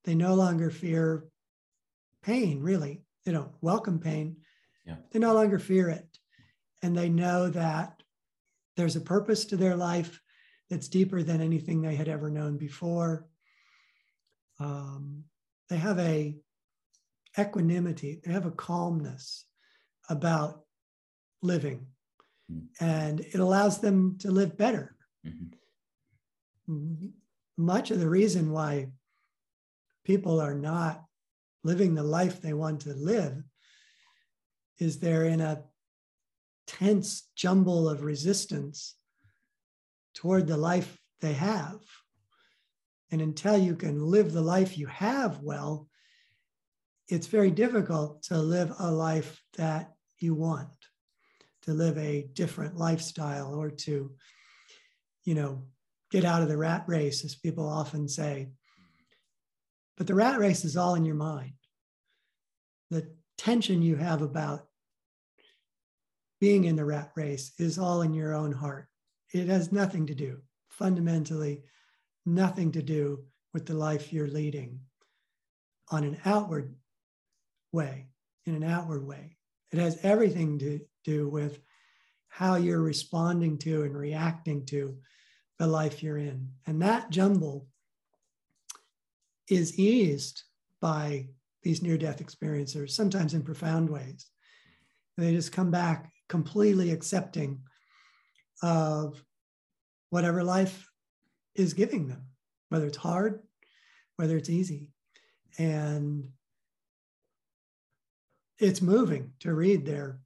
They 0.05 0.15
no 0.15 0.35
longer 0.35 0.71
fear 0.71 1.25
pain, 2.23 2.61
really. 2.61 3.03
They 3.25 3.33
don't 3.33 3.53
welcome 3.61 3.99
pain. 3.99 4.37
Yeah. 4.87 4.97
They 5.11 5.19
no 5.19 5.35
longer 5.35 5.59
fear 5.59 5.89
it. 5.89 6.07
And 6.83 6.97
they 6.97 7.09
know 7.09 7.49
that 7.51 8.03
there's 8.77 8.97
a 8.97 9.01
purpose 9.01 9.45
to 9.47 9.57
their 9.57 9.77
life 9.77 10.21
that's 10.71 10.89
deeper 10.89 11.23
than 11.23 11.41
anything 11.41 11.81
they 11.81 11.97
had 11.97 12.09
ever 12.09 12.31
known 12.31 12.57
before. 12.57 13.27
Um, 14.61 15.25
they 15.69 15.77
have 15.77 15.99
a 15.99 16.37
equanimity, 17.39 18.21
they 18.25 18.33
have 18.33 18.47
a 18.47 18.51
calmness 18.51 19.45
about 20.09 20.63
living, 21.43 21.87
mm-hmm. 22.51 22.85
and 22.85 23.21
it 23.21 23.37
allows 23.37 23.81
them 23.81 24.17
to 24.21 24.31
live 24.31 24.57
better. 24.57 24.97
Mm-hmm. 25.27 27.07
Much 27.57 27.91
of 27.91 27.99
the 28.01 28.09
reason 28.09 28.53
why 28.53 28.89
people 30.05 30.41
are 30.41 30.55
not 30.55 31.05
living 31.65 31.95
the 31.95 32.03
life 32.03 32.41
they 32.41 32.53
want 32.53 32.81
to 32.81 32.95
live 32.95 33.43
is 34.79 34.99
they're 34.99 35.25
in 35.25 35.41
a 35.41 35.63
tense 36.67 37.29
jumble 37.35 37.89
of 37.89 38.03
resistance 38.03 38.95
toward 40.15 40.47
the 40.47 40.57
life 40.57 40.99
they 41.21 41.33
have. 41.33 41.81
And 43.11 43.21
until 43.21 43.57
you 43.57 43.75
can 43.75 44.05
live 44.05 44.33
the 44.33 44.43
life 44.43 44.77
you 44.77 44.87
have 44.87 45.41
well, 45.41 45.89
it's 47.09 47.27
very 47.27 47.51
difficult 47.51 48.23
to 48.25 48.39
live 48.39 48.73
a 48.79 48.91
life 48.91 49.43
that 49.57 49.93
you 50.19 50.35
want, 50.35 50.69
to 51.69 51.75
live 51.75 51.99
a 51.99 52.27
different 52.33 52.79
lifestyle 52.79 53.55
or 53.55 53.71
to, 53.71 54.11
you 55.25 55.35
know, 55.35 55.63
get 56.11 56.25
out 56.25 56.41
of 56.41 56.49
the 56.49 56.57
rat 56.57 56.83
race, 56.87 57.27
as 57.27 57.35
people 57.35 57.69
often 57.69 58.09
say. 58.09 58.49
But 59.99 60.07
the 60.07 60.15
rat 60.15 60.39
race 60.39 60.65
is 60.65 60.79
all 60.79 60.95
in 60.95 61.05
your 61.05 61.15
mind. 61.15 61.53
The 62.91 63.13
tension 63.37 63.83
you 63.83 63.97
have 63.97 64.23
about 64.23 64.67
being 66.41 66.65
in 66.65 66.75
the 66.75 66.87
rat 66.87 67.13
race 67.17 67.53
is 67.59 67.79
all 67.79 68.01
in 68.01 68.15
your 68.15 68.33
own 68.33 68.51
heart. 68.51 68.89
It 69.35 69.49
has 69.49 69.71
nothing 69.71 70.07
to 70.07 70.15
do, 70.15 70.41
fundamentally, 70.71 71.65
nothing 72.25 72.73
to 72.73 72.83
do 72.83 73.25
with 73.53 73.67
the 73.67 73.75
life 73.75 74.11
you're 74.11 74.27
leading 74.27 74.81
on 75.91 76.03
an 76.05 76.17
outward 76.25 76.75
way, 77.73 78.07
in 78.47 78.55
an 78.55 78.65
outward 78.65 79.07
way. 79.07 79.37
It 79.71 79.79
has 79.79 79.99
everything 80.03 80.59
to 80.61 80.81
do 81.05 81.29
with 81.29 81.61
how 82.29 82.57
you're 82.57 82.83
responding 82.83 83.59
to 83.59 83.83
and 83.83 83.97
reacting 83.97 84.65
to 84.67 84.97
the 85.59 85.67
life 85.67 86.03
you're 86.03 86.19
in. 86.19 86.49
And 86.67 86.81
that 86.83 87.11
jumble 87.11 87.67
is 89.49 89.79
eased 89.79 90.43
by 90.81 91.29
these 91.63 91.83
near 91.83 91.99
death 91.99 92.23
experiencers, 92.25 92.91
sometimes 92.91 93.35
in 93.35 93.43
profound 93.43 93.91
ways. 93.91 94.27
They 95.17 95.33
just 95.33 95.53
come 95.53 95.71
back 95.71 96.13
completely 96.29 96.93
accepting 96.93 97.61
of 98.63 99.23
whatever 100.11 100.45
life 100.45 100.89
is 101.55 101.75
giving 101.75 102.07
them, 102.07 102.23
whether 102.69 102.87
it's 102.87 102.97
hard, 102.97 103.41
whether 104.17 104.37
it's 104.37 104.51
easy. 104.51 104.91
And 105.59 106.29
it's 108.59 108.83
moving 108.83 109.33
to 109.41 109.55
read 109.55 109.85
their 109.85 110.21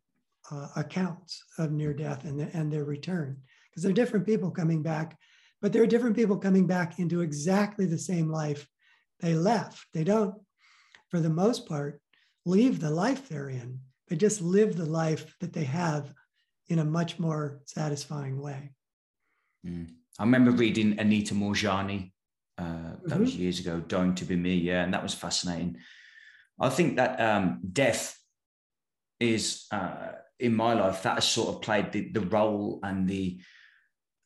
uh, 0.50 0.68
accounts 0.76 1.42
of 1.58 1.72
near 1.72 1.94
death 1.94 2.24
and, 2.24 2.38
the, 2.38 2.50
and 2.56 2.72
their 2.72 2.84
return 2.84 3.36
because 3.70 3.82
they're 3.82 3.92
different 3.92 4.26
people 4.26 4.50
coming 4.50 4.82
back, 4.82 5.16
but 5.60 5.72
there 5.72 5.82
are 5.82 5.86
different 5.86 6.16
people 6.16 6.36
coming 6.36 6.66
back 6.66 6.98
into 6.98 7.20
exactly 7.20 7.86
the 7.86 7.98
same 7.98 8.30
life 8.30 8.66
they 9.20 9.34
left. 9.34 9.86
They 9.94 10.04
don't, 10.04 10.34
for 11.08 11.20
the 11.20 11.30
most 11.30 11.66
part, 11.66 12.00
leave 12.44 12.80
the 12.80 12.90
life 12.90 13.28
they're 13.28 13.48
in. 13.48 13.78
They 14.08 14.16
just 14.16 14.42
live 14.42 14.76
the 14.76 14.86
life 14.86 15.34
that 15.40 15.52
they 15.52 15.64
have 15.64 16.12
in 16.68 16.80
a 16.80 16.84
much 16.84 17.18
more 17.18 17.60
satisfying 17.66 18.40
way. 18.40 18.70
Mm. 19.66 19.88
I 20.18 20.24
remember 20.24 20.50
reading 20.50 20.98
Anita 20.98 21.34
Moorjani, 21.34 22.12
uh, 22.58 22.64
that 22.64 23.08
mm-hmm. 23.08 23.20
was 23.20 23.36
years 23.36 23.60
ago, 23.60 23.80
Dying 23.80 24.14
to 24.16 24.24
Be 24.24 24.36
Me, 24.36 24.54
yeah, 24.54 24.82
and 24.82 24.92
that 24.92 25.02
was 25.02 25.14
fascinating. 25.14 25.78
I 26.60 26.68
think 26.68 26.96
that 26.96 27.20
um, 27.20 27.60
death 27.72 28.18
is, 29.18 29.66
uh, 29.70 30.12
in 30.42 30.54
my 30.54 30.74
life, 30.74 31.02
that 31.04 31.14
has 31.14 31.28
sort 31.28 31.54
of 31.54 31.62
played 31.62 31.92
the, 31.92 32.10
the 32.10 32.20
role 32.20 32.80
and 32.82 33.08
the 33.08 33.40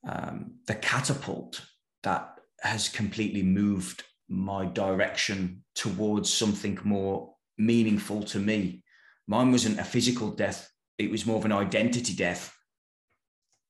um, 0.08 0.54
the 0.66 0.74
catapult 0.74 1.60
that 2.04 2.38
has 2.60 2.88
completely 2.88 3.42
moved 3.42 4.04
my 4.28 4.64
direction 4.64 5.64
towards 5.74 6.32
something 6.32 6.78
more 6.84 7.34
meaningful 7.58 8.22
to 8.22 8.38
me. 8.38 8.84
Mine 9.26 9.50
wasn't 9.50 9.80
a 9.80 9.84
physical 9.84 10.30
death, 10.30 10.70
it 10.98 11.10
was 11.10 11.26
more 11.26 11.38
of 11.38 11.44
an 11.44 11.52
identity 11.52 12.14
death. 12.14 12.56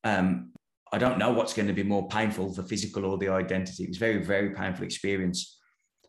Um, 0.04 0.52
I 0.92 0.98
don't 0.98 1.18
know 1.18 1.32
what's 1.32 1.54
going 1.54 1.68
to 1.68 1.74
be 1.74 1.82
more 1.82 2.06
painful, 2.08 2.52
the 2.52 2.62
physical 2.62 3.04
or 3.04 3.18
the 3.18 3.28
identity. 3.28 3.84
It 3.84 3.88
was 3.88 3.98
very, 3.98 4.22
very 4.22 4.50
painful 4.50 4.84
experience. 4.84 5.58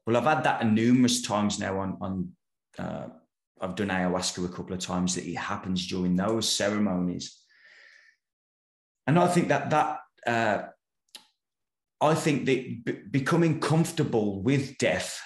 Well, 0.05 0.17
I've 0.17 0.35
had 0.35 0.43
that 0.43 0.71
numerous 0.71 1.21
times 1.21 1.57
now 1.57 1.79
on, 1.79 1.97
on 1.99 2.31
uh, 2.77 3.07
I've 3.61 3.75
done 3.75 3.89
ayahuasca 3.89 4.45
a 4.45 4.49
couple 4.49 4.73
of 4.73 4.79
times 4.79 5.15
that 5.15 5.25
it 5.25 5.35
happens 5.35 5.87
during 5.87 6.15
those 6.15 6.49
ceremonies. 6.49 7.37
And 9.05 9.17
I 9.17 9.27
think 9.27 9.47
that 9.47 9.69
that 9.69 9.99
uh, 10.25 10.67
I 12.01 12.13
think 12.13 12.45
that 12.45 12.85
b- 12.85 12.99
becoming 13.09 13.59
comfortable 13.59 14.41
with 14.41 14.77
death 14.77 15.19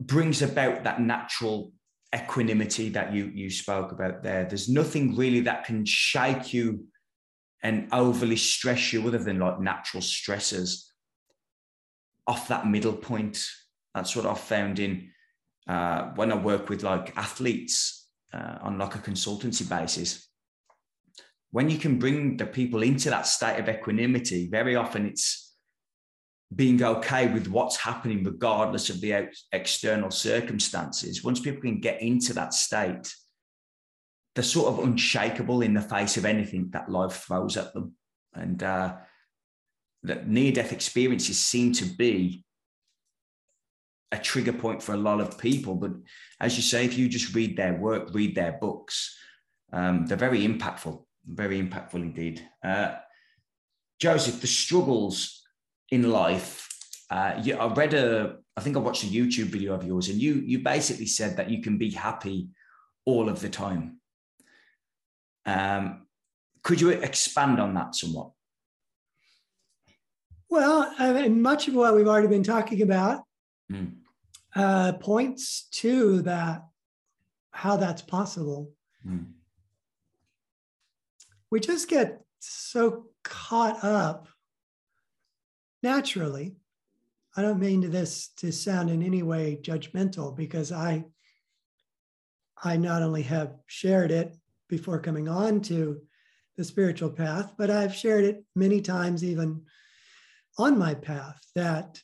brings 0.00 0.42
about 0.42 0.84
that 0.84 1.00
natural 1.00 1.72
equanimity 2.14 2.90
that 2.90 3.12
you 3.12 3.30
you 3.34 3.50
spoke 3.50 3.92
about 3.92 4.22
there. 4.22 4.44
There's 4.44 4.68
nothing 4.68 5.16
really 5.16 5.40
that 5.40 5.64
can 5.64 5.84
shake 5.84 6.52
you 6.52 6.86
and 7.62 7.88
overly 7.92 8.36
stress 8.36 8.92
you 8.92 9.06
other 9.06 9.18
than 9.18 9.38
like 9.38 9.60
natural 9.60 10.02
stressors 10.02 10.84
off 12.26 12.48
that 12.48 12.66
middle 12.66 12.92
point. 12.92 13.44
That's 13.94 14.14
what 14.14 14.26
I've 14.26 14.40
found 14.40 14.78
in 14.78 15.10
uh, 15.68 16.10
when 16.14 16.32
I 16.32 16.36
work 16.36 16.68
with 16.68 16.82
like 16.82 17.16
athletes 17.16 18.08
uh, 18.32 18.58
on 18.62 18.78
like 18.78 18.94
a 18.94 18.98
consultancy 18.98 19.68
basis 19.68 20.28
when 21.52 21.68
you 21.68 21.78
can 21.78 21.98
bring 21.98 22.38
the 22.38 22.46
people 22.46 22.82
into 22.82 23.10
that 23.10 23.26
state 23.26 23.60
of 23.60 23.68
equanimity, 23.68 24.48
very 24.48 24.74
often 24.74 25.06
it's 25.06 25.54
being 26.54 26.82
okay 26.82 27.28
with 27.28 27.46
what's 27.46 27.76
happening, 27.76 28.24
regardless 28.24 28.88
of 28.90 29.00
the 29.00 29.28
external 29.52 30.10
circumstances, 30.10 31.22
once 31.22 31.40
people 31.40 31.60
can 31.60 31.78
get 31.78 32.00
into 32.00 32.32
that 32.32 32.54
state, 32.54 33.14
they're 34.34 34.42
sort 34.42 34.72
of 34.72 34.84
unshakable 34.84 35.60
in 35.60 35.74
the 35.74 35.80
face 35.82 36.16
of 36.16 36.24
anything 36.24 36.70
that 36.72 36.90
life 36.90 37.24
throws 37.26 37.58
at 37.58 37.72
them. 37.74 37.92
And 38.32 38.62
uh, 38.62 38.96
that 40.04 40.26
near 40.26 40.52
death 40.52 40.72
experiences 40.72 41.38
seem 41.38 41.72
to 41.74 41.84
be 41.84 42.44
a 44.12 44.18
trigger 44.18 44.52
point 44.52 44.82
for 44.82 44.92
a 44.92 44.98
lot 44.98 45.20
of 45.20 45.38
people. 45.38 45.74
But 45.74 45.92
as 46.38 46.56
you 46.56 46.62
say, 46.62 46.84
if 46.84 46.96
you 46.96 47.08
just 47.08 47.34
read 47.34 47.56
their 47.56 47.74
work, 47.74 48.10
read 48.12 48.34
their 48.34 48.52
books, 48.52 49.16
um, 49.72 50.06
they're 50.06 50.18
very 50.18 50.46
impactful, 50.46 51.02
very 51.26 51.60
impactful 51.60 51.94
indeed. 51.94 52.46
Uh, 52.62 52.96
Joseph, 53.98 54.40
the 54.40 54.46
struggles 54.46 55.42
in 55.90 56.10
life. 56.10 56.68
Uh, 57.10 57.40
you, 57.42 57.56
I 57.56 57.72
read 57.72 57.94
a, 57.94 58.36
I 58.56 58.60
think 58.60 58.76
I 58.76 58.80
watched 58.80 59.04
a 59.04 59.06
YouTube 59.06 59.46
video 59.46 59.74
of 59.74 59.84
yours, 59.84 60.08
and 60.08 60.20
you 60.20 60.34
you 60.34 60.58
basically 60.58 61.06
said 61.06 61.36
that 61.36 61.50
you 61.50 61.62
can 61.62 61.78
be 61.78 61.90
happy 61.90 62.48
all 63.04 63.28
of 63.28 63.40
the 63.40 63.48
time. 63.48 64.00
Um, 65.46 66.06
could 66.62 66.80
you 66.80 66.90
expand 66.90 67.60
on 67.60 67.74
that 67.74 67.94
somewhat? 67.94 68.30
Well, 70.48 70.94
I 70.98 71.12
mean, 71.12 71.40
much 71.40 71.68
of 71.68 71.74
what 71.74 71.94
we've 71.94 72.06
already 72.06 72.28
been 72.28 72.44
talking 72.44 72.82
about 72.82 73.22
mm. 73.72 73.92
Uh, 74.54 74.92
points 74.94 75.68
to 75.72 76.22
that, 76.22 76.64
how 77.50 77.76
that's 77.76 78.02
possible. 78.02 78.70
Mm. 79.06 79.32
We 81.50 81.60
just 81.60 81.88
get 81.88 82.22
so 82.38 83.06
caught 83.22 83.82
up 83.84 84.28
naturally. 85.82 86.56
I 87.36 87.42
don't 87.42 87.60
mean 87.60 87.82
to 87.82 87.88
this 87.88 88.28
to 88.38 88.52
sound 88.52 88.90
in 88.90 89.02
any 89.02 89.22
way 89.22 89.58
judgmental 89.62 90.36
because 90.36 90.72
I 90.72 91.04
I 92.62 92.76
not 92.76 93.02
only 93.02 93.22
have 93.22 93.56
shared 93.66 94.10
it 94.10 94.36
before 94.68 95.00
coming 95.00 95.28
on 95.28 95.60
to 95.62 96.00
the 96.56 96.64
spiritual 96.64 97.10
path, 97.10 97.54
but 97.58 97.70
I've 97.70 97.94
shared 97.94 98.24
it 98.24 98.44
many 98.54 98.80
times 98.80 99.24
even 99.24 99.62
on 100.58 100.78
my 100.78 100.94
path 100.94 101.40
that 101.54 102.00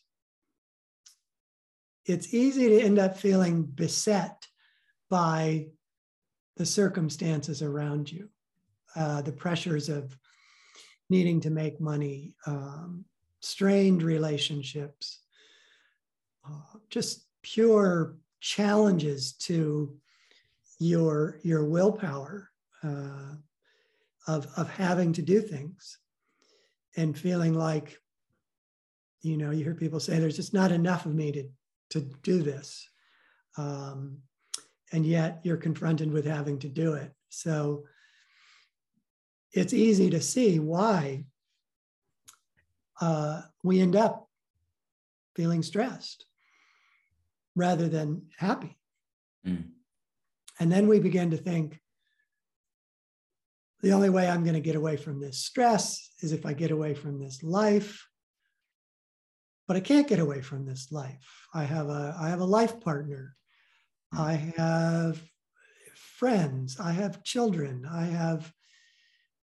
it's 2.09 2.33
easy 2.33 2.69
to 2.71 2.81
end 2.81 2.99
up 2.99 3.19
feeling 3.19 3.63
beset 3.63 4.47
by 5.11 5.67
the 6.57 6.65
circumstances 6.65 7.63
around 7.63 8.11
you, 8.11 8.29
uh, 8.97 9.21
the 9.23 9.33
pressures 9.33 9.89
of 9.89 10.17
needing 11.11 11.41
to 11.41 11.51
make 11.51 11.81
money, 11.81 12.35
um, 12.47 13.05
strained 13.41 14.03
relationships, 14.03 15.21
uh, 16.47 16.79
just 16.89 17.27
pure 17.43 18.17
challenges 18.41 19.33
to 19.33 19.95
your 20.79 21.41
your 21.43 21.65
willpower 21.65 22.51
uh, 22.85 23.35
of 24.27 24.47
of 24.57 24.71
having 24.71 25.13
to 25.13 25.23
do 25.23 25.41
things 25.41 25.99
and 26.97 27.19
feeling 27.19 27.53
like 27.53 27.99
you 29.23 29.37
know 29.37 29.51
you 29.51 29.65
hear 29.65 29.75
people 29.75 29.99
say 29.99 30.19
there's 30.19 30.37
just 30.37 30.55
not 30.55 30.71
enough 30.71 31.05
of 31.05 31.15
me 31.15 31.33
to 31.33 31.49
to 31.91 32.01
do 32.23 32.43
this 32.43 32.89
um, 33.57 34.19
and 34.93 35.05
yet 35.05 35.41
you're 35.43 35.57
confronted 35.57 36.11
with 36.13 36.25
having 36.25 36.59
to 36.59 36.69
do 36.69 36.95
it 36.95 37.13
so 37.29 37.85
it's 39.53 39.73
easy 39.73 40.11
to 40.11 40.21
see 40.21 40.59
why 40.59 41.25
uh, 43.01 43.43
we 43.63 43.81
end 43.81 43.97
up 43.97 44.29
feeling 45.35 45.63
stressed 45.63 46.27
rather 47.55 47.89
than 47.89 48.23
happy. 48.37 48.77
Mm. 49.47 49.65
And 50.61 50.71
then 50.73 50.89
we 50.89 50.99
begin 50.99 51.31
to 51.31 51.37
think 51.37 51.81
the 53.83 53.93
only 53.93 54.11
way 54.11 54.29
I'm 54.29 54.43
going 54.43 54.55
to 54.55 54.61
get 54.61 54.75
away 54.75 54.97
from 54.97 55.21
this 55.21 55.39
stress 55.39 56.11
is 56.21 56.33
if 56.33 56.45
I 56.45 56.53
get 56.53 56.73
away 56.73 56.95
from 56.95 57.21
this 57.21 57.43
life. 57.43 58.08
But 59.69 59.77
I 59.77 59.81
can't 59.81 60.09
get 60.09 60.19
away 60.19 60.41
from 60.41 60.67
this 60.67 60.91
life. 60.91 61.47
I 61.55 61.63
have 61.65 61.89
a 61.89 62.17
I 62.19 62.31
have 62.31 62.41
a 62.41 62.45
life 62.45 62.81
partner. 62.81 63.37
Mm. 64.15 64.19
I 64.19 64.33
have 64.57 65.23
friends. 65.95 66.81
I 66.81 66.91
have 66.93 67.23
children. 67.23 67.87
I 67.89 68.07
have 68.07 68.53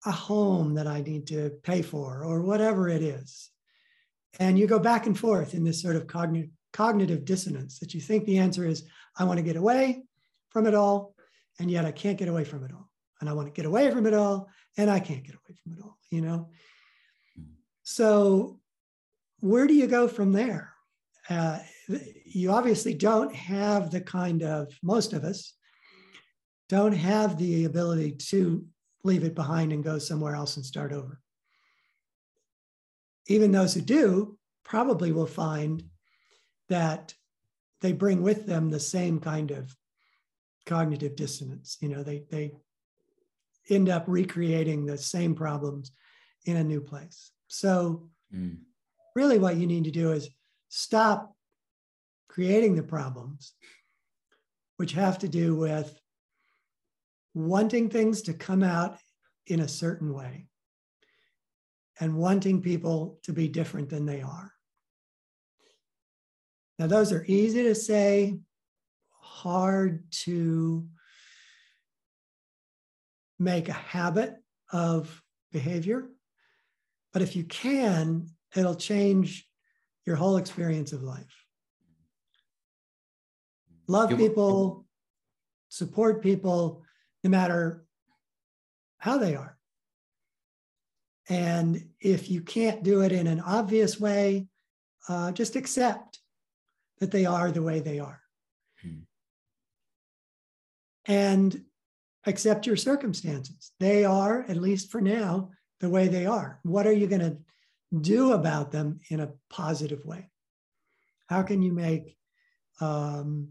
a 0.06 0.12
home 0.12 0.74
that 0.74 0.86
I 0.86 1.02
need 1.02 1.26
to 1.28 1.50
pay 1.62 1.82
for, 1.82 2.24
or 2.24 2.42
whatever 2.42 2.88
it 2.88 3.02
is. 3.02 3.50
And 4.38 4.58
you 4.58 4.66
go 4.66 4.78
back 4.78 5.06
and 5.06 5.18
forth 5.18 5.54
in 5.54 5.64
this 5.64 5.82
sort 5.82 5.96
of 5.96 6.06
cognitive, 6.06 6.50
cognitive 6.72 7.24
dissonance 7.24 7.78
that 7.78 7.94
you 7.94 8.00
think 8.00 8.24
the 8.24 8.38
answer 8.38 8.66
is, 8.66 8.84
I 9.16 9.24
want 9.24 9.38
to 9.38 9.44
get 9.44 9.56
away 9.56 10.02
from 10.48 10.66
it 10.66 10.74
all, 10.74 11.14
and 11.60 11.70
yet 11.70 11.84
I 11.84 11.92
can't 11.92 12.18
get 12.18 12.28
away 12.28 12.44
from 12.44 12.64
it 12.64 12.72
all. 12.72 12.90
And 13.20 13.28
I 13.28 13.34
want 13.34 13.46
to 13.46 13.52
get 13.52 13.66
away 13.66 13.90
from 13.90 14.06
it 14.06 14.14
all, 14.14 14.48
and 14.76 14.90
I 14.90 14.98
can't 14.98 15.22
get 15.22 15.34
away 15.34 15.56
from 15.62 15.74
it 15.74 15.78
all, 15.82 15.98
you 16.10 16.22
know? 16.22 16.48
So, 17.84 18.58
where 19.42 19.66
do 19.66 19.74
you 19.74 19.88
go 19.88 20.06
from 20.06 20.30
there? 20.32 20.72
Uh, 21.28 21.58
you 22.24 22.52
obviously 22.52 22.94
don't 22.94 23.34
have 23.34 23.90
the 23.90 24.00
kind 24.00 24.42
of, 24.44 24.72
most 24.82 25.12
of 25.12 25.24
us 25.24 25.54
don't 26.68 26.92
have 26.92 27.36
the 27.36 27.64
ability 27.64 28.12
to 28.12 28.64
leave 29.02 29.24
it 29.24 29.34
behind 29.34 29.72
and 29.72 29.82
go 29.82 29.98
somewhere 29.98 30.36
else 30.36 30.56
and 30.56 30.64
start 30.64 30.92
over. 30.92 31.20
Even 33.26 33.50
those 33.50 33.74
who 33.74 33.80
do 33.80 34.38
probably 34.64 35.10
will 35.10 35.26
find 35.26 35.82
that 36.68 37.12
they 37.80 37.92
bring 37.92 38.22
with 38.22 38.46
them 38.46 38.70
the 38.70 38.80
same 38.80 39.18
kind 39.18 39.50
of 39.50 39.74
cognitive 40.66 41.16
dissonance. 41.16 41.78
You 41.80 41.88
know, 41.88 42.04
they, 42.04 42.22
they 42.30 42.52
end 43.68 43.88
up 43.88 44.04
recreating 44.06 44.86
the 44.86 44.98
same 44.98 45.34
problems 45.34 45.90
in 46.44 46.58
a 46.58 46.64
new 46.64 46.80
place. 46.80 47.32
So, 47.48 48.08
mm. 48.32 48.58
Really, 49.14 49.38
what 49.38 49.56
you 49.56 49.66
need 49.66 49.84
to 49.84 49.90
do 49.90 50.12
is 50.12 50.28
stop 50.68 51.34
creating 52.28 52.74
the 52.74 52.82
problems, 52.82 53.54
which 54.76 54.92
have 54.92 55.18
to 55.18 55.28
do 55.28 55.54
with 55.54 55.98
wanting 57.34 57.88
things 57.88 58.22
to 58.22 58.34
come 58.34 58.62
out 58.62 58.96
in 59.46 59.60
a 59.60 59.68
certain 59.68 60.12
way 60.12 60.46
and 62.00 62.16
wanting 62.16 62.62
people 62.62 63.18
to 63.22 63.32
be 63.32 63.48
different 63.48 63.88
than 63.88 64.06
they 64.06 64.22
are. 64.22 64.52
Now, 66.78 66.86
those 66.86 67.12
are 67.12 67.24
easy 67.26 67.62
to 67.64 67.74
say, 67.74 68.38
hard 69.20 70.10
to 70.10 70.86
make 73.38 73.68
a 73.68 73.72
habit 73.72 74.34
of 74.72 75.22
behavior. 75.52 76.08
But 77.12 77.22
if 77.22 77.36
you 77.36 77.44
can, 77.44 78.28
it'll 78.56 78.74
change 78.74 79.48
your 80.06 80.16
whole 80.16 80.36
experience 80.36 80.92
of 80.92 81.02
life. 81.02 81.44
Love 83.88 84.16
people, 84.16 84.86
support 85.68 86.22
people, 86.22 86.82
no 87.24 87.30
matter 87.30 87.84
how 88.98 89.18
they 89.18 89.34
are. 89.34 89.56
And 91.28 91.88
if 92.00 92.30
you 92.30 92.40
can't 92.40 92.82
do 92.82 93.02
it 93.02 93.12
in 93.12 93.26
an 93.26 93.40
obvious 93.40 93.98
way, 93.98 94.48
uh, 95.08 95.32
just 95.32 95.56
accept 95.56 96.20
that 96.98 97.10
they 97.10 97.26
are 97.26 97.50
the 97.50 97.62
way 97.62 97.80
they 97.80 97.98
are. 97.98 98.20
Hmm. 98.80 99.00
And 101.06 101.62
accept 102.26 102.66
your 102.66 102.76
circumstances. 102.76 103.72
They 103.80 104.04
are, 104.04 104.44
at 104.48 104.56
least 104.56 104.90
for 104.90 105.00
now, 105.00 105.50
the 105.80 105.88
way 105.88 106.08
they 106.08 106.26
are. 106.26 106.60
What 106.62 106.86
are 106.86 106.92
you 106.92 107.06
going 107.08 107.20
to 107.20 107.36
do 108.00 108.32
about 108.32 108.72
them 108.72 109.00
in 109.08 109.20
a 109.20 109.32
positive 109.50 110.04
way? 110.04 110.30
How 111.28 111.42
can 111.42 111.62
you 111.62 111.72
make 111.72 112.16
um, 112.80 113.48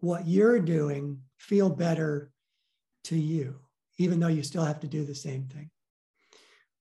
what 0.00 0.26
you're 0.26 0.60
doing 0.60 1.20
feel 1.38 1.70
better 1.70 2.30
to 3.04 3.16
you, 3.16 3.56
even 3.98 4.20
though 4.20 4.28
you 4.28 4.42
still 4.42 4.64
have 4.64 4.80
to 4.80 4.88
do 4.88 5.04
the 5.04 5.14
same 5.14 5.44
thing. 5.44 5.70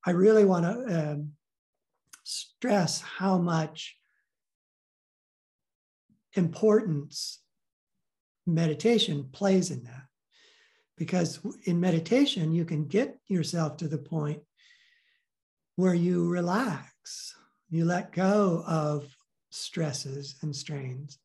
I 0.06 0.12
really 0.12 0.46
want 0.46 0.66
to 0.66 1.12
um, 1.12 1.32
stress 2.24 3.02
how 3.02 3.38
much 3.38 3.96
importance 6.34 7.40
meditation 8.46 9.30
plays 9.32 9.72
in 9.72 9.84
that. 9.84 10.04
Because 10.98 11.40
in 11.66 11.80
meditation, 11.80 12.54
you 12.54 12.64
can 12.64 12.86
get 12.88 13.18
yourself 13.28 13.78
to 13.78 13.88
the 13.88 13.98
point 13.98 14.42
where 15.76 15.94
you 15.94 16.28
relax, 16.28 17.36
you 17.70 17.86
let 17.86 18.12
go 18.14 18.64
of 18.66 19.16
stresses 19.50 20.36
and 20.42 20.56
strains. 20.56 21.18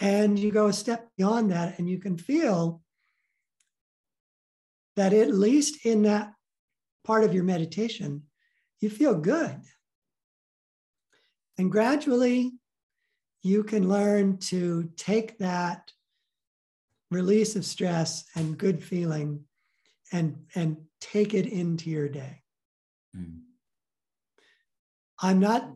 And 0.00 0.38
you 0.38 0.50
go 0.50 0.68
a 0.68 0.72
step 0.72 1.08
beyond 1.16 1.50
that, 1.50 1.78
and 1.78 1.88
you 1.88 1.98
can 1.98 2.16
feel 2.16 2.80
that 4.96 5.12
at 5.12 5.34
least 5.34 5.84
in 5.84 6.02
that 6.02 6.32
part 7.04 7.24
of 7.24 7.34
your 7.34 7.44
meditation, 7.44 8.22
you 8.80 8.90
feel 8.90 9.14
good. 9.14 9.60
And 11.58 11.70
gradually, 11.70 12.52
you 13.42 13.62
can 13.62 13.88
learn 13.88 14.38
to 14.38 14.90
take 14.96 15.38
that 15.38 15.90
release 17.10 17.56
of 17.56 17.64
stress 17.64 18.24
and 18.36 18.56
good 18.56 18.82
feeling 18.82 19.44
and, 20.12 20.44
and 20.54 20.76
take 21.00 21.34
it 21.34 21.46
into 21.46 21.90
your 21.90 22.08
day. 22.08 22.42
Mm. 23.16 23.40
I'm 25.20 25.38
not 25.38 25.70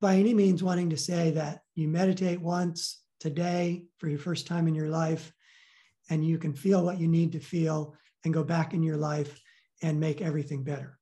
by 0.00 0.16
any 0.16 0.34
means 0.34 0.62
wanting 0.62 0.90
to 0.90 0.96
say 0.96 1.30
that 1.32 1.62
you 1.74 1.88
meditate 1.88 2.40
once 2.40 3.02
today 3.20 3.84
for 3.98 4.08
your 4.08 4.18
first 4.18 4.46
time 4.46 4.68
in 4.68 4.74
your 4.74 4.88
life 4.88 5.32
and 6.10 6.24
you 6.24 6.38
can 6.38 6.54
feel 6.54 6.84
what 6.84 6.98
you 6.98 7.08
need 7.08 7.32
to 7.32 7.40
feel 7.40 7.94
and 8.24 8.34
go 8.34 8.44
back 8.44 8.74
in 8.74 8.82
your 8.82 8.96
life 8.96 9.40
and 9.82 9.98
make 9.98 10.20
everything 10.20 10.62
better. 10.62 10.98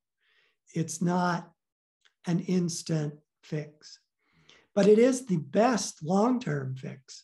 It's 0.73 1.01
not 1.01 1.51
an 2.25 2.39
instant 2.41 3.13
fix, 3.43 3.99
but 4.75 4.87
it 4.87 4.99
is 4.99 5.25
the 5.25 5.37
best 5.37 6.03
long 6.03 6.39
term 6.39 6.75
fix 6.75 7.23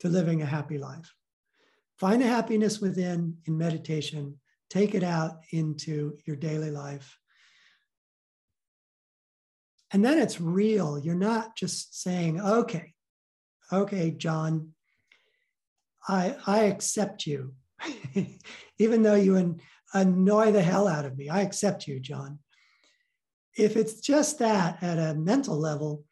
to 0.00 0.08
living 0.08 0.42
a 0.42 0.46
happy 0.46 0.78
life. 0.78 1.14
Find 1.98 2.22
the 2.22 2.26
happiness 2.26 2.80
within 2.80 3.36
in 3.46 3.58
meditation, 3.58 4.38
take 4.68 4.94
it 4.94 5.02
out 5.02 5.40
into 5.52 6.16
your 6.26 6.36
daily 6.36 6.70
life. 6.70 7.19
And 9.92 10.04
then 10.04 10.18
it's 10.18 10.40
real. 10.40 10.98
You're 10.98 11.14
not 11.14 11.56
just 11.56 12.00
saying, 12.00 12.40
okay, 12.40 12.94
okay, 13.72 14.10
John, 14.12 14.72
I, 16.06 16.36
I 16.46 16.60
accept 16.64 17.26
you. 17.26 17.54
Even 18.78 19.02
though 19.02 19.14
you 19.14 19.58
annoy 19.92 20.52
the 20.52 20.62
hell 20.62 20.86
out 20.86 21.04
of 21.04 21.16
me, 21.16 21.28
I 21.28 21.40
accept 21.40 21.86
you, 21.86 21.98
John. 21.98 22.38
If 23.56 23.76
it's 23.76 24.00
just 24.00 24.38
that 24.38 24.82
at 24.82 24.98
a 24.98 25.14
mental 25.14 25.58
level, 25.58 26.04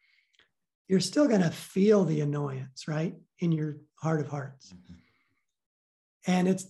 you're 0.87 0.99
still 0.99 1.27
going 1.27 1.41
to 1.41 1.51
feel 1.51 2.03
the 2.03 2.21
annoyance, 2.21 2.87
right? 2.87 3.15
In 3.39 3.51
your 3.51 3.77
heart 3.95 4.19
of 4.19 4.27
hearts. 4.27 4.73
Mm-hmm. 4.73 4.93
And 6.27 6.47
it's 6.47 6.65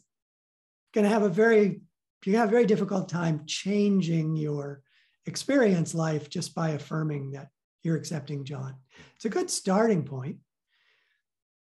going 0.94 1.06
to 1.06 1.10
have 1.10 1.24
a 1.24 1.30
very, 1.30 1.82
you 2.26 2.38
have 2.38 2.50
a 2.50 2.52
very 2.52 2.66
difficult 2.66 3.10
time 3.10 3.44
changing 3.48 4.36
your 4.36 4.84
experience 5.30 5.96
life 5.96 6.30
just 6.30 6.54
by 6.54 6.70
affirming 6.72 7.32
that 7.32 7.48
you're 7.84 7.96
accepting 7.96 8.44
John. 8.44 8.76
It's 9.16 9.26
a 9.26 9.30
good 9.30 9.50
starting 9.50 10.04
point. 10.04 10.38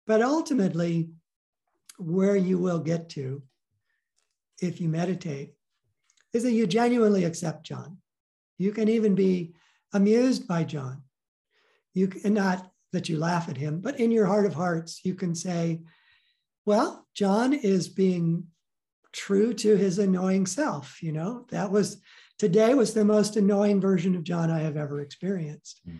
But 0.05 0.21
ultimately, 0.21 1.09
where 1.97 2.35
you 2.35 2.57
will 2.57 2.79
get 2.79 3.09
to 3.09 3.41
if 4.61 4.81
you 4.81 4.89
meditate 4.89 5.53
is 6.33 6.43
that 6.43 6.51
you 6.51 6.67
genuinely 6.67 7.23
accept 7.23 7.65
John. 7.65 7.97
You 8.57 8.71
can 8.71 8.89
even 8.89 9.15
be 9.15 9.55
amused 9.93 10.47
by 10.47 10.63
John. 10.63 11.03
You 11.93 12.07
can 12.07 12.33
not 12.33 12.69
that 12.91 13.09
you 13.09 13.17
laugh 13.17 13.49
at 13.49 13.57
him, 13.57 13.79
but 13.79 13.99
in 13.99 14.11
your 14.11 14.25
heart 14.25 14.45
of 14.45 14.53
hearts, 14.53 15.01
you 15.03 15.15
can 15.15 15.33
say, 15.33 15.81
well, 16.65 17.07
John 17.13 17.53
is 17.53 17.87
being 17.87 18.47
true 19.11 19.53
to 19.53 19.75
his 19.75 19.99
annoying 19.99 20.45
self. 20.45 21.01
You 21.01 21.11
know, 21.11 21.45
that 21.49 21.71
was 21.71 22.01
today 22.37 22.73
was 22.73 22.93
the 22.93 23.05
most 23.05 23.35
annoying 23.35 23.79
version 23.79 24.15
of 24.15 24.23
John 24.23 24.49
I 24.49 24.59
have 24.59 24.77
ever 24.77 25.01
experienced. 25.01 25.81
Mm. 25.87 25.99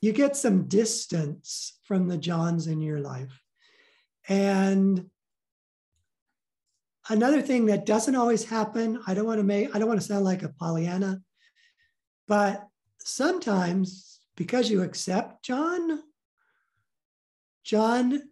You 0.00 0.12
get 0.12 0.36
some 0.36 0.64
distance 0.64 1.78
from 1.84 2.08
the 2.08 2.18
Johns 2.18 2.66
in 2.66 2.80
your 2.80 3.00
life. 3.00 3.40
And 4.28 5.08
another 7.08 7.42
thing 7.42 7.66
that 7.66 7.86
doesn't 7.86 8.16
always 8.16 8.44
happen, 8.44 9.00
I 9.06 9.14
don't 9.14 9.26
want 9.26 9.38
to 9.38 9.44
make, 9.44 9.74
I 9.74 9.78
don't 9.78 9.88
want 9.88 10.00
to 10.00 10.06
sound 10.06 10.24
like 10.24 10.42
a 10.42 10.48
Pollyanna, 10.48 11.20
but 12.26 12.66
sometimes 12.98 14.20
because 14.36 14.70
you 14.70 14.82
accept 14.82 15.44
John, 15.44 16.02
John 17.64 18.22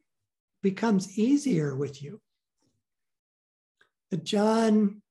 becomes 0.62 1.18
easier 1.18 1.74
with 1.76 2.02
you. 2.02 2.20
That 4.10 4.24
John 4.24 5.02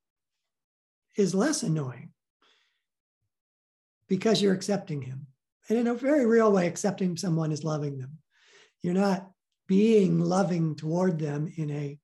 is 1.15 1.33
less 1.33 1.63
annoying 1.63 2.11
because 4.09 4.41
you're 4.41 4.53
accepting 4.53 5.01
him. 5.01 5.27
And 5.69 5.77
in 5.77 5.87
a 5.87 5.93
very 5.93 6.25
real 6.25 6.51
way, 6.51 6.67
accepting 6.67 7.15
someone 7.15 7.51
is 7.51 7.63
loving 7.63 7.97
them. 7.97 8.17
You're 8.81 8.93
not 8.93 9.29
being 9.67 10.19
loving 10.19 10.75
toward 10.75 11.19
them 11.19 11.53
in 11.55 11.69
a 11.71 11.97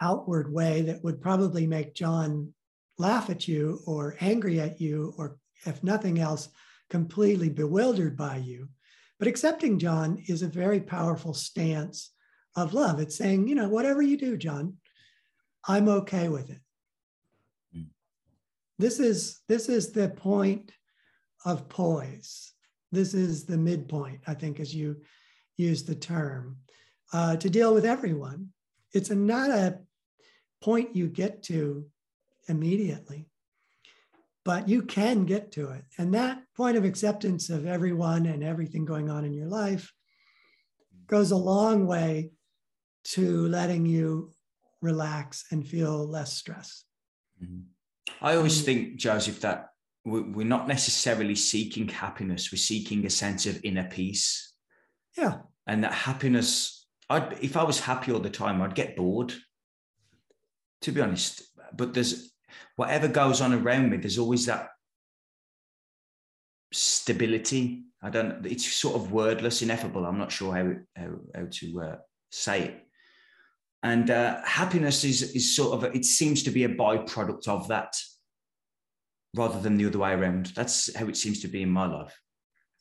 outward 0.00 0.52
way 0.52 0.82
that 0.82 1.04
would 1.04 1.20
probably 1.20 1.66
make 1.66 1.94
John 1.94 2.52
laugh 2.98 3.30
at 3.30 3.46
you 3.46 3.80
or 3.86 4.16
angry 4.20 4.58
at 4.58 4.80
you 4.80 5.14
or 5.18 5.36
if 5.66 5.84
nothing 5.84 6.18
else 6.18 6.48
completely 6.88 7.50
bewildered 7.50 8.16
by 8.16 8.36
you 8.36 8.68
but 9.18 9.28
accepting 9.28 9.78
John 9.78 10.22
is 10.26 10.40
a 10.40 10.48
very 10.48 10.80
powerful 10.80 11.34
stance 11.34 12.10
of 12.56 12.72
love 12.72 12.98
it's 12.98 13.16
saying 13.16 13.46
you 13.46 13.54
know 13.54 13.68
whatever 13.68 14.00
you 14.00 14.16
do 14.16 14.38
John 14.38 14.78
I'm 15.66 15.88
okay 15.88 16.28
with 16.28 16.50
it. 16.50 16.60
This 18.80 18.98
is 18.98 19.40
this 19.48 19.68
is 19.68 19.92
the 19.92 20.08
point 20.08 20.72
of 21.44 21.68
poise 21.68 22.52
this 22.92 23.14
is 23.14 23.44
the 23.44 23.56
midpoint 23.56 24.20
i 24.26 24.34
think 24.34 24.60
as 24.60 24.74
you 24.74 24.96
use 25.60 25.84
the 25.84 25.94
term, 25.94 26.56
uh, 27.12 27.36
to 27.36 27.50
deal 27.50 27.74
with 27.74 27.84
everyone. 27.84 28.48
It's 28.92 29.10
a, 29.10 29.14
not 29.14 29.50
a 29.50 29.78
point 30.60 30.96
you 30.96 31.06
get 31.06 31.42
to 31.44 31.86
immediately, 32.48 33.28
but 34.44 34.68
you 34.68 34.82
can 34.82 35.26
get 35.26 35.52
to 35.52 35.70
it. 35.70 35.84
And 35.98 36.14
that 36.14 36.42
point 36.56 36.76
of 36.76 36.84
acceptance 36.84 37.50
of 37.50 37.66
everyone 37.66 38.26
and 38.26 38.42
everything 38.42 38.84
going 38.84 39.10
on 39.10 39.24
in 39.24 39.32
your 39.32 39.46
life 39.46 39.92
goes 41.06 41.30
a 41.30 41.36
long 41.36 41.86
way 41.86 42.32
to 43.02 43.46
letting 43.48 43.86
you 43.86 44.32
relax 44.80 45.44
and 45.50 45.66
feel 45.66 46.06
less 46.06 46.32
stress. 46.32 46.84
Mm-hmm. 47.42 47.60
I 48.20 48.36
always 48.36 48.62
think, 48.62 48.96
Joseph, 48.96 49.40
that 49.40 49.68
we're 50.04 50.44
not 50.44 50.66
necessarily 50.66 51.34
seeking 51.34 51.88
happiness, 51.88 52.50
we're 52.50 52.58
seeking 52.58 53.04
a 53.06 53.10
sense 53.10 53.46
of 53.46 53.64
inner 53.64 53.88
peace. 53.88 54.54
Yeah 55.16 55.38
and 55.70 55.84
that 55.84 55.92
happiness 55.92 56.86
I'd, 57.08 57.38
if 57.40 57.56
I 57.56 57.62
was 57.62 57.80
happy 57.80 58.12
all 58.12 58.18
the 58.20 58.30
time, 58.30 58.60
I'd 58.60 58.74
get 58.74 58.96
bored, 58.96 59.32
to 60.82 60.92
be 60.92 61.00
honest. 61.00 61.42
But 61.76 61.94
there's 61.94 62.32
whatever 62.76 63.08
goes 63.08 63.40
on 63.40 63.52
around 63.52 63.90
me, 63.90 63.96
there's 63.96 64.18
always 64.18 64.46
that 64.46 64.68
stability. 66.72 67.84
I 68.02 68.10
don't, 68.10 68.46
it's 68.46 68.66
sort 68.72 68.96
of 68.96 69.12
wordless, 69.12 69.62
ineffable. 69.62 70.06
I'm 70.06 70.18
not 70.18 70.32
sure 70.32 70.54
how, 70.54 70.72
how, 70.96 71.10
how 71.34 71.46
to 71.50 71.82
uh, 71.82 71.96
say 72.30 72.62
it. 72.62 72.86
And 73.82 74.10
uh, 74.10 74.40
happiness 74.44 75.04
is, 75.04 75.22
is 75.34 75.56
sort 75.56 75.72
of, 75.72 75.94
it 75.94 76.04
seems 76.04 76.42
to 76.42 76.50
be 76.50 76.64
a 76.64 76.68
byproduct 76.68 77.48
of 77.48 77.68
that 77.68 77.96
rather 79.34 79.60
than 79.60 79.76
the 79.76 79.86
other 79.86 79.98
way 79.98 80.12
around. 80.12 80.52
That's 80.54 80.94
how 80.94 81.06
it 81.06 81.16
seems 81.16 81.40
to 81.40 81.48
be 81.48 81.62
in 81.62 81.70
my 81.70 81.86
life. 81.86 82.18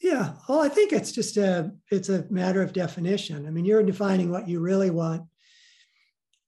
Yeah, 0.01 0.33
well, 0.47 0.61
I 0.61 0.69
think 0.69 0.93
it's 0.93 1.11
just 1.11 1.35
a 1.35 1.73
it's 1.91 2.07
a 2.07 2.25
matter 2.29 2.61
of 2.61 2.71
definition. 2.71 3.45
I 3.45 3.49
mean, 3.49 3.65
you're 3.65 3.83
defining 3.83 4.31
what 4.31 4.47
you 4.47 4.61
really 4.61 4.89
want 4.89 5.23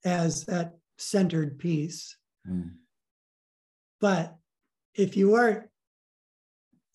as 0.06 0.46
that 0.46 0.78
centered 0.98 1.60
peace. 1.60 2.16
Mm. 2.50 2.76
But 4.00 4.36
if 4.96 5.18
you 5.18 5.36
aren't 5.36 5.66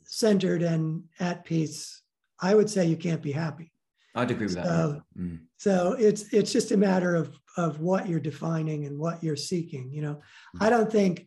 centered 0.05 0.63
and 0.63 1.05
at 1.21 1.45
peace, 1.45 2.03
I 2.41 2.55
would 2.55 2.71
say 2.71 2.87
you 2.87 2.97
can't 2.97 3.23
be 3.23 3.33
happy. 3.33 3.71
I'd 4.15 4.31
agree 4.31 4.47
with 4.47 4.55
so, 4.55 4.63
that. 4.63 5.03
Mm. 5.23 5.41
So 5.59 5.95
it's 5.99 6.33
it's 6.33 6.53
just 6.53 6.73
a 6.73 6.77
matter 6.77 7.15
of 7.15 7.39
of 7.57 7.81
what 7.81 8.09
you're 8.09 8.21
defining 8.21 8.87
and 8.87 8.99
what 8.99 9.23
you're 9.23 9.37
seeking. 9.37 9.91
You 9.93 10.03
know, 10.03 10.15
mm. 10.57 10.61
I 10.61 10.71
don't 10.71 10.91
think 10.91 11.27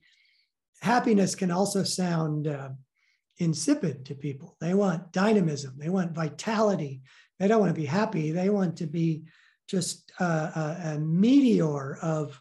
happiness 0.82 1.36
can 1.36 1.52
also 1.52 1.84
sound 1.84 2.48
uh, 2.48 2.70
insipid 3.38 4.06
to 4.06 4.16
people. 4.16 4.56
They 4.60 4.74
want 4.74 5.12
dynamism, 5.12 5.76
they 5.78 5.90
want 5.90 6.12
vitality. 6.12 7.02
They 7.40 7.48
don't 7.48 7.62
want 7.62 7.74
to 7.74 7.82
be 7.82 7.88
happy. 7.88 8.32
They 8.32 8.50
want 8.50 8.78
to 8.78 8.86
be 8.86 9.24
just 9.68 10.12
a, 10.20 10.26
a, 10.26 10.82
a 10.96 11.00
meteor 11.00 11.98
of 12.02 12.40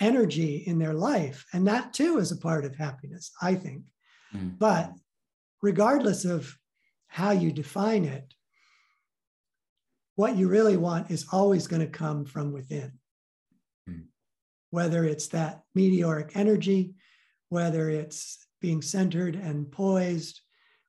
energy 0.00 0.56
in 0.66 0.78
their 0.78 0.94
life. 0.94 1.46
And 1.52 1.66
that 1.68 1.92
too 1.92 2.18
is 2.18 2.32
a 2.32 2.36
part 2.36 2.64
of 2.64 2.74
happiness, 2.74 3.30
I 3.40 3.54
think. 3.54 3.82
Mm. 4.34 4.58
But 4.58 4.92
regardless 5.62 6.24
of 6.24 6.56
how 7.08 7.30
you 7.30 7.52
define 7.52 8.04
it, 8.04 8.34
what 10.16 10.36
you 10.36 10.48
really 10.48 10.76
want 10.76 11.10
is 11.12 11.26
always 11.32 11.68
going 11.68 11.82
to 11.82 11.86
come 11.86 12.24
from 12.24 12.52
within. 12.52 12.97
Whether 14.70 15.04
it's 15.04 15.28
that 15.28 15.62
meteoric 15.74 16.32
energy, 16.34 16.94
whether 17.48 17.88
it's 17.88 18.46
being 18.60 18.82
centered 18.82 19.34
and 19.34 19.70
poised, 19.70 20.40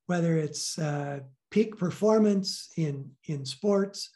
whether 0.07 0.37
it's 0.37 0.77
uh, 0.77 1.19
peak 1.51 1.77
performance 1.77 2.69
in, 2.77 3.11
in 3.25 3.45
sports, 3.45 4.09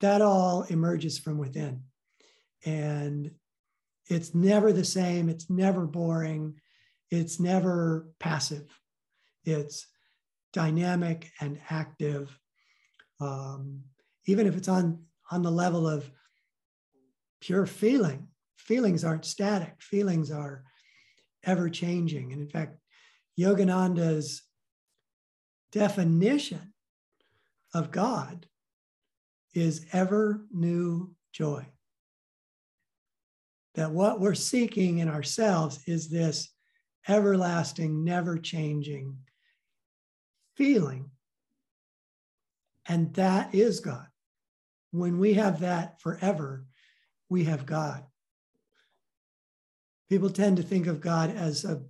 that 0.00 0.20
all 0.20 0.62
emerges 0.64 1.18
from 1.18 1.38
within. 1.38 1.82
And 2.66 3.30
it's 4.08 4.34
never 4.34 4.72
the 4.72 4.84
same, 4.84 5.28
it's 5.28 5.48
never 5.48 5.86
boring, 5.86 6.60
it's 7.10 7.40
never 7.40 8.08
passive. 8.18 8.68
It's 9.44 9.86
dynamic 10.52 11.30
and 11.40 11.58
active, 11.70 12.38
um, 13.20 13.82
even 14.26 14.46
if 14.46 14.56
it's 14.56 14.68
on, 14.68 15.04
on 15.30 15.42
the 15.42 15.50
level 15.50 15.88
of 15.88 16.10
pure 17.40 17.66
feeling. 17.66 18.28
Feelings 18.56 19.04
aren't 19.04 19.24
static, 19.24 19.74
feelings 19.80 20.30
are 20.30 20.64
ever 21.44 21.68
changing. 21.68 22.32
And 22.32 22.40
in 22.40 22.48
fact, 22.48 22.76
Yogananda's 23.38 24.42
definition 25.72 26.72
of 27.74 27.90
God 27.90 28.46
is 29.54 29.86
ever 29.92 30.44
new 30.52 31.14
joy. 31.32 31.66
That 33.74 33.90
what 33.90 34.20
we're 34.20 34.34
seeking 34.34 34.98
in 34.98 35.08
ourselves 35.08 35.82
is 35.86 36.08
this 36.08 36.50
everlasting, 37.08 38.04
never 38.04 38.38
changing 38.38 39.18
feeling. 40.56 41.10
And 42.86 43.12
that 43.14 43.54
is 43.54 43.80
God. 43.80 44.06
When 44.92 45.18
we 45.18 45.34
have 45.34 45.60
that 45.60 46.00
forever, 46.00 46.64
we 47.28 47.44
have 47.44 47.66
God. 47.66 48.04
People 50.14 50.30
tend 50.30 50.58
to 50.58 50.62
think 50.62 50.86
of 50.86 51.00
God 51.00 51.34
as 51.34 51.64
a 51.64 51.82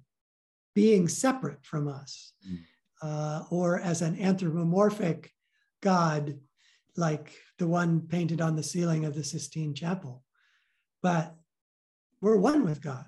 being 0.75 1.09
separate 1.09 1.63
from 1.63 1.89
us 1.89 2.33
mm. 2.49 2.59
uh, 3.03 3.45
or 3.51 3.79
as 3.79 4.01
an 4.01 4.19
anthropomorphic 4.19 5.31
God, 5.83 6.39
like 6.97 7.35
the 7.59 7.69
one 7.69 8.01
painted 8.01 8.41
on 8.41 8.57
the 8.57 8.63
ceiling 8.63 9.05
of 9.05 9.15
the 9.15 9.23
Sistine 9.23 9.75
Chapel. 9.75 10.23
But 11.03 11.35
we're 12.23 12.39
one 12.39 12.65
with 12.65 12.81
God. 12.81 13.05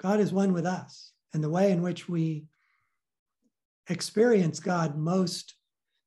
God 0.00 0.18
is 0.18 0.32
one 0.32 0.52
with 0.52 0.66
us. 0.66 1.12
And 1.32 1.44
the 1.44 1.48
way 1.48 1.70
in 1.70 1.80
which 1.80 2.08
we 2.08 2.46
experience 3.88 4.58
God 4.58 4.98
most 4.98 5.54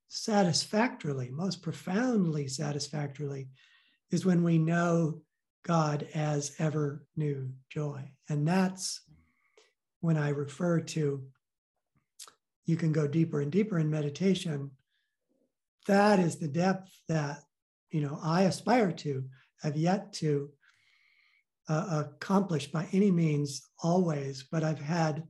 satisfactorily, 0.10 1.30
most 1.32 1.62
profoundly 1.62 2.50
satisfactorily, 2.50 3.48
is 4.12 4.26
when 4.26 4.44
we 4.44 4.58
know 4.58 5.22
God 5.64 6.08
as 6.14 6.56
ever 6.60 7.06
new 7.16 7.52
joy. 7.70 8.12
And 8.28 8.48
that's 8.48 9.02
when 10.02 10.18
I 10.18 10.30
refer 10.30 10.80
to 10.82 11.24
you 12.70 12.78
can 12.78 12.92
go 12.92 13.08
deeper 13.08 13.42
and 13.42 13.52
deeper 13.52 13.80
in 13.80 13.90
meditation. 13.90 14.70
That 15.88 16.20
is 16.20 16.36
the 16.36 16.48
depth 16.48 16.92
that 17.08 17.40
you 17.90 18.02
know 18.02 18.20
I 18.22 18.44
aspire 18.44 18.92
to, 18.92 19.26
have 19.64 19.76
yet 19.76 20.14
to 20.14 20.52
uh, 21.68 22.04
accomplish 22.06 22.72
by 22.72 22.88
any 22.92 23.10
means 23.10 23.68
always, 23.82 24.46
but 24.52 24.64
I've 24.64 24.80
had 24.80 25.24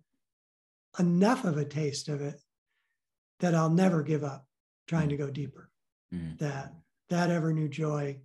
enough 0.99 1.45
of 1.45 1.57
a 1.57 1.63
taste 1.63 2.09
of 2.09 2.21
it 2.21 2.35
that 3.39 3.55
I'll 3.55 3.69
never 3.69 4.03
give 4.03 4.25
up 4.25 4.45
trying 4.87 5.07
to 5.07 5.17
go 5.17 5.29
deeper. 5.29 5.69
Mm-hmm. 6.13 6.43
That 6.43 6.73
that 7.09 7.31
ever 7.31 7.53
new 7.53 7.69
joy 7.69 8.19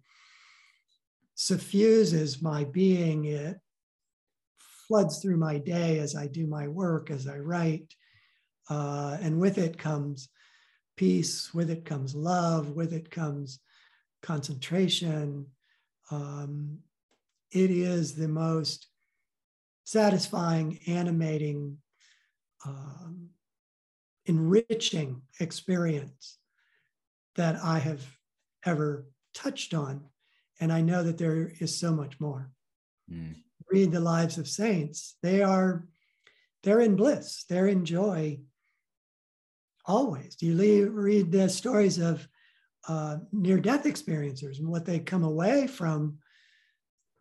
suffuses 1.35 2.43
my 2.43 2.65
being. 2.65 3.25
It 3.27 3.59
floods 4.87 5.19
through 5.19 5.39
my 5.39 5.59
day 5.59 5.99
as 5.99 6.15
I 6.15 6.27
do 6.27 6.47
my 6.47 6.69
work, 6.69 7.11
as 7.11 7.27
I 7.27 7.39
write, 7.39 7.95
uh, 8.71 9.17
and 9.21 9.41
with 9.41 9.59
it 9.59 9.79
comes 9.79 10.29
peace. 10.97 11.53
With 11.53 11.71
it 11.71 11.85
comes 11.85 12.15
love. 12.15 12.71
With 12.71 12.93
it 12.93 13.11
comes 13.11 13.61
concentration. 14.23 15.47
Um, 16.11 16.79
it 17.51 17.71
is 17.71 18.15
the 18.15 18.29
most 18.29 18.89
satisfying, 19.85 20.81
animating, 20.87 21.79
um, 22.65 23.29
enriching 24.27 25.23
experience 25.41 26.39
that 27.37 27.57
I 27.63 27.79
have 27.79 28.05
ever 28.65 29.07
touched 29.35 29.75
on. 29.75 30.05
And 30.65 30.73
I 30.73 30.81
know 30.81 31.03
that 31.03 31.19
there 31.19 31.53
is 31.61 31.77
so 31.79 31.93
much 31.93 32.19
more. 32.19 32.51
Mm. 33.13 33.35
Read 33.71 33.93
the 33.93 34.01
lives 34.01 34.39
of 34.39 34.49
saints. 34.49 35.17
They 35.23 35.43
are, 35.43 35.87
they're 36.63 36.81
in 36.81 36.97
bliss, 36.97 37.45
they're 37.51 37.67
in 37.67 37.85
joy 37.85 38.41
always. 39.85 40.37
Do 40.37 40.47
you 40.47 40.55
leave, 40.55 40.91
read 40.91 41.31
the 41.31 41.51
stories 41.51 41.99
of 41.99 42.27
uh, 42.89 43.19
near 43.31 43.61
death 43.61 43.85
experiencers 43.85 44.59
and 44.59 44.67
what 44.67 44.87
they 44.87 45.01
come 45.01 45.23
away 45.23 45.67
from 45.67 46.17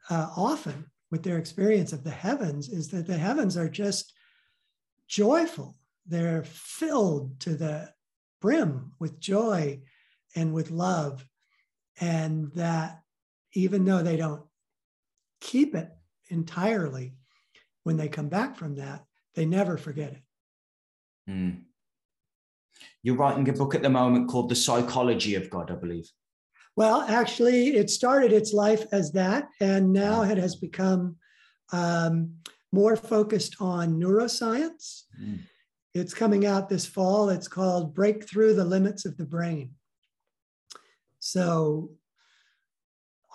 uh, 0.10 0.30
often 0.38 0.90
with 1.12 1.22
their 1.24 1.38
experience 1.38 1.92
of 1.92 2.06
the 2.06 2.12
heavens 2.12 2.70
is 2.70 2.88
that 2.92 3.08
the 3.08 3.18
heavens 3.18 3.58
are 3.58 3.68
just 3.68 4.14
joyful. 5.10 5.76
They're 6.08 6.46
filled 6.46 7.42
to 7.42 7.56
the 7.56 7.92
brim 8.40 8.94
with 9.02 9.20
joy 9.20 9.82
and 10.34 10.54
with 10.54 10.72
love. 10.72 11.26
And 12.00 12.50
that 12.54 13.03
even 13.54 13.86
though 13.86 14.04
they 14.04 14.18
don't 14.18 14.44
keep 15.42 15.76
it 15.76 15.90
entirely, 16.30 17.16
when 17.84 17.98
they 17.98 18.08
come 18.08 18.30
back 18.30 18.56
from 18.56 18.76
that, 18.76 19.04
they 19.36 19.46
never 19.46 19.78
forget 19.78 20.14
it. 20.14 21.32
Mm. 21.32 21.64
You're 23.02 23.16
writing 23.16 23.48
a 23.50 23.54
book 23.54 23.76
at 23.76 23.82
the 23.82 23.90
moment 23.90 24.30
called 24.30 24.50
The 24.50 24.56
Psychology 24.56 25.36
of 25.36 25.50
God, 25.50 25.72
I 25.72 25.76
believe. 25.76 26.10
Well, 26.76 27.02
actually, 27.02 27.76
it 27.76 27.90
started 27.90 28.32
its 28.32 28.52
life 28.54 28.86
as 28.92 29.12
that, 29.12 29.48
and 29.60 29.94
now 29.94 30.24
it 30.24 30.38
has 30.38 30.56
become 30.56 31.18
um, 31.72 32.36
more 32.72 32.96
focused 32.96 33.58
on 33.60 34.00
neuroscience. 34.00 35.04
Mm. 35.22 35.40
It's 35.94 36.14
coming 36.14 36.46
out 36.46 36.70
this 36.70 36.88
fall. 36.88 37.30
It's 37.30 37.48
called 37.48 37.94
Break 37.94 38.28
Through 38.28 38.56
the 38.56 38.66
Limits 38.66 39.06
of 39.06 39.18
the 39.18 39.26
Brain. 39.26 39.76
So, 41.20 41.92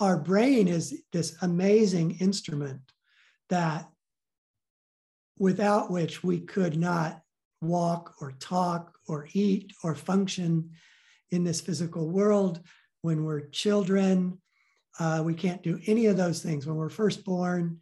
our 0.01 0.17
brain 0.17 0.69
is 0.69 1.03
this 1.13 1.37
amazing 1.43 2.19
instrument 2.21 2.81
that 3.49 3.89
without 5.39 5.91
which 5.91 6.23
we 6.23 6.41
could 6.41 6.77
not 6.77 7.21
walk 7.61 8.15
or 8.21 8.33
talk 8.33 8.97
or 9.07 9.29
eat 9.33 9.73
or 9.83 9.95
function 9.95 10.71
in 11.31 11.45
this 11.45 11.61
physical 11.61 12.09
world 12.09 12.61
when 13.03 13.25
we're 13.25 13.49
children. 13.49 14.39
Uh, 14.99 15.23
we 15.25 15.35
can't 15.35 15.63
do 15.63 15.79
any 15.87 16.07
of 16.07 16.17
those 16.17 16.43
things. 16.43 16.67
When 16.67 16.77
we're 16.77 16.89
first 16.89 17.25
born, 17.25 17.81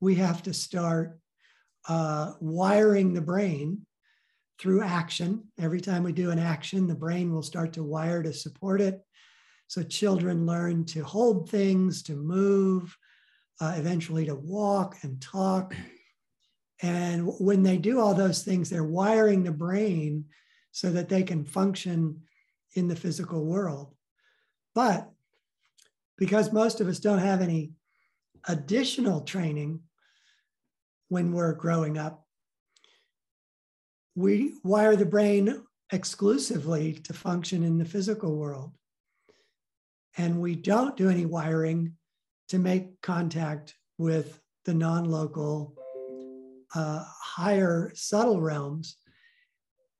we 0.00 0.16
have 0.16 0.42
to 0.44 0.54
start 0.54 1.18
uh, 1.88 2.32
wiring 2.40 3.12
the 3.12 3.20
brain 3.20 3.86
through 4.58 4.82
action. 4.82 5.44
Every 5.58 5.80
time 5.80 6.02
we 6.02 6.12
do 6.12 6.30
an 6.30 6.38
action, 6.38 6.86
the 6.86 6.94
brain 6.94 7.32
will 7.32 7.42
start 7.42 7.72
to 7.74 7.84
wire 7.84 8.22
to 8.22 8.32
support 8.32 8.80
it. 8.80 9.05
So 9.68 9.82
children 9.82 10.46
learn 10.46 10.84
to 10.86 11.02
hold 11.02 11.50
things, 11.50 12.02
to 12.04 12.14
move, 12.14 12.96
uh, 13.60 13.74
eventually 13.76 14.26
to 14.26 14.34
walk 14.34 14.96
and 15.02 15.20
talk. 15.20 15.74
And 16.82 17.26
when 17.40 17.62
they 17.62 17.78
do 17.78 18.00
all 18.00 18.14
those 18.14 18.42
things, 18.42 18.68
they're 18.68 18.84
wiring 18.84 19.42
the 19.42 19.52
brain 19.52 20.26
so 20.72 20.90
that 20.90 21.08
they 21.08 21.22
can 21.22 21.44
function 21.44 22.22
in 22.74 22.86
the 22.86 22.96
physical 22.96 23.44
world. 23.44 23.94
But 24.74 25.10
because 26.18 26.52
most 26.52 26.80
of 26.80 26.88
us 26.88 26.98
don't 26.98 27.18
have 27.18 27.40
any 27.40 27.72
additional 28.46 29.22
training 29.22 29.80
when 31.08 31.32
we're 31.32 31.54
growing 31.54 31.98
up, 31.98 32.26
we 34.14 34.54
wire 34.64 34.96
the 34.96 35.06
brain 35.06 35.62
exclusively 35.92 36.94
to 36.94 37.12
function 37.12 37.62
in 37.62 37.78
the 37.78 37.84
physical 37.84 38.36
world. 38.36 38.72
And 40.16 40.40
we 40.40 40.54
don't 40.54 40.96
do 40.96 41.10
any 41.10 41.26
wiring 41.26 41.92
to 42.48 42.58
make 42.58 43.00
contact 43.02 43.74
with 43.98 44.40
the 44.64 44.74
non 44.74 45.04
local, 45.04 45.74
uh, 46.74 47.04
higher, 47.22 47.92
subtle 47.94 48.40
realms, 48.40 48.96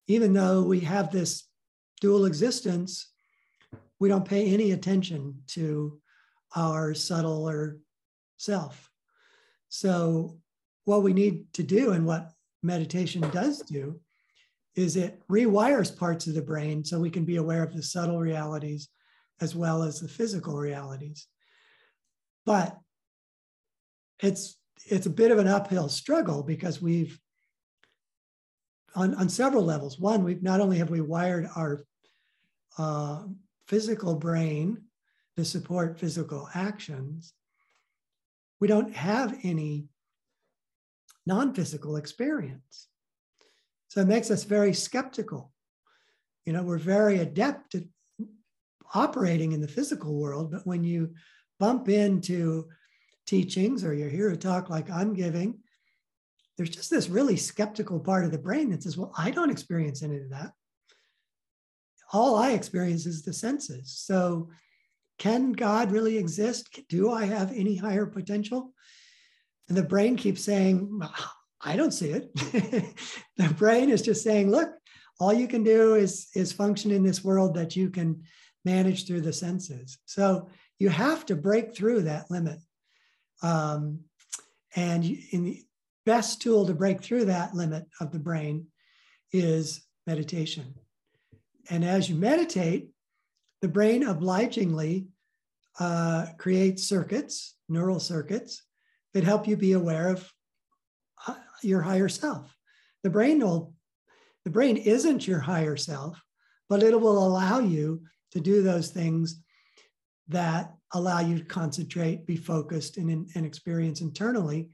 even 0.06 0.32
though 0.32 0.62
we 0.62 0.80
have 0.80 1.10
this 1.10 1.44
dual 2.00 2.24
existence 2.24 3.12
we 3.98 4.08
don't 4.08 4.28
pay 4.28 4.52
any 4.52 4.72
attention 4.72 5.42
to 5.48 6.00
our 6.54 6.94
subtler 6.94 7.78
self. 8.36 8.90
So, 9.68 10.38
what 10.84 11.02
we 11.02 11.12
need 11.12 11.52
to 11.54 11.62
do 11.62 11.92
and 11.92 12.06
what 12.06 12.30
meditation 12.62 13.22
does 13.30 13.60
do 13.60 14.00
is 14.76 14.96
it 14.96 15.20
rewires 15.28 15.96
parts 15.96 16.26
of 16.26 16.34
the 16.34 16.42
brain 16.42 16.84
so 16.84 17.00
we 17.00 17.10
can 17.10 17.24
be 17.24 17.36
aware 17.36 17.62
of 17.62 17.74
the 17.74 17.82
subtle 17.82 18.20
realities 18.20 18.88
as 19.40 19.54
well 19.54 19.82
as 19.82 20.00
the 20.00 20.08
physical 20.08 20.56
realities. 20.56 21.26
But 22.44 22.76
it's 24.20 24.58
it's 24.86 25.06
a 25.06 25.10
bit 25.10 25.30
of 25.30 25.38
an 25.38 25.48
uphill 25.48 25.88
struggle 25.88 26.42
because 26.42 26.80
we've 26.80 27.18
on, 28.94 29.14
on 29.14 29.28
several 29.28 29.64
levels. 29.64 29.98
One, 29.98 30.24
we've 30.24 30.42
not 30.42 30.60
only 30.60 30.78
have 30.78 30.90
we 30.90 31.00
wired 31.00 31.48
our 31.54 31.84
uh, 32.78 33.24
physical 33.68 34.16
brain 34.16 34.82
to 35.36 35.44
support 35.44 35.98
physical 35.98 36.48
actions, 36.54 37.34
we 38.58 38.68
don't 38.68 38.94
have 38.94 39.38
any 39.42 39.88
non 41.26 41.52
physical 41.52 41.96
experience. 41.96 42.88
So 43.88 44.00
it 44.00 44.06
makes 44.06 44.30
us 44.30 44.44
very 44.44 44.72
skeptical. 44.72 45.52
You 46.44 46.52
know, 46.52 46.62
we're 46.62 46.78
very 46.78 47.18
adept 47.18 47.74
at 47.74 47.82
operating 48.94 49.52
in 49.52 49.60
the 49.60 49.68
physical 49.68 50.18
world, 50.18 50.50
but 50.50 50.66
when 50.66 50.84
you 50.84 51.14
bump 51.58 51.88
into 51.88 52.68
teachings 53.26 53.84
or 53.84 53.94
you 53.94 54.08
hear 54.08 54.30
a 54.30 54.36
talk 54.36 54.70
like 54.70 54.90
I'm 54.90 55.14
giving, 55.14 55.58
there's 56.56 56.70
just 56.70 56.90
this 56.90 57.08
really 57.08 57.36
skeptical 57.36 58.00
part 58.00 58.24
of 58.24 58.32
the 58.32 58.38
brain 58.38 58.70
that 58.70 58.82
says, 58.82 58.96
well, 58.96 59.12
I 59.16 59.30
don't 59.30 59.50
experience 59.50 60.02
any 60.02 60.16
of 60.16 60.30
that. 60.30 60.52
All 62.12 62.36
I 62.36 62.52
experience 62.52 63.04
is 63.04 63.22
the 63.22 63.32
senses. 63.32 63.92
So, 63.98 64.50
can 65.18 65.52
God 65.52 65.92
really 65.92 66.18
exist? 66.18 66.78
Do 66.90 67.10
I 67.10 67.24
have 67.24 67.50
any 67.52 67.74
higher 67.74 68.04
potential? 68.04 68.74
And 69.68 69.76
the 69.76 69.82
brain 69.82 70.16
keeps 70.16 70.44
saying, 70.44 71.00
I 71.62 71.74
don't 71.74 71.92
see 71.92 72.10
it. 72.10 72.34
the 73.36 73.54
brain 73.54 73.88
is 73.88 74.02
just 74.02 74.22
saying, 74.22 74.50
look, 74.50 74.70
all 75.18 75.32
you 75.32 75.48
can 75.48 75.64
do 75.64 75.94
is, 75.94 76.28
is 76.34 76.52
function 76.52 76.90
in 76.90 77.02
this 77.02 77.24
world 77.24 77.54
that 77.54 77.74
you 77.74 77.90
can 77.90 78.22
manage 78.66 79.06
through 79.06 79.22
the 79.22 79.32
senses. 79.32 79.98
So 80.04 80.48
you 80.78 80.90
have 80.90 81.24
to 81.26 81.36
break 81.36 81.74
through 81.74 82.02
that 82.02 82.30
limit. 82.30 82.58
Um, 83.42 84.00
and 84.74 85.04
in 85.04 85.44
the 85.44 85.64
best 86.04 86.42
tool 86.42 86.66
to 86.66 86.74
break 86.74 87.00
through 87.00 87.26
that 87.26 87.54
limit 87.54 87.86
of 88.00 88.10
the 88.10 88.18
brain 88.18 88.66
is 89.32 89.86
meditation. 90.06 90.74
And 91.70 91.84
as 91.84 92.10
you 92.10 92.16
meditate, 92.16 92.90
the 93.62 93.68
brain 93.68 94.02
obligingly 94.02 95.06
uh, 95.80 96.26
creates 96.36 96.82
circuits, 96.84 97.56
neural 97.68 98.00
circuits, 98.00 98.62
that 99.14 99.24
help 99.24 99.48
you 99.48 99.56
be 99.56 99.72
aware 99.72 100.10
of 100.10 100.30
uh, 101.26 101.34
your 101.62 101.82
higher 101.82 102.08
self. 102.08 102.54
The 103.02 103.10
brain 103.10 103.38
will, 103.40 103.74
the 104.44 104.50
brain 104.50 104.76
isn't 104.76 105.26
your 105.26 105.40
higher 105.40 105.76
self, 105.76 106.20
but 106.68 106.82
it 106.82 107.00
will 107.00 107.26
allow 107.26 107.60
you 107.60 108.02
to 108.36 108.42
do 108.42 108.62
those 108.62 108.90
things 108.90 109.40
that 110.28 110.74
allow 110.92 111.20
you 111.20 111.38
to 111.38 111.44
concentrate, 111.44 112.26
be 112.26 112.36
focused, 112.36 112.98
and, 112.98 113.28
and 113.34 113.46
experience 113.46 114.02
internally 114.02 114.68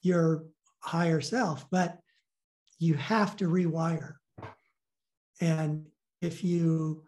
your 0.00 0.44
higher 0.80 1.20
self. 1.20 1.66
But 1.70 1.98
you 2.78 2.94
have 2.94 3.36
to 3.36 3.48
rewire. 3.48 4.14
And 5.40 5.86
if 6.22 6.42
you 6.42 7.04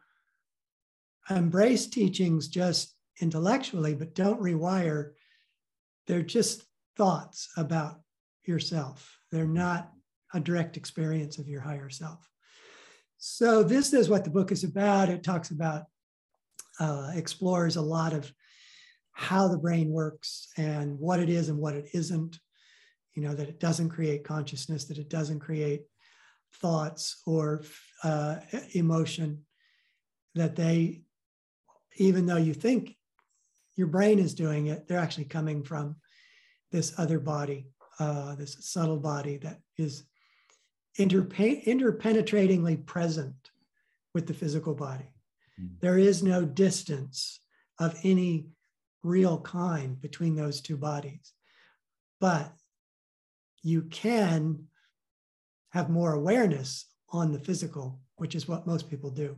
embrace 1.31 1.87
teachings 1.87 2.49
just 2.49 2.95
intellectually, 3.23 3.95
but 3.95 4.15
don't 4.15 4.41
rewire, 4.41 5.13
they're 6.07 6.23
just 6.23 6.65
thoughts 6.97 7.49
about 7.57 8.01
yourself. 8.45 9.19
They're 9.33 9.47
not 9.47 9.93
a 10.35 10.41
direct 10.41 10.77
experience 10.77 11.39
of 11.39 11.49
your 11.49 11.63
higher 11.63 11.89
self. 11.89 12.29
So, 13.29 13.65
this 13.65 13.93
is 13.93 14.09
what 14.09 14.23
the 14.23 14.31
book 14.31 14.53
is 14.53 14.63
about. 14.63 15.09
It 15.09 15.25
talks 15.25 15.51
about, 15.51 15.87
uh, 16.79 17.11
explores 17.17 17.75
a 17.75 17.83
lot 17.83 18.13
of 18.13 18.33
how 19.11 19.49
the 19.49 19.59
brain 19.59 19.91
works 19.91 20.47
and 20.57 20.97
what 20.97 21.19
it 21.19 21.29
is 21.29 21.49
and 21.49 21.59
what 21.59 21.75
it 21.75 21.89
isn't. 21.93 22.39
You 23.15 23.25
know, 23.25 23.35
that 23.35 23.49
it 23.49 23.59
doesn't 23.59 23.89
create 23.89 24.23
consciousness, 24.23 24.85
that 24.85 24.99
it 24.99 25.09
doesn't 25.09 25.41
create 25.41 25.83
thoughts 26.61 27.21
or 27.27 27.65
uh, 28.05 28.37
emotion, 28.75 29.43
that 30.37 30.55
they, 30.55 31.03
even 31.97 32.27
though 32.27 32.37
you 32.37 32.55
think 32.55 32.97
your 33.75 33.89
brain 33.89 34.21
is 34.21 34.35
doing 34.35 34.69
it, 34.69 34.87
they're 34.87 35.01
actually 35.01 35.25
coming 35.25 35.65
from 35.65 35.97
this 36.71 36.95
other 36.97 37.19
body, 37.19 37.67
uh, 37.99 38.37
this 38.37 38.57
subtle 38.61 39.01
body 39.01 39.39
that 39.39 39.59
is 39.77 40.05
interpe- 40.99 41.65
interpenetratingly 41.65 42.85
present 42.87 43.51
with 44.15 44.27
the 44.27 44.35
physical 44.35 44.75
body. 44.75 45.11
Mm. 45.61 45.81
There 45.81 45.99
is 45.99 46.23
no 46.23 46.45
distance 46.45 47.41
of 47.79 47.99
any 48.03 48.47
real 49.03 49.39
kind 49.41 50.01
between 50.01 50.35
those 50.35 50.61
two 50.61 50.77
bodies. 50.77 51.33
But 52.21 52.53
you 53.63 53.83
can 53.83 54.67
have 55.71 55.91
more 55.91 56.15
awareness 56.15 56.87
on 57.11 57.33
the 57.33 57.39
physical, 57.39 58.01
which 58.17 58.35
is 58.35 58.49
what 58.49 58.67
most 58.67 58.89
people 58.89 59.11
do. 59.11 59.37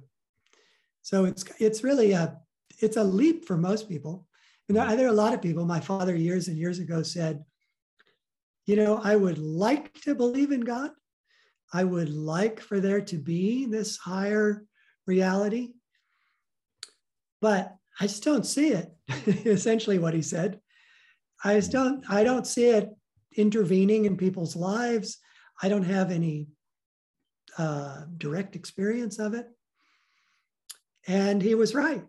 So 1.02 1.24
it's 1.24 1.44
it's 1.59 1.82
really 1.82 2.12
a 2.12 2.38
it's 2.80 2.96
a 2.96 3.04
leap 3.04 3.46
for 3.46 3.56
most 3.56 3.88
people. 3.88 4.26
And 4.68 4.76
there, 4.76 4.96
there 4.96 5.06
are 5.06 5.11
a 5.11 5.24
lot 5.24 5.34
of 5.34 5.42
people. 5.42 5.64
My 5.64 5.80
father 5.80 6.14
years 6.14 6.48
and 6.48 6.56
years 6.56 6.78
ago 6.78 7.02
said, 7.02 7.44
you 8.66 8.76
know, 8.76 9.00
I 9.02 9.16
would 9.16 9.38
like 9.38 9.94
to 10.02 10.14
believe 10.14 10.52
in 10.52 10.61
God, 10.61 10.90
I 11.72 11.84
would 11.84 12.08
like 12.08 12.60
for 12.60 12.80
there 12.80 13.00
to 13.02 13.16
be 13.16 13.66
this 13.66 13.96
higher 13.96 14.64
reality, 15.06 15.72
but 17.40 17.74
I 18.00 18.06
just 18.06 18.24
don't 18.24 18.46
see 18.46 18.68
it. 18.68 18.90
Essentially, 19.26 19.98
what 19.98 20.14
he 20.14 20.22
said. 20.22 20.60
I 21.44 21.54
just 21.56 21.72
don't. 21.72 22.04
I 22.10 22.24
don't 22.24 22.46
see 22.46 22.66
it 22.66 22.90
intervening 23.36 24.04
in 24.04 24.16
people's 24.16 24.56
lives. 24.56 25.18
I 25.62 25.68
don't 25.68 25.84
have 25.84 26.10
any 26.10 26.48
uh, 27.56 28.02
direct 28.16 28.56
experience 28.56 29.18
of 29.18 29.34
it. 29.34 29.46
And 31.06 31.42
he 31.42 31.54
was 31.54 31.74
right. 31.74 32.04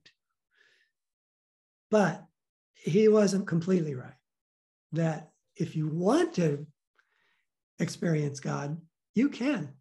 But 1.92 2.24
he 2.76 3.08
wasn't 3.08 3.48
completely 3.48 3.96
right. 3.96 4.14
That 4.94 5.32
if 5.56 5.76
you 5.76 5.88
want 5.88 6.34
to 6.36 6.66
experience 7.80 8.40
God, 8.40 8.80
you 9.20 9.28
can. 9.28 9.74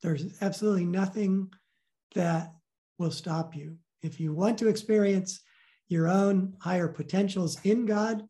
There's 0.00 0.40
absolutely 0.40 0.84
nothing 0.84 1.50
that 2.14 2.52
will 2.98 3.10
stop 3.10 3.56
you. 3.56 3.78
If 4.02 4.20
you 4.20 4.32
want 4.32 4.58
to 4.58 4.68
experience 4.68 5.40
your 5.88 6.06
own 6.06 6.54
higher 6.60 6.86
potentials 6.86 7.58
in 7.64 7.84
God, 7.84 8.22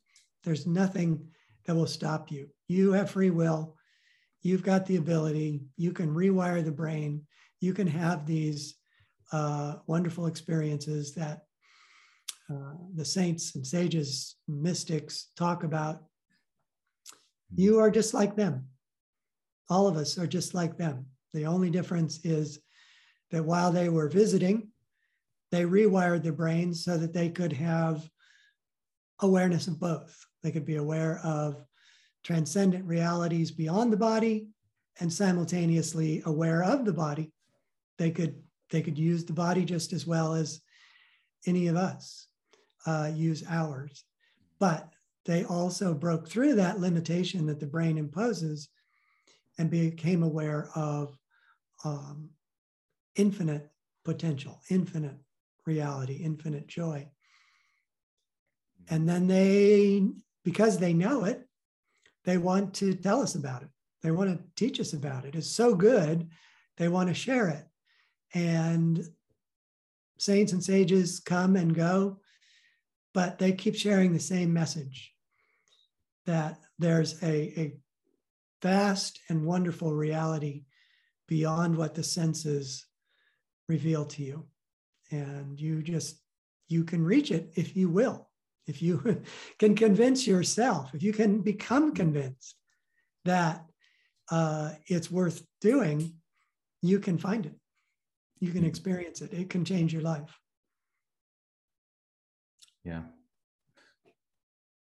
there's 0.44 0.66
nothing 0.66 1.28
that 1.66 1.76
will 1.76 1.86
stop 1.86 2.30
you. 2.30 2.48
You 2.68 2.92
have 2.92 3.10
free 3.10 3.28
will. 3.28 3.76
You've 4.40 4.62
got 4.62 4.86
the 4.86 4.96
ability. 4.96 5.60
You 5.76 5.92
can 5.92 6.14
rewire 6.14 6.64
the 6.64 6.72
brain. 6.72 7.26
You 7.60 7.74
can 7.74 7.86
have 7.88 8.24
these 8.24 8.76
uh, 9.32 9.74
wonderful 9.86 10.26
experiences 10.26 11.14
that 11.16 11.42
uh, 12.48 12.76
the 12.94 13.04
saints 13.04 13.56
and 13.56 13.66
sages, 13.66 14.36
mystics 14.48 15.32
talk 15.36 15.64
about. 15.64 16.04
You 17.54 17.78
are 17.80 17.90
just 17.90 18.14
like 18.14 18.36
them 18.36 18.68
all 19.68 19.86
of 19.86 19.96
us 19.96 20.18
are 20.18 20.26
just 20.26 20.54
like 20.54 20.76
them. 20.76 21.06
The 21.32 21.46
only 21.46 21.70
difference 21.70 22.24
is 22.24 22.60
that 23.30 23.44
while 23.44 23.72
they 23.72 23.88
were 23.88 24.08
visiting, 24.08 24.68
they 25.50 25.64
rewired 25.64 26.22
their 26.22 26.32
brains 26.32 26.84
so 26.84 26.96
that 26.98 27.12
they 27.12 27.28
could 27.28 27.52
have 27.52 28.08
awareness 29.20 29.66
of 29.66 29.80
both. 29.80 30.26
They 30.42 30.50
could 30.50 30.66
be 30.66 30.76
aware 30.76 31.20
of 31.24 31.64
transcendent 32.24 32.84
realities 32.84 33.50
beyond 33.50 33.92
the 33.92 33.96
body 33.96 34.48
and 35.00 35.12
simultaneously 35.12 36.22
aware 36.26 36.62
of 36.62 36.84
the 36.84 36.92
body. 36.92 37.32
They 37.98 38.10
could 38.10 38.42
they 38.70 38.82
could 38.82 38.98
use 38.98 39.24
the 39.24 39.32
body 39.32 39.64
just 39.64 39.92
as 39.92 40.06
well 40.08 40.34
as 40.34 40.60
any 41.46 41.68
of 41.68 41.76
us 41.76 42.26
uh, 42.84 43.10
use 43.14 43.44
ours. 43.48 44.04
But 44.58 44.92
they 45.24 45.44
also 45.44 45.94
broke 45.94 46.28
through 46.28 46.56
that 46.56 46.80
limitation 46.80 47.46
that 47.46 47.60
the 47.60 47.66
brain 47.66 47.96
imposes 47.96 48.68
and 49.58 49.70
became 49.70 50.22
aware 50.22 50.68
of 50.74 51.16
um, 51.84 52.30
infinite 53.14 53.70
potential, 54.04 54.60
infinite 54.70 55.16
reality, 55.66 56.14
infinite 56.22 56.66
joy. 56.66 57.08
And 58.88 59.08
then 59.08 59.26
they, 59.26 60.06
because 60.44 60.78
they 60.78 60.92
know 60.92 61.24
it, 61.24 61.42
they 62.24 62.38
want 62.38 62.74
to 62.74 62.94
tell 62.94 63.20
us 63.20 63.34
about 63.34 63.62
it. 63.62 63.68
They 64.02 64.10
want 64.10 64.30
to 64.30 64.44
teach 64.54 64.78
us 64.78 64.92
about 64.92 65.24
it. 65.24 65.34
It's 65.34 65.50
so 65.50 65.74
good, 65.74 66.28
they 66.76 66.88
want 66.88 67.08
to 67.08 67.14
share 67.14 67.48
it. 67.48 67.64
And 68.34 69.02
saints 70.18 70.52
and 70.52 70.62
sages 70.62 71.20
come 71.20 71.56
and 71.56 71.74
go, 71.74 72.20
but 73.14 73.38
they 73.38 73.52
keep 73.52 73.74
sharing 73.74 74.12
the 74.12 74.20
same 74.20 74.52
message 74.52 75.12
that 76.26 76.58
there's 76.78 77.22
a, 77.22 77.60
a 77.60 77.76
vast 78.62 79.20
and 79.28 79.44
wonderful 79.44 79.92
reality 79.92 80.64
beyond 81.28 81.76
what 81.76 81.94
the 81.94 82.02
senses 82.02 82.86
reveal 83.68 84.04
to 84.04 84.22
you. 84.22 84.46
And 85.10 85.60
you 85.60 85.82
just, 85.82 86.20
you 86.68 86.84
can 86.84 87.04
reach 87.04 87.30
it 87.30 87.52
if 87.54 87.76
you 87.76 87.88
will, 87.88 88.28
if 88.66 88.82
you 88.82 89.22
can 89.58 89.74
convince 89.74 90.26
yourself, 90.26 90.94
if 90.94 91.02
you 91.02 91.12
can 91.12 91.40
become 91.40 91.94
convinced 91.94 92.56
that 93.24 93.64
uh, 94.30 94.72
it's 94.86 95.10
worth 95.10 95.44
doing, 95.60 96.14
you 96.82 96.98
can 96.98 97.18
find 97.18 97.46
it. 97.46 97.54
You 98.40 98.52
can 98.52 98.64
experience 98.64 99.22
it. 99.22 99.32
It 99.32 99.50
can 99.50 99.64
change 99.64 99.92
your 99.92 100.02
life. 100.02 100.38
Yeah. 102.84 103.02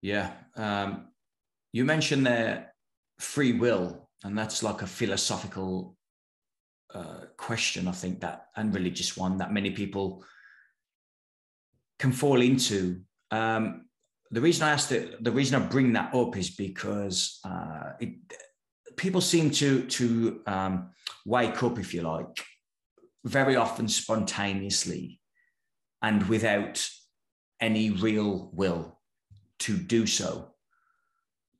Yeah. 0.02 0.32
Um, 0.56 1.08
you 1.72 1.84
mentioned 1.84 2.26
there 2.26 2.69
free 3.20 3.52
will, 3.52 4.08
and 4.24 4.36
that's 4.36 4.62
like 4.62 4.82
a 4.82 4.86
philosophical 4.86 5.96
uh, 6.94 7.26
question, 7.36 7.86
I 7.86 7.92
think 7.92 8.20
that, 8.20 8.46
and 8.56 8.74
religious 8.74 9.16
one 9.16 9.38
that 9.38 9.52
many 9.52 9.70
people 9.70 10.24
can 11.98 12.12
fall 12.12 12.40
into. 12.40 13.00
Um, 13.30 13.86
the 14.30 14.40
reason 14.40 14.66
I 14.66 14.72
asked 14.72 14.92
it, 14.92 15.22
the 15.22 15.32
reason 15.32 15.60
I 15.60 15.66
bring 15.66 15.92
that 15.92 16.14
up 16.14 16.36
is 16.36 16.50
because 16.50 17.40
uh, 17.44 17.92
it, 18.00 18.14
people 18.96 19.20
seem 19.20 19.50
to 19.50 19.86
to 19.86 20.40
um, 20.46 20.90
wake 21.26 21.62
up, 21.62 21.78
if 21.78 21.94
you 21.94 22.02
like, 22.02 22.44
very 23.24 23.56
often 23.56 23.88
spontaneously 23.88 25.20
and 26.02 26.26
without 26.28 26.88
any 27.60 27.90
real 27.90 28.50
will 28.54 28.98
to 29.58 29.76
do 29.76 30.06
so. 30.06 30.49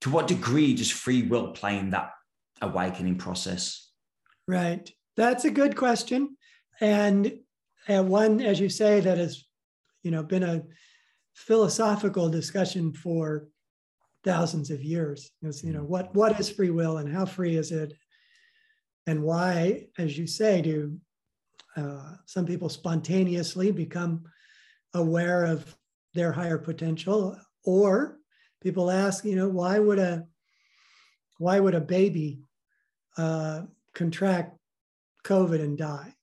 To 0.02 0.10
what 0.10 0.28
degree 0.28 0.74
does 0.74 0.90
free 0.90 1.22
will 1.22 1.52
play 1.52 1.78
in 1.78 1.90
that 1.90 2.12
awakening 2.62 3.16
process? 3.16 3.90
Right. 4.48 4.90
That's 5.16 5.44
a 5.44 5.50
good 5.50 5.76
question. 5.76 6.36
And, 6.80 7.40
and 7.86 8.08
one, 8.08 8.40
as 8.40 8.58
you 8.58 8.68
say, 8.68 9.00
that 9.00 9.18
has, 9.18 9.44
you 10.02 10.10
know, 10.10 10.22
been 10.22 10.42
a 10.42 10.62
philosophical 11.34 12.28
discussion 12.28 12.92
for 12.92 13.48
thousands 14.24 14.70
of 14.70 14.82
years. 14.82 15.30
Is, 15.42 15.62
you 15.62 15.72
know, 15.72 15.84
what 15.84 16.14
what 16.14 16.38
is 16.38 16.50
free 16.50 16.70
will 16.70 16.98
and 16.98 17.12
how 17.12 17.26
free 17.26 17.56
is 17.56 17.72
it? 17.72 17.94
And 19.06 19.22
why, 19.22 19.86
as 19.98 20.16
you 20.16 20.26
say, 20.26 20.62
do 20.62 20.98
uh, 21.76 22.14
some 22.26 22.46
people 22.46 22.68
spontaneously 22.68 23.72
become 23.72 24.24
aware 24.94 25.44
of 25.44 25.74
their 26.14 26.32
higher 26.32 26.58
potential 26.58 27.36
or 27.64 28.19
people 28.62 28.90
ask 28.90 29.24
you 29.24 29.36
know 29.36 29.48
why 29.48 29.78
would 29.78 29.98
a 29.98 30.26
why 31.38 31.58
would 31.58 31.74
a 31.74 31.80
baby 31.80 32.40
uh, 33.16 33.62
contract 33.94 34.58
covid 35.24 35.60
and 35.60 35.78
die? 35.78 36.14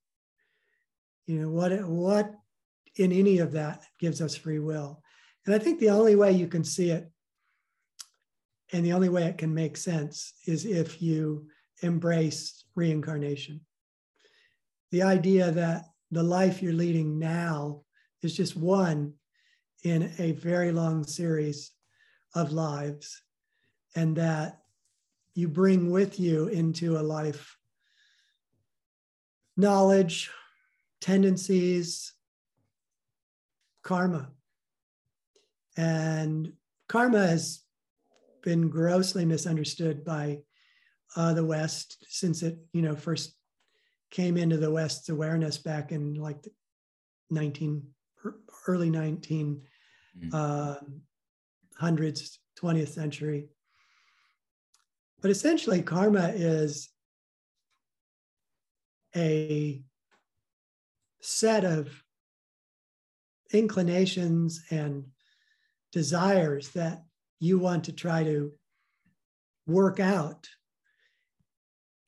You 1.25 1.41
know 1.41 1.49
what 1.49 1.71
what 1.87 2.33
in 2.95 3.11
any 3.11 3.39
of 3.39 3.51
that 3.53 3.83
gives 3.99 4.21
us 4.21 4.35
free 4.35 4.59
will? 4.59 5.01
And 5.45 5.55
i 5.55 5.59
think 5.59 5.79
the 5.79 5.89
only 5.89 6.15
way 6.15 6.31
you 6.31 6.47
can 6.47 6.63
see 6.63 6.89
it 6.91 7.09
and 8.73 8.85
the 8.85 8.93
only 8.93 9.09
way 9.09 9.23
it 9.23 9.37
can 9.37 9.53
make 9.53 9.77
sense 9.77 10.33
is 10.45 10.65
if 10.65 11.01
you 11.01 11.47
embrace 11.81 12.65
reincarnation. 12.75 13.61
The 14.91 15.03
idea 15.03 15.51
that 15.51 15.85
the 16.11 16.23
life 16.23 16.61
you're 16.61 16.73
leading 16.73 17.19
now 17.19 17.81
is 18.21 18.35
just 18.35 18.55
one 18.55 19.13
in 19.83 20.11
a 20.17 20.31
very 20.33 20.71
long 20.71 21.05
series 21.05 21.71
of 22.37 22.51
lives, 22.51 23.21
and 23.95 24.15
that 24.15 24.59
you 25.33 25.47
bring 25.47 25.91
with 25.91 26.19
you 26.19 26.47
into 26.47 26.97
a 26.97 27.01
life 27.01 27.57
knowledge, 29.57 30.29
tendencies, 31.01 32.13
karma. 33.83 34.29
And 35.75 36.53
karma 36.87 37.25
has 37.27 37.63
been 38.43 38.69
grossly 38.69 39.25
misunderstood 39.25 40.05
by 40.05 40.39
uh, 41.15 41.33
the 41.33 41.45
West 41.45 42.05
since 42.07 42.43
it, 42.43 42.59
you 42.71 42.83
know, 42.83 42.95
first 42.95 43.33
came 44.11 44.37
into 44.37 44.57
the 44.57 44.71
West's 44.71 45.09
awareness 45.09 45.57
back 45.57 45.91
in 45.91 46.13
like 46.13 46.41
the 46.43 46.51
19 47.31 47.83
early 48.67 48.89
19 48.89 49.61
mm. 50.19 50.33
uh, 50.33 50.79
hundreds, 51.79 52.39
20th 52.61 52.89
century. 52.89 53.49
But 55.21 55.31
essentially, 55.31 55.81
karma 55.81 56.31
is 56.35 56.89
a 59.15 59.81
set 61.21 61.65
of 61.65 62.03
inclinations 63.51 64.63
and 64.69 65.05
desires 65.91 66.69
that 66.69 67.03
you 67.39 67.57
want 67.59 67.85
to 67.85 67.93
try 67.93 68.23
to 68.23 68.51
work 69.65 69.99
out. 69.99 70.47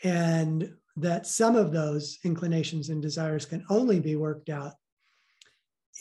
And 0.04 0.74
that 0.96 1.26
some 1.26 1.56
of 1.56 1.72
those 1.72 2.20
inclinations 2.24 2.90
and 2.90 3.02
desires 3.02 3.46
can 3.46 3.66
only 3.70 4.00
be 4.00 4.16
worked 4.16 4.50
out 4.50 4.74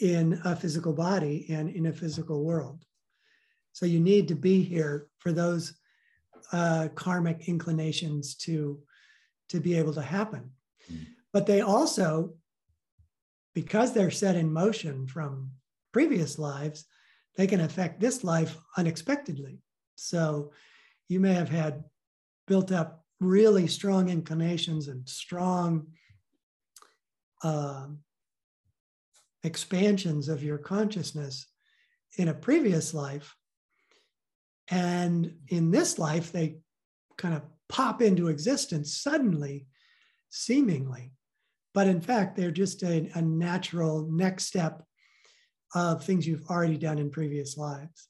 in 0.01 0.41
a 0.45 0.57
physical 0.57 0.93
body 0.93 1.47
and 1.51 1.69
in 1.69 1.87
a 1.87 1.93
physical 1.93 2.45
world. 2.45 2.85
So 3.73 3.87
you 3.87 4.01
need 4.01 4.29
to 4.29 4.35
be 4.35 4.63
here 4.63 5.07
for 5.19 5.33
those 5.33 5.75
uh, 6.53 6.89
karmic 6.95 7.49
inclinations 7.49 8.35
to, 8.37 8.81
to 9.49 9.61
be 9.61 9.77
able 9.77 9.95
to 9.95 10.03
happen. 10.03 10.51
Mm. 10.91 11.07
But 11.33 11.47
they 11.47 11.61
also, 11.61 12.35
because 13.55 13.93
they're 13.93 14.11
set 14.11 14.37
in 14.37 14.53
motion 14.53 15.07
from 15.07 15.51
previous 15.93 16.39
lives, 16.39 16.87
they 17.37 17.47
can 17.47 17.61
affect 17.61 18.01
this 18.01 18.25
life 18.25 18.57
unexpectedly. 18.77 19.61
So 19.95 20.53
you 21.09 21.21
may 21.21 21.35
have 21.35 21.49
had 21.49 21.85
built 22.47 22.73
up 22.73 23.05
really 23.21 23.67
strong 23.67 24.09
inclinations 24.09 24.89
and 24.89 25.09
strong 25.09 25.89
um, 27.43 28.01
expansions 29.45 30.29
of 30.29 30.43
your 30.43 30.59
consciousness 30.59 31.47
in 32.17 32.29
a 32.29 32.35
previous 32.35 32.95
life. 32.95 33.37
And 34.71 35.35
in 35.49 35.71
this 35.71 35.99
life, 35.99 36.33
they 36.33 36.59
kind 37.17 37.35
of 37.35 37.43
pop 37.69 38.03
into 38.03 38.29
existence 38.29 38.95
suddenly, 38.95 39.67
seemingly. 40.31 41.13
But 41.75 41.87
in 41.87 42.01
fact, 42.01 42.37
they're 42.37 42.51
just 42.51 42.83
a, 42.83 43.11
a 43.15 43.23
natural 43.23 44.09
next 44.11 44.47
step 44.47 44.83
of 45.75 46.05
things 46.05 46.27
you've 46.27 46.47
already 46.47 46.79
done 46.79 46.99
in 46.99 47.11
previous 47.11 47.57
lives. 47.57 48.09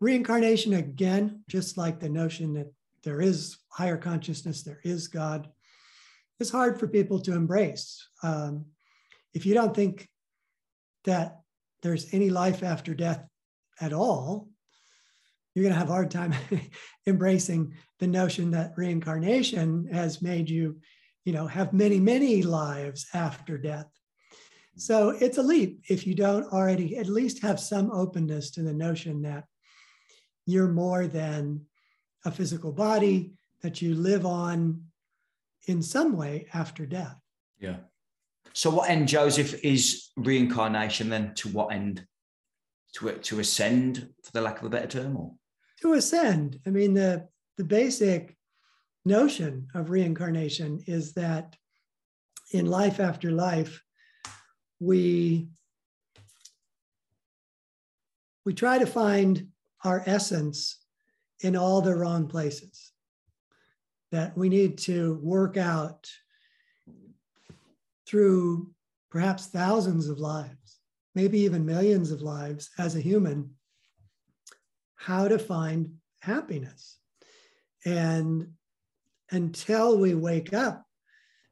Reincarnation, 0.00 0.74
again, 0.74 1.42
just 1.48 1.78
like 1.78 1.98
the 1.98 2.08
notion 2.08 2.54
that 2.54 2.72
there 3.02 3.20
is 3.20 3.56
higher 3.68 3.96
consciousness, 3.96 4.62
there 4.62 4.80
is 4.84 5.08
God, 5.08 5.48
is 6.38 6.50
hard 6.50 6.78
for 6.78 6.86
people 6.86 7.20
to 7.20 7.32
embrace. 7.32 8.06
Um, 8.22 8.66
if 9.32 9.46
you 9.46 9.54
don't 9.54 9.74
think 9.74 10.08
that 11.04 11.40
there's 11.82 12.12
any 12.12 12.28
life 12.28 12.62
after 12.62 12.94
death 12.94 13.26
at 13.80 13.92
all, 13.92 14.48
you're 15.54 15.62
going 15.62 15.72
to 15.72 15.78
have 15.78 15.88
a 15.88 15.92
hard 15.92 16.10
time 16.10 16.34
embracing 17.06 17.74
the 17.98 18.06
notion 18.06 18.50
that 18.50 18.74
reincarnation 18.76 19.88
has 19.92 20.20
made 20.20 20.50
you, 20.50 20.78
you 21.24 21.32
know, 21.32 21.46
have 21.46 21.72
many, 21.72 21.98
many 21.98 22.42
lives 22.42 23.06
after 23.14 23.56
death. 23.56 23.86
So 24.76 25.10
it's 25.10 25.38
a 25.38 25.42
leap 25.42 25.80
if 25.88 26.06
you 26.06 26.14
don't 26.14 26.52
already 26.52 26.98
at 26.98 27.06
least 27.06 27.40
have 27.42 27.58
some 27.58 27.90
openness 27.90 28.50
to 28.52 28.62
the 28.62 28.74
notion 28.74 29.22
that 29.22 29.44
you're 30.44 30.68
more 30.68 31.06
than 31.06 31.62
a 32.26 32.30
physical 32.30 32.72
body, 32.72 33.32
that 33.62 33.80
you 33.80 33.94
live 33.94 34.26
on 34.26 34.82
in 35.66 35.82
some 35.82 36.16
way 36.16 36.46
after 36.52 36.84
death. 36.84 37.18
Yeah. 37.58 37.76
So, 38.52 38.70
what 38.70 38.90
end, 38.90 39.08
Joseph, 39.08 39.64
is 39.64 40.10
reincarnation 40.16 41.08
then? 41.08 41.34
To 41.36 41.48
what 41.48 41.72
end? 41.72 42.06
To 42.96 43.12
to 43.12 43.40
ascend, 43.40 44.08
for 44.22 44.32
the 44.32 44.40
lack 44.40 44.58
of 44.58 44.66
a 44.66 44.70
better 44.70 44.86
term, 44.86 45.16
or? 45.16 45.34
To 45.82 45.92
ascend. 45.94 46.60
I 46.66 46.70
mean, 46.70 46.94
the 46.94 47.28
the 47.58 47.64
basic 47.64 48.36
notion 49.04 49.68
of 49.74 49.90
reincarnation 49.90 50.82
is 50.86 51.12
that 51.12 51.56
in 52.52 52.66
life 52.66 52.98
after 52.98 53.30
life, 53.30 53.82
we 54.80 55.48
we 58.46 58.54
try 58.54 58.78
to 58.78 58.86
find 58.86 59.48
our 59.84 60.02
essence 60.06 60.78
in 61.40 61.54
all 61.54 61.82
the 61.82 61.94
wrong 61.94 62.26
places. 62.28 62.92
That 64.10 64.38
we 64.38 64.48
need 64.48 64.78
to 64.90 65.20
work 65.22 65.56
out 65.56 66.08
through 68.06 68.72
perhaps 69.10 69.46
thousands 69.46 70.08
of 70.08 70.18
lives, 70.18 70.65
maybe 71.16 71.40
even 71.40 71.64
millions 71.64 72.12
of 72.12 72.20
lives 72.20 72.68
as 72.78 72.94
a 72.94 73.00
human, 73.00 73.50
how 74.96 75.26
to 75.26 75.38
find 75.38 75.94
happiness. 76.20 76.98
And 77.86 78.52
until 79.30 79.98
we 79.98 80.14
wake 80.14 80.52
up 80.52 80.84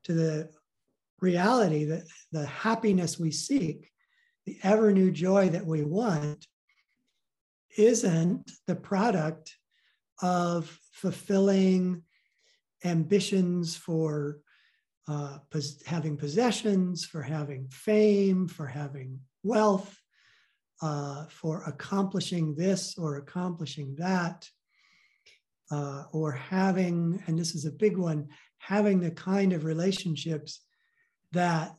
to 0.05 0.12
the 0.12 0.51
reality 1.20 1.86
that 1.86 2.05
the 2.31 2.45
happiness 2.45 3.19
we 3.19 3.31
seek, 3.31 3.91
the 4.45 4.59
ever 4.62 4.93
new 4.93 5.11
joy 5.11 5.49
that 5.49 5.65
we 5.65 5.82
want, 5.82 6.47
isn't 7.78 8.51
the 8.66 8.77
product 8.77 9.57
of 10.20 10.78
fulfilling 10.93 12.03
ambitions 12.85 13.77
for 13.77 14.41
uh, 15.09 15.39
pos- 15.51 15.82
having 15.86 16.19
possessions, 16.19 17.07
for 17.07 17.23
having 17.23 17.66
fame, 17.69 18.47
for 18.47 18.66
having 18.66 19.20
wealth, 19.44 19.96
uh, 20.82 21.26
for 21.26 21.62
accomplishing 21.64 22.54
this 22.56 22.98
or 22.98 23.16
accomplishing 23.16 23.94
that. 23.96 24.48
uh, 25.70 26.04
or 26.12 26.32
having, 26.32 27.22
and 27.26 27.38
this 27.38 27.54
is 27.54 27.64
a 27.64 27.70
big 27.72 27.96
one, 27.96 28.28
having 28.58 29.00
the 29.00 29.10
kind 29.10 29.52
of 29.52 29.64
relationships 29.64 30.60
that 31.32 31.74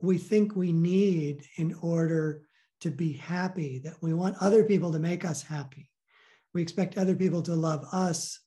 we 0.00 0.18
think 0.18 0.54
we 0.54 0.72
need 0.72 1.42
in 1.56 1.74
order 1.82 2.42
to 2.80 2.90
be 2.90 3.12
happy, 3.12 3.78
that 3.80 3.96
we 4.00 4.14
want 4.14 4.36
other 4.40 4.64
people 4.64 4.92
to 4.92 4.98
make 4.98 5.24
us 5.24 5.42
happy. 5.42 5.90
We 6.54 6.62
expect 6.62 6.96
other 6.96 7.14
people 7.14 7.42
to 7.42 7.54
love 7.54 7.84
us. 7.92 8.40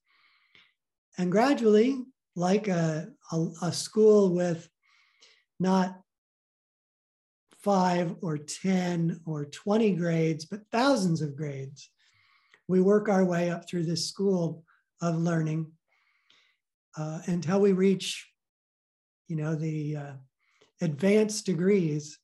And 1.18 1.32
gradually, 1.32 2.04
like 2.36 2.68
a, 2.68 3.10
a, 3.32 3.48
a 3.62 3.72
school 3.72 4.34
with 4.34 4.68
not 5.60 6.00
five 7.64 8.16
or 8.22 8.38
10 8.38 9.22
or 9.26 9.46
20 9.46 9.94
grades, 9.96 10.46
but 10.46 10.62
thousands 10.72 11.22
of 11.22 11.36
grades, 11.36 11.90
we 12.68 12.82
work 12.82 13.10
our 13.10 13.24
way 13.24 13.50
up 13.50 13.68
through 13.68 13.86
this 13.86 14.08
school 14.08 14.64
of 15.02 15.16
learning 15.16 15.72
uh, 16.98 17.20
until 17.26 17.60
we 17.60 17.72
reach, 17.72 18.30
you 19.28 19.36
know, 19.36 19.56
the 19.56 19.96
uh, 19.96 20.14
advanced 20.82 21.46
degrees 21.46 22.20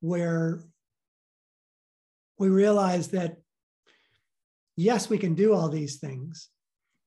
where 0.00 0.62
we 2.38 2.48
realize 2.48 3.08
that 3.08 3.36
yes, 4.76 5.08
we 5.08 5.18
can 5.18 5.34
do 5.34 5.54
all 5.54 5.68
these 5.68 5.96
things, 5.96 6.50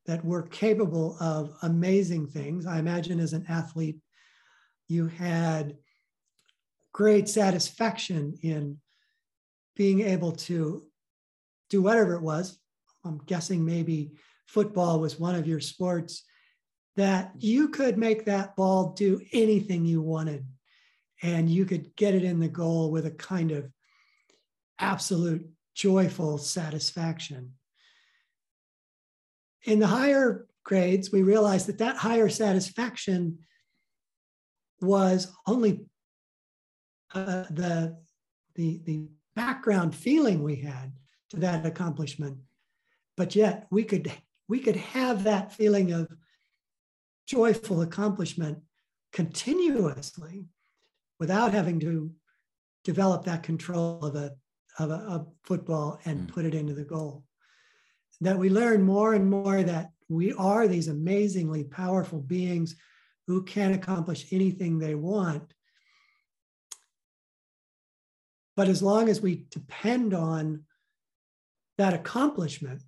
that 0.06 0.26
we're 0.26 0.44
capable 0.44 1.18
of 1.20 1.54
amazing 1.62 2.28
things. 2.28 2.66
I 2.66 2.80
imagine 2.80 3.20
as 3.20 3.34
an 3.34 3.46
athlete, 3.48 4.00
you 4.88 5.08
had 5.08 5.78
great 6.94 7.30
satisfaction 7.30 8.38
in 8.42 8.78
being 9.76 10.02
able 10.02 10.34
to 10.34 10.84
do 11.70 11.82
whatever 11.82 12.14
it 12.16 12.22
was. 12.22 12.60
I'm 13.06 13.20
guessing 13.26 13.64
maybe 13.64 14.12
football 14.48 15.00
was 15.00 15.20
one 15.20 15.36
of 15.36 15.48
your 15.48 15.60
sports 15.60 16.24
that 16.96 17.32
you 17.38 17.70
could 17.70 17.98
make 17.98 18.26
that 18.26 18.56
ball 18.56 18.94
do 18.94 19.22
anything 19.32 19.86
you 19.86 20.02
wanted 20.02 20.46
and 21.22 21.50
you 21.50 21.66
could 21.66 21.96
get 21.96 22.16
it 22.16 22.24
in 22.24 22.40
the 22.40 22.48
goal 22.48 22.92
with 22.92 23.06
a 23.06 23.12
kind 23.12 23.52
of 23.52 23.70
absolute 24.80 25.48
joyful 25.76 26.38
satisfaction. 26.38 27.54
In 29.64 29.80
the 29.80 29.88
higher 29.88 30.48
grades, 30.64 31.12
we 31.12 31.22
realized 31.22 31.68
that 31.68 31.78
that 31.80 31.98
higher 31.98 32.30
satisfaction 32.30 33.40
was 34.82 35.32
only 35.46 35.86
uh, 37.14 37.44
the, 37.50 37.98
the, 38.56 38.82
the 38.86 39.08
background 39.36 39.96
feeling 39.96 40.44
we 40.44 40.56
had 40.56 40.92
to 41.32 41.38
that 41.38 41.66
accomplishment. 41.66 42.38
But 43.18 43.36
yet 43.36 43.68
we 43.72 43.84
could, 43.84 44.12
we 44.48 44.60
could 44.60 44.76
have 44.76 45.24
that 45.24 45.54
feeling 45.54 45.92
of 45.92 46.08
joyful 47.28 47.82
accomplishment 47.82 48.60
continuously 49.14 50.46
without 51.20 51.54
having 51.54 51.80
to 51.82 52.12
develop 52.84 53.26
that 53.26 53.44
control 53.44 54.00
of 54.04 54.16
a, 54.16 54.32
of 54.80 54.90
a, 54.92 55.26
football 55.44 56.00
and 56.06 56.28
mm. 56.28 56.34
put 56.34 56.46
it 56.46 56.56
into 56.56 56.74
the 56.74 56.84
goal. 56.84 57.24
That 58.22 58.38
we 58.38 58.50
learn 58.50 58.82
more 58.82 59.14
and 59.14 59.30
more 59.30 59.64
that 59.64 59.92
we 60.10 60.34
are 60.34 60.68
these 60.68 60.88
amazingly 60.88 61.64
powerful 61.64 62.20
beings 62.20 62.76
who 63.28 63.44
can 63.44 63.74
accomplish 63.74 64.26
anything 64.32 64.80
they 64.80 64.96
want. 64.96 65.54
But 68.60 68.68
as 68.68 68.84
long 68.84 69.08
as 69.08 69.22
we 69.22 69.46
depend 69.52 70.14
on 70.14 70.66
that 71.78 71.94
accomplishment 71.94 72.84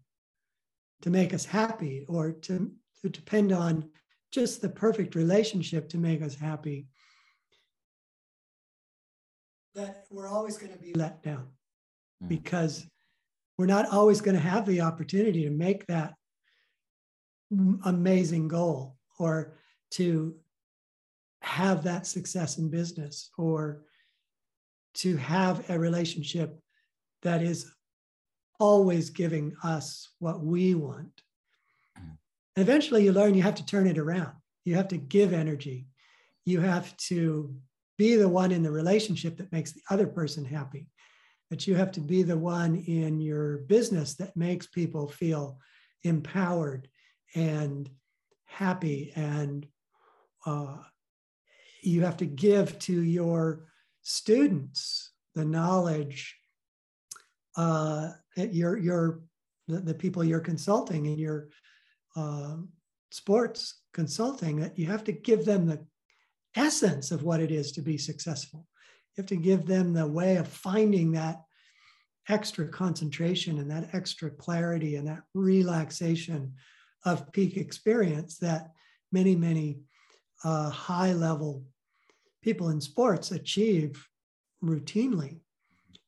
to 1.02 1.10
make 1.10 1.34
us 1.34 1.46
happy 1.46 2.04
or 2.10 2.34
to, 2.34 2.70
to 3.02 3.10
depend 3.10 3.54
on 3.54 3.90
just 4.34 4.62
the 4.62 4.68
perfect 4.68 5.16
relationship 5.16 5.88
to 5.88 5.98
make 5.98 6.22
us 6.22 6.36
happy, 6.36 6.88
that 9.74 10.08
we're 10.10 10.28
always 10.28 10.58
going 10.58 10.74
to 10.74 10.78
be 10.78 10.94
let 10.94 11.24
down 11.24 11.48
mm. 12.22 12.28
because 12.28 12.86
we're 13.58 13.66
not 13.66 13.88
always 13.94 14.20
going 14.20 14.36
to 14.36 14.42
have 14.42 14.66
the 14.66 14.82
opportunity 14.82 15.46
to 15.46 15.52
make 15.52 15.88
that 15.88 16.16
amazing 17.86 18.50
goal 18.50 18.98
or 19.20 19.54
to 19.92 20.36
have 21.42 21.82
that 21.86 22.06
success 22.06 22.58
in 22.58 22.70
business 22.70 23.30
or 23.38 23.86
to 24.94 25.18
have 25.18 25.70
a 25.70 25.80
relationship 25.80 26.60
that 27.22 27.42
is 27.42 27.72
always 28.60 29.10
giving 29.10 29.56
us 29.64 30.10
what 30.20 30.42
we 30.44 30.76
want. 30.76 31.22
Mm. 31.98 32.18
And 32.56 32.64
eventually 32.64 33.04
you 33.04 33.12
learn 33.12 33.34
you 33.34 33.42
have 33.44 33.56
to 33.56 33.66
turn 33.66 33.88
it 33.88 33.98
around. 33.98 34.34
You 34.66 34.76
have 34.76 34.88
to 34.90 34.98
give 34.98 35.34
energy. 35.34 35.88
You 36.46 36.60
have 36.60 36.96
to 36.98 37.56
be 37.98 38.16
the 38.16 38.30
one 38.30 38.52
in 38.52 38.64
the 38.64 38.72
relationship 38.72 39.38
that 39.38 39.52
makes 39.52 39.72
the 39.72 39.82
other 39.90 40.08
person 40.08 40.46
happy. 40.46 40.88
That 41.50 41.68
you 41.68 41.76
have 41.76 41.92
to 41.94 42.02
be 42.02 42.24
the 42.24 42.38
one 42.38 42.78
in 42.88 43.20
your 43.20 43.60
business 43.60 44.14
that 44.16 44.38
makes 44.38 44.68
people 44.68 45.08
feel 45.08 45.60
empowered 46.04 46.88
and 47.36 47.90
happy. 48.46 49.12
And 49.16 49.68
uh, 50.46 50.78
you 51.82 52.02
have 52.02 52.18
to 52.18 52.26
give 52.26 52.78
to 52.80 52.94
your 52.94 53.66
students 54.02 55.12
the 55.36 55.46
knowledge 55.46 56.38
uh, 57.58 58.10
your 58.36 58.78
your 58.78 59.22
the, 59.68 59.80
the, 59.80 59.94
people 59.94 60.24
you're 60.24 60.40
consulting 60.40 61.06
in 61.06 61.18
your 61.18 61.50
uh, 62.16 62.56
sports 63.12 63.82
consulting 63.94 64.60
that 64.60 64.78
you 64.78 64.86
have 64.86 65.04
to 65.04 65.12
give 65.12 65.46
them 65.46 65.66
the 65.66 65.86
essence 66.56 67.12
of 67.12 67.24
what 67.24 67.40
it 67.40 67.52
is 67.52 67.72
to 67.74 67.82
be 67.82 67.98
successful. 67.98 68.66
You 69.16 69.22
have 69.22 69.28
to 69.28 69.36
give 69.36 69.66
them 69.66 69.94
the 69.94 70.08
way 70.08 70.38
of 70.38 70.48
finding 70.48 71.12
that 71.14 71.42
extra 72.30 72.68
concentration 72.68 73.60
and 73.60 73.70
that 73.70 73.94
extra 73.94 74.30
clarity 74.30 74.96
and 74.96 75.08
that 75.08 75.24
relaxation 75.34 76.54
of 77.06 77.32
peak 77.32 77.58
experience 77.58 78.38
that 78.38 78.70
many, 79.12 79.36
many 79.36 79.80
uh, 80.44 80.70
high 80.70 81.14
level 81.14 81.64
people 82.42 82.70
in 82.70 82.82
sports 82.82 83.32
achieve 83.32 84.08
routinely. 84.64 85.40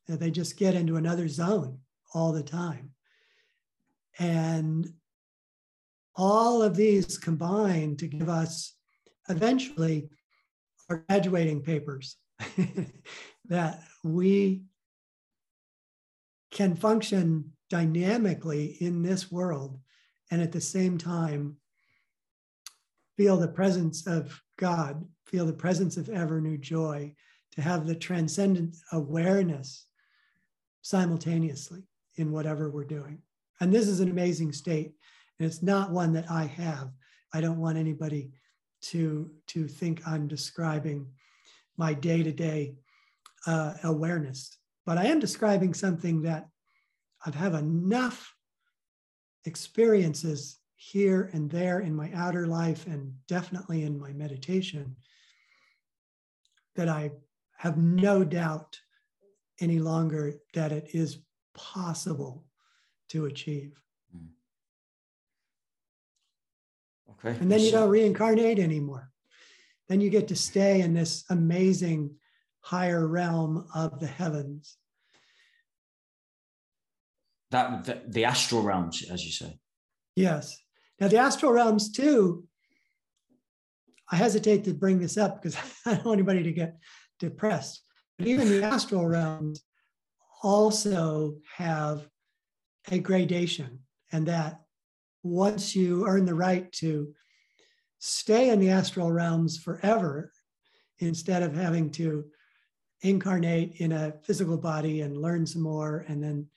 They 0.08 0.32
just 0.32 0.58
get 0.58 0.76
into 0.76 0.98
another 0.98 1.28
zone 1.28 1.80
all 2.14 2.32
the 2.34 2.44
time. 2.44 2.92
And 4.20 4.88
all 6.16 6.62
of 6.62 6.76
these 6.76 7.18
combine 7.18 7.96
to 7.98 8.08
give 8.08 8.30
us 8.30 8.76
eventually 9.30 10.10
our 10.90 11.04
graduating 11.08 11.62
papers 11.62 12.18
that 13.46 13.82
we 14.04 14.64
can 16.52 16.76
function 16.76 17.52
dynamically 17.70 18.78
in 18.80 19.02
this 19.02 19.32
world 19.32 19.80
and 20.30 20.42
at 20.42 20.52
the 20.52 20.62
same 20.62 20.98
time 20.98 21.56
feel 23.18 23.38
the 23.38 23.48
presence 23.48 24.06
of 24.06 24.40
God, 24.64 25.06
feel 25.26 25.46
the 25.46 25.52
presence 25.52 25.98
of 25.98 26.08
ever 26.08 26.40
new 26.40 26.58
joy, 26.58 27.14
to 27.52 27.62
have 27.62 27.86
the 27.86 27.94
transcendent 27.94 28.78
awareness 28.94 29.88
simultaneously 30.82 31.84
in 32.16 32.32
whatever 32.32 32.70
we're 32.70 32.86
doing. 32.86 33.22
And 33.60 33.74
this 33.74 33.90
is 33.90 34.00
an 34.00 34.10
amazing 34.10 34.54
state. 34.54 34.94
And 35.38 35.46
it's 35.46 35.62
not 35.62 35.92
one 35.92 36.14
that 36.14 36.32
I 36.32 36.46
have. 36.46 36.92
I 37.34 37.42
don't 37.42 37.60
want 37.60 37.78
anybody 37.78 38.32
to, 38.84 39.30
to 39.48 39.68
think 39.68 40.08
I'm 40.08 40.30
describing 40.30 41.08
my 41.76 41.94
day 41.94 42.24
to 42.24 42.32
day 42.32 42.76
awareness, 43.84 44.58
but 44.86 44.98
I 44.98 45.08
am 45.08 45.20
describing 45.20 45.74
something 45.74 46.22
that 46.22 46.48
I've 47.26 47.36
had 47.36 47.54
enough 47.54 48.34
experiences 49.44 50.58
here 50.92 51.30
and 51.34 51.50
there 51.50 51.80
in 51.80 51.96
my 51.96 52.12
outer 52.14 52.46
life 52.46 52.88
and 52.88 53.14
definitely 53.28 53.84
in 53.84 53.98
my 53.98 54.12
meditation 54.12 54.96
that 56.76 56.90
I 56.90 57.12
have 57.58 57.78
no 57.78 58.24
doubt 58.26 58.78
any 59.62 59.80
longer 59.80 60.34
that 60.54 60.74
it 60.74 60.90
is 60.94 61.20
possible 61.54 62.44
to 63.10 63.26
achieve. 63.26 63.80
Hmm. 64.12 64.26
Okay. 67.12 67.40
And 67.40 67.50
then 67.50 67.62
you 67.62 67.72
don't 67.72 67.90
reincarnate 67.90 68.60
anymore. 68.60 69.10
Then 69.88 70.02
you 70.02 70.10
get 70.10 70.28
to 70.30 70.36
stay 70.36 70.82
in 70.82 70.94
this 70.94 71.24
amazing 71.30 72.16
higher 72.60 73.08
realm 73.08 73.68
of 73.74 74.02
the 74.02 74.08
heavens. 74.08 74.78
That 77.52 77.86
the, 77.86 78.02
the 78.06 78.26
astral 78.26 78.64
realms, 78.64 79.10
as 79.10 79.24
you 79.24 79.32
say. 79.32 79.60
Yes. 80.16 80.63
Now 81.04 81.10
the 81.10 81.18
astral 81.18 81.52
realms 81.52 81.92
too. 81.92 82.46
I 84.10 84.16
hesitate 84.16 84.64
to 84.64 84.74
bring 84.74 85.00
this 85.00 85.18
up 85.18 85.42
because 85.42 85.58
I 85.86 85.96
don't 85.96 86.06
want 86.06 86.20
anybody 86.20 86.44
to 86.44 86.54
get 86.54 86.78
depressed. 87.20 87.84
But 88.18 88.28
even 88.30 88.48
the 88.48 88.64
astral 88.64 89.06
realms 89.06 89.64
also 90.44 91.40
have 91.58 92.08
a 92.90 93.00
gradation, 93.00 93.80
and 94.14 94.26
that 94.28 94.62
once 95.24 95.76
you 95.76 96.08
earn 96.08 96.24
the 96.24 96.36
right 96.36 96.72
to 96.74 97.14
stay 98.00 98.50
in 98.50 98.62
the 98.62 98.70
astral 98.70 99.12
realms 99.12 99.58
forever 99.58 100.32
instead 101.00 101.44
of 101.44 101.54
having 101.54 101.92
to 101.92 102.24
incarnate 103.02 103.82
in 103.82 103.92
a 103.92 104.14
physical 104.24 104.58
body 104.58 105.02
and 105.02 105.22
learn 105.22 105.46
some 105.46 105.64
more 105.64 106.06
and 106.08 106.24
then 106.24 106.48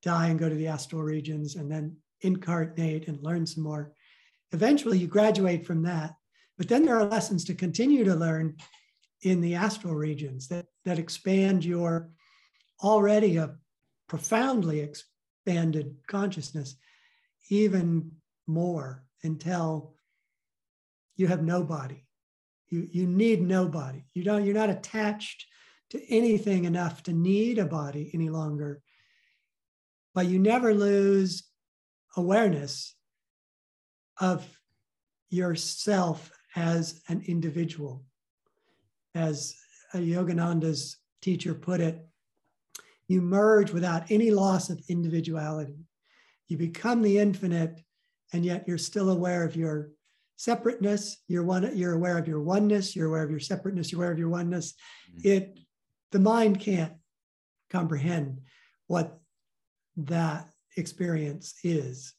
die 0.00 0.28
and 0.28 0.38
go 0.38 0.48
to 0.48 0.54
the 0.54 0.68
astral 0.68 1.02
regions 1.02 1.56
and 1.56 1.70
then 1.70 1.94
incarnate 2.22 3.08
and 3.08 3.22
learn 3.22 3.46
some 3.46 3.62
more. 3.62 3.92
Eventually, 4.52 4.98
you 4.98 5.06
graduate 5.06 5.66
from 5.66 5.82
that. 5.82 6.14
But 6.58 6.68
then 6.68 6.84
there 6.84 6.96
are 6.96 7.04
lessons 7.04 7.44
to 7.44 7.54
continue 7.54 8.04
to 8.04 8.14
learn 8.14 8.56
in 9.22 9.40
the 9.40 9.54
astral 9.54 9.94
regions 9.94 10.48
that, 10.48 10.66
that 10.84 10.98
expand 10.98 11.64
your 11.64 12.10
already 12.82 13.36
a 13.36 13.54
profoundly 14.08 14.80
expanded 14.80 15.94
consciousness 16.06 16.76
even 17.48 18.10
more 18.46 19.04
until 19.22 19.94
you 21.16 21.26
have 21.26 21.42
no 21.42 21.62
body. 21.62 22.06
You, 22.68 22.88
you 22.90 23.06
need 23.06 23.42
no 23.42 23.66
body. 23.66 24.04
You 24.14 24.24
don't, 24.24 24.44
you're 24.44 24.54
not 24.54 24.70
attached 24.70 25.46
to 25.90 26.02
anything 26.08 26.64
enough 26.64 27.02
to 27.04 27.12
need 27.12 27.58
a 27.58 27.66
body 27.66 28.10
any 28.14 28.28
longer. 28.28 28.80
But 30.14 30.26
you 30.26 30.38
never 30.38 30.72
lose 30.74 31.49
awareness 32.16 32.94
of 34.20 34.46
yourself 35.30 36.30
as 36.56 37.00
an 37.08 37.22
individual. 37.26 38.04
As 39.14 39.56
a 39.94 39.98
Yogananda's 39.98 40.98
teacher 41.22 41.54
put 41.54 41.80
it, 41.80 42.06
you 43.08 43.20
merge 43.20 43.72
without 43.72 44.10
any 44.10 44.30
loss 44.30 44.70
of 44.70 44.80
individuality. 44.88 45.86
You 46.48 46.56
become 46.56 47.02
the 47.02 47.18
infinite, 47.18 47.80
and 48.32 48.44
yet 48.44 48.64
you're 48.66 48.78
still 48.78 49.10
aware 49.10 49.44
of 49.44 49.56
your 49.56 49.90
separateness. 50.36 51.18
You're 51.28 51.42
one. 51.42 51.76
You're 51.76 51.94
aware 51.94 52.18
of 52.18 52.28
your 52.28 52.40
oneness. 52.40 52.94
You're 52.94 53.08
aware 53.08 53.24
of 53.24 53.30
your 53.30 53.40
separateness. 53.40 53.90
You're 53.90 54.00
aware 54.00 54.12
of 54.12 54.18
your 54.18 54.28
oneness. 54.28 54.74
Mm-hmm. 55.12 55.28
It, 55.28 55.58
the 56.12 56.18
mind 56.18 56.60
can't 56.60 56.94
comprehend 57.68 58.40
what 58.86 59.20
that 59.96 60.48
experience 60.80 61.54
is. 61.62 62.14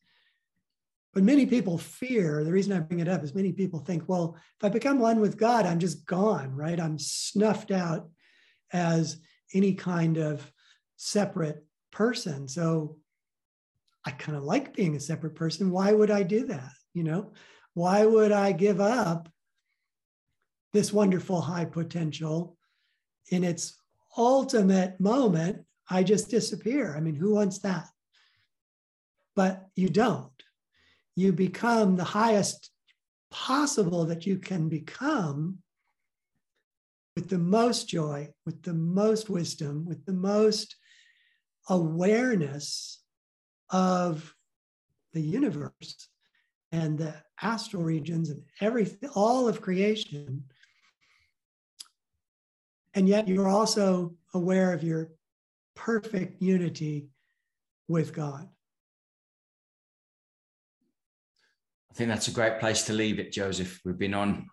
But 1.14 1.24
many 1.24 1.46
people 1.46 1.78
fear, 1.78 2.44
the 2.44 2.54
reason 2.54 2.72
I 2.72 2.80
bring 2.80 3.02
it 3.02 3.10
up 3.10 3.24
is 3.24 3.36
many 3.36 3.52
people 3.52 3.80
think, 3.80 4.08
well, 4.08 4.38
if 4.38 4.64
I 4.64 4.70
become 4.70 5.00
one 5.00 5.20
with 5.20 5.38
God, 5.38 5.66
I'm 5.66 5.80
just 5.80 6.06
gone, 6.06 6.56
right? 6.56 6.80
I'm 6.80 6.98
snuffed 6.98 7.72
out 7.72 8.10
as 8.72 9.18
any 9.54 9.74
kind 9.74 10.18
of 10.18 10.50
separate 10.96 11.66
person. 11.92 12.48
So 12.48 12.98
I 14.06 14.12
kind 14.12 14.38
of 14.38 14.44
like 14.44 14.74
being 14.74 14.96
a 14.96 15.02
separate 15.02 15.36
person. 15.36 15.72
Why 15.72 15.92
would 15.92 16.12
I 16.12 16.24
do 16.24 16.48
that? 16.48 16.72
You 16.94 17.04
know, 17.04 17.34
why 17.74 18.06
would 18.06 18.32
I 18.32 18.54
give 18.54 18.80
up 18.80 19.30
this 20.74 20.94
wonderful 20.94 21.42
high 21.42 21.66
potential 21.66 22.58
in 23.30 23.44
its 23.44 23.78
ultimate 24.18 25.00
moment? 25.00 25.66
I 25.90 26.04
just 26.04 26.30
disappear. 26.30 26.96
I 26.96 27.02
mean, 27.02 27.16
who 27.16 27.36
wants 27.36 27.60
that? 27.60 27.88
But 29.36 29.68
you 29.76 29.90
don't 29.90 30.32
you 31.16 31.34
become 31.34 31.96
the 31.96 32.04
highest 32.04 32.72
possible 33.30 34.06
that 34.06 34.26
you 34.26 34.38
can 34.38 34.70
become 34.70 35.60
with 37.16 37.30
the 37.30 37.38
most 37.38 37.90
joy, 37.90 38.30
with 38.46 38.64
the 38.64 38.74
most 38.74 39.30
wisdom, 39.30 39.86
with 39.86 40.06
the 40.06 40.14
most 40.14 40.76
awareness 41.70 43.02
of 43.70 44.34
the 45.14 45.22
universe 45.22 46.10
and 46.72 46.98
the 46.98 47.14
astral 47.42 47.84
regions 47.84 48.30
and 48.30 48.42
everything, 48.62 49.10
all 49.14 49.48
of 49.48 49.62
creation. 49.62 50.44
And 52.94 53.08
yet 53.08 53.28
you're 53.28 53.50
also 53.50 54.16
aware 54.34 54.74
of 54.74 54.84
your 54.84 55.12
perfect 55.76 56.42
unity 56.42 57.10
with 57.88 58.14
God. 58.14 58.48
I 61.92 61.94
think 61.94 62.10
that's 62.10 62.30
a 62.30 62.32
great 62.32 62.60
place 62.60 62.84
to 62.84 62.94
leave 62.94 63.20
it, 63.20 63.34
Joseph. 63.34 63.82
We've 63.84 63.98
been 63.98 64.14
on 64.14 64.48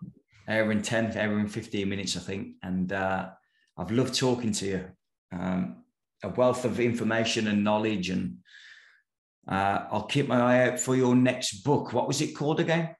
hour 0.49 0.71
and 0.71 0.83
10, 0.83 1.17
hour 1.17 1.39
and 1.39 1.49
15 1.51 1.87
minutes, 1.87 2.17
I 2.17 2.19
think. 2.19 2.55
And 2.61 2.91
uh, 2.91 3.29
I've 3.77 3.91
loved 3.91 4.13
talking 4.13 4.51
to 4.53 4.65
you. 4.65 4.85
Um, 5.31 5.83
a 6.21 6.27
wealth 6.29 6.65
of 6.65 6.81
information 6.81 7.47
and 7.47 7.63
knowledge. 7.63 8.09
And 8.09 8.39
uh, 9.47 9.85
I'll 9.89 10.03
keep 10.03 10.27
my 10.27 10.37
eye 10.39 10.67
out 10.67 10.81
for 10.81 10.97
your 10.97 11.15
next 11.15 11.63
book. 11.63 11.93
What 11.93 12.09
was 12.09 12.19
it 12.19 12.35
called 12.35 12.59
again? 12.59 12.93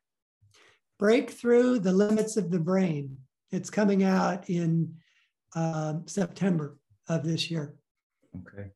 Breakthrough 0.97 1.79
the 1.79 1.91
Limits 1.91 2.37
of 2.37 2.49
the 2.49 2.59
Brain. 2.59 3.17
It's 3.51 3.69
coming 3.69 4.03
out 4.03 4.49
in 4.49 4.95
uh, 5.53 5.95
September 6.05 6.77
of 7.09 7.25
this 7.25 7.51
year. 7.51 7.75
Okay. 8.37 8.69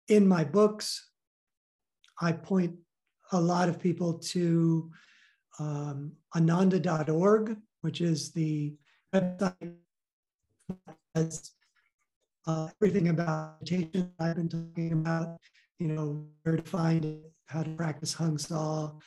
in 0.07 0.28
my 0.28 0.44
books, 0.44 1.10
I 2.22 2.32
point 2.32 2.76
a 3.32 3.40
lot 3.40 3.69
of 3.69 3.80
people 3.80 4.14
to 4.14 4.90
um, 5.60 6.14
ananda.org, 6.36 7.57
which 7.82 8.02
is 8.02 8.32
the 8.32 8.76
website 9.14 9.74
has 11.15 11.52
uh, 12.45 12.68
everything 12.82 13.10
about 13.10 13.60
meditation 13.61 14.11
I've 14.19 14.36
been 14.36 14.49
talking 14.49 14.94
about, 14.94 15.38
you 15.80 15.88
know, 15.88 16.26
where 16.44 16.56
to 16.56 16.64
find 16.64 17.03
it, 17.06 17.32
how 17.48 17.64
to 17.64 17.69
practice 17.72 18.14
Hong 18.14 18.38
Sau, 18.38 18.99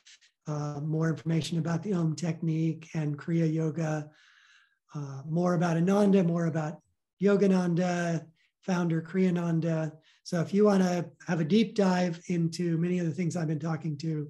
uh, 0.47 0.81
more 0.81 1.09
information 1.09 1.59
about 1.59 1.83
the 1.83 1.93
Om 1.93 2.17
technique 2.17 2.89
and 2.95 3.19
Kriya 3.19 3.53
Yoga, 3.53 4.11
uh, 4.95 5.23
more 5.29 5.55
about 5.55 5.77
Ananda, 5.77 6.25
more 6.25 6.47
about 6.47 6.81
Yogananda, 7.23 8.25
founder 8.63 9.03
Kriyananda. 9.03 9.93
So 10.25 10.41
if 10.41 10.53
you 10.53 10.65
want 10.65 10.83
to 10.83 11.11
have 11.27 11.41
a 11.41 11.45
deep 11.45 11.75
dive 11.75 12.21
into 12.27 12.79
many 12.79 12.99
of 12.99 13.07
the 13.07 13.13
things 13.13 13.37
I've 13.37 13.49
been 13.49 13.59
talking 13.59 13.97
to, 13.99 14.29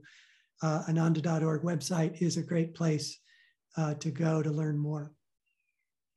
uh, 0.62 0.82
ananda.org 0.88 1.62
website 1.62 2.20
is 2.20 2.36
a 2.36 2.42
great 2.42 2.74
place 2.74 3.18
uh, 3.76 3.94
to 3.94 4.10
go 4.10 4.42
to 4.42 4.50
learn 4.50 4.78
more. 4.78 5.12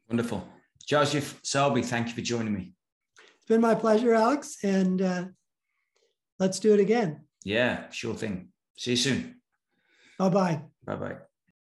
Wonderful. 0.09 0.47
Joseph 0.85 1.41
Selbie, 1.43 1.85
thank 1.85 2.07
you 2.07 2.13
for 2.13 2.21
joining 2.21 2.53
me. 2.53 2.73
It's 3.17 3.47
been 3.47 3.61
my 3.61 3.75
pleasure, 3.75 4.13
Alex, 4.13 4.57
and 4.63 5.01
uh, 5.01 5.25
let's 6.39 6.59
do 6.59 6.73
it 6.73 6.79
again. 6.79 7.21
Yeah, 7.43 7.89
sure 7.89 8.15
thing. 8.15 8.49
See 8.77 8.91
you 8.91 8.97
soon. 8.97 9.41
Bye 10.23 10.29
bye. 10.29 10.61
Bye 10.85 10.95
bye. 10.95 11.32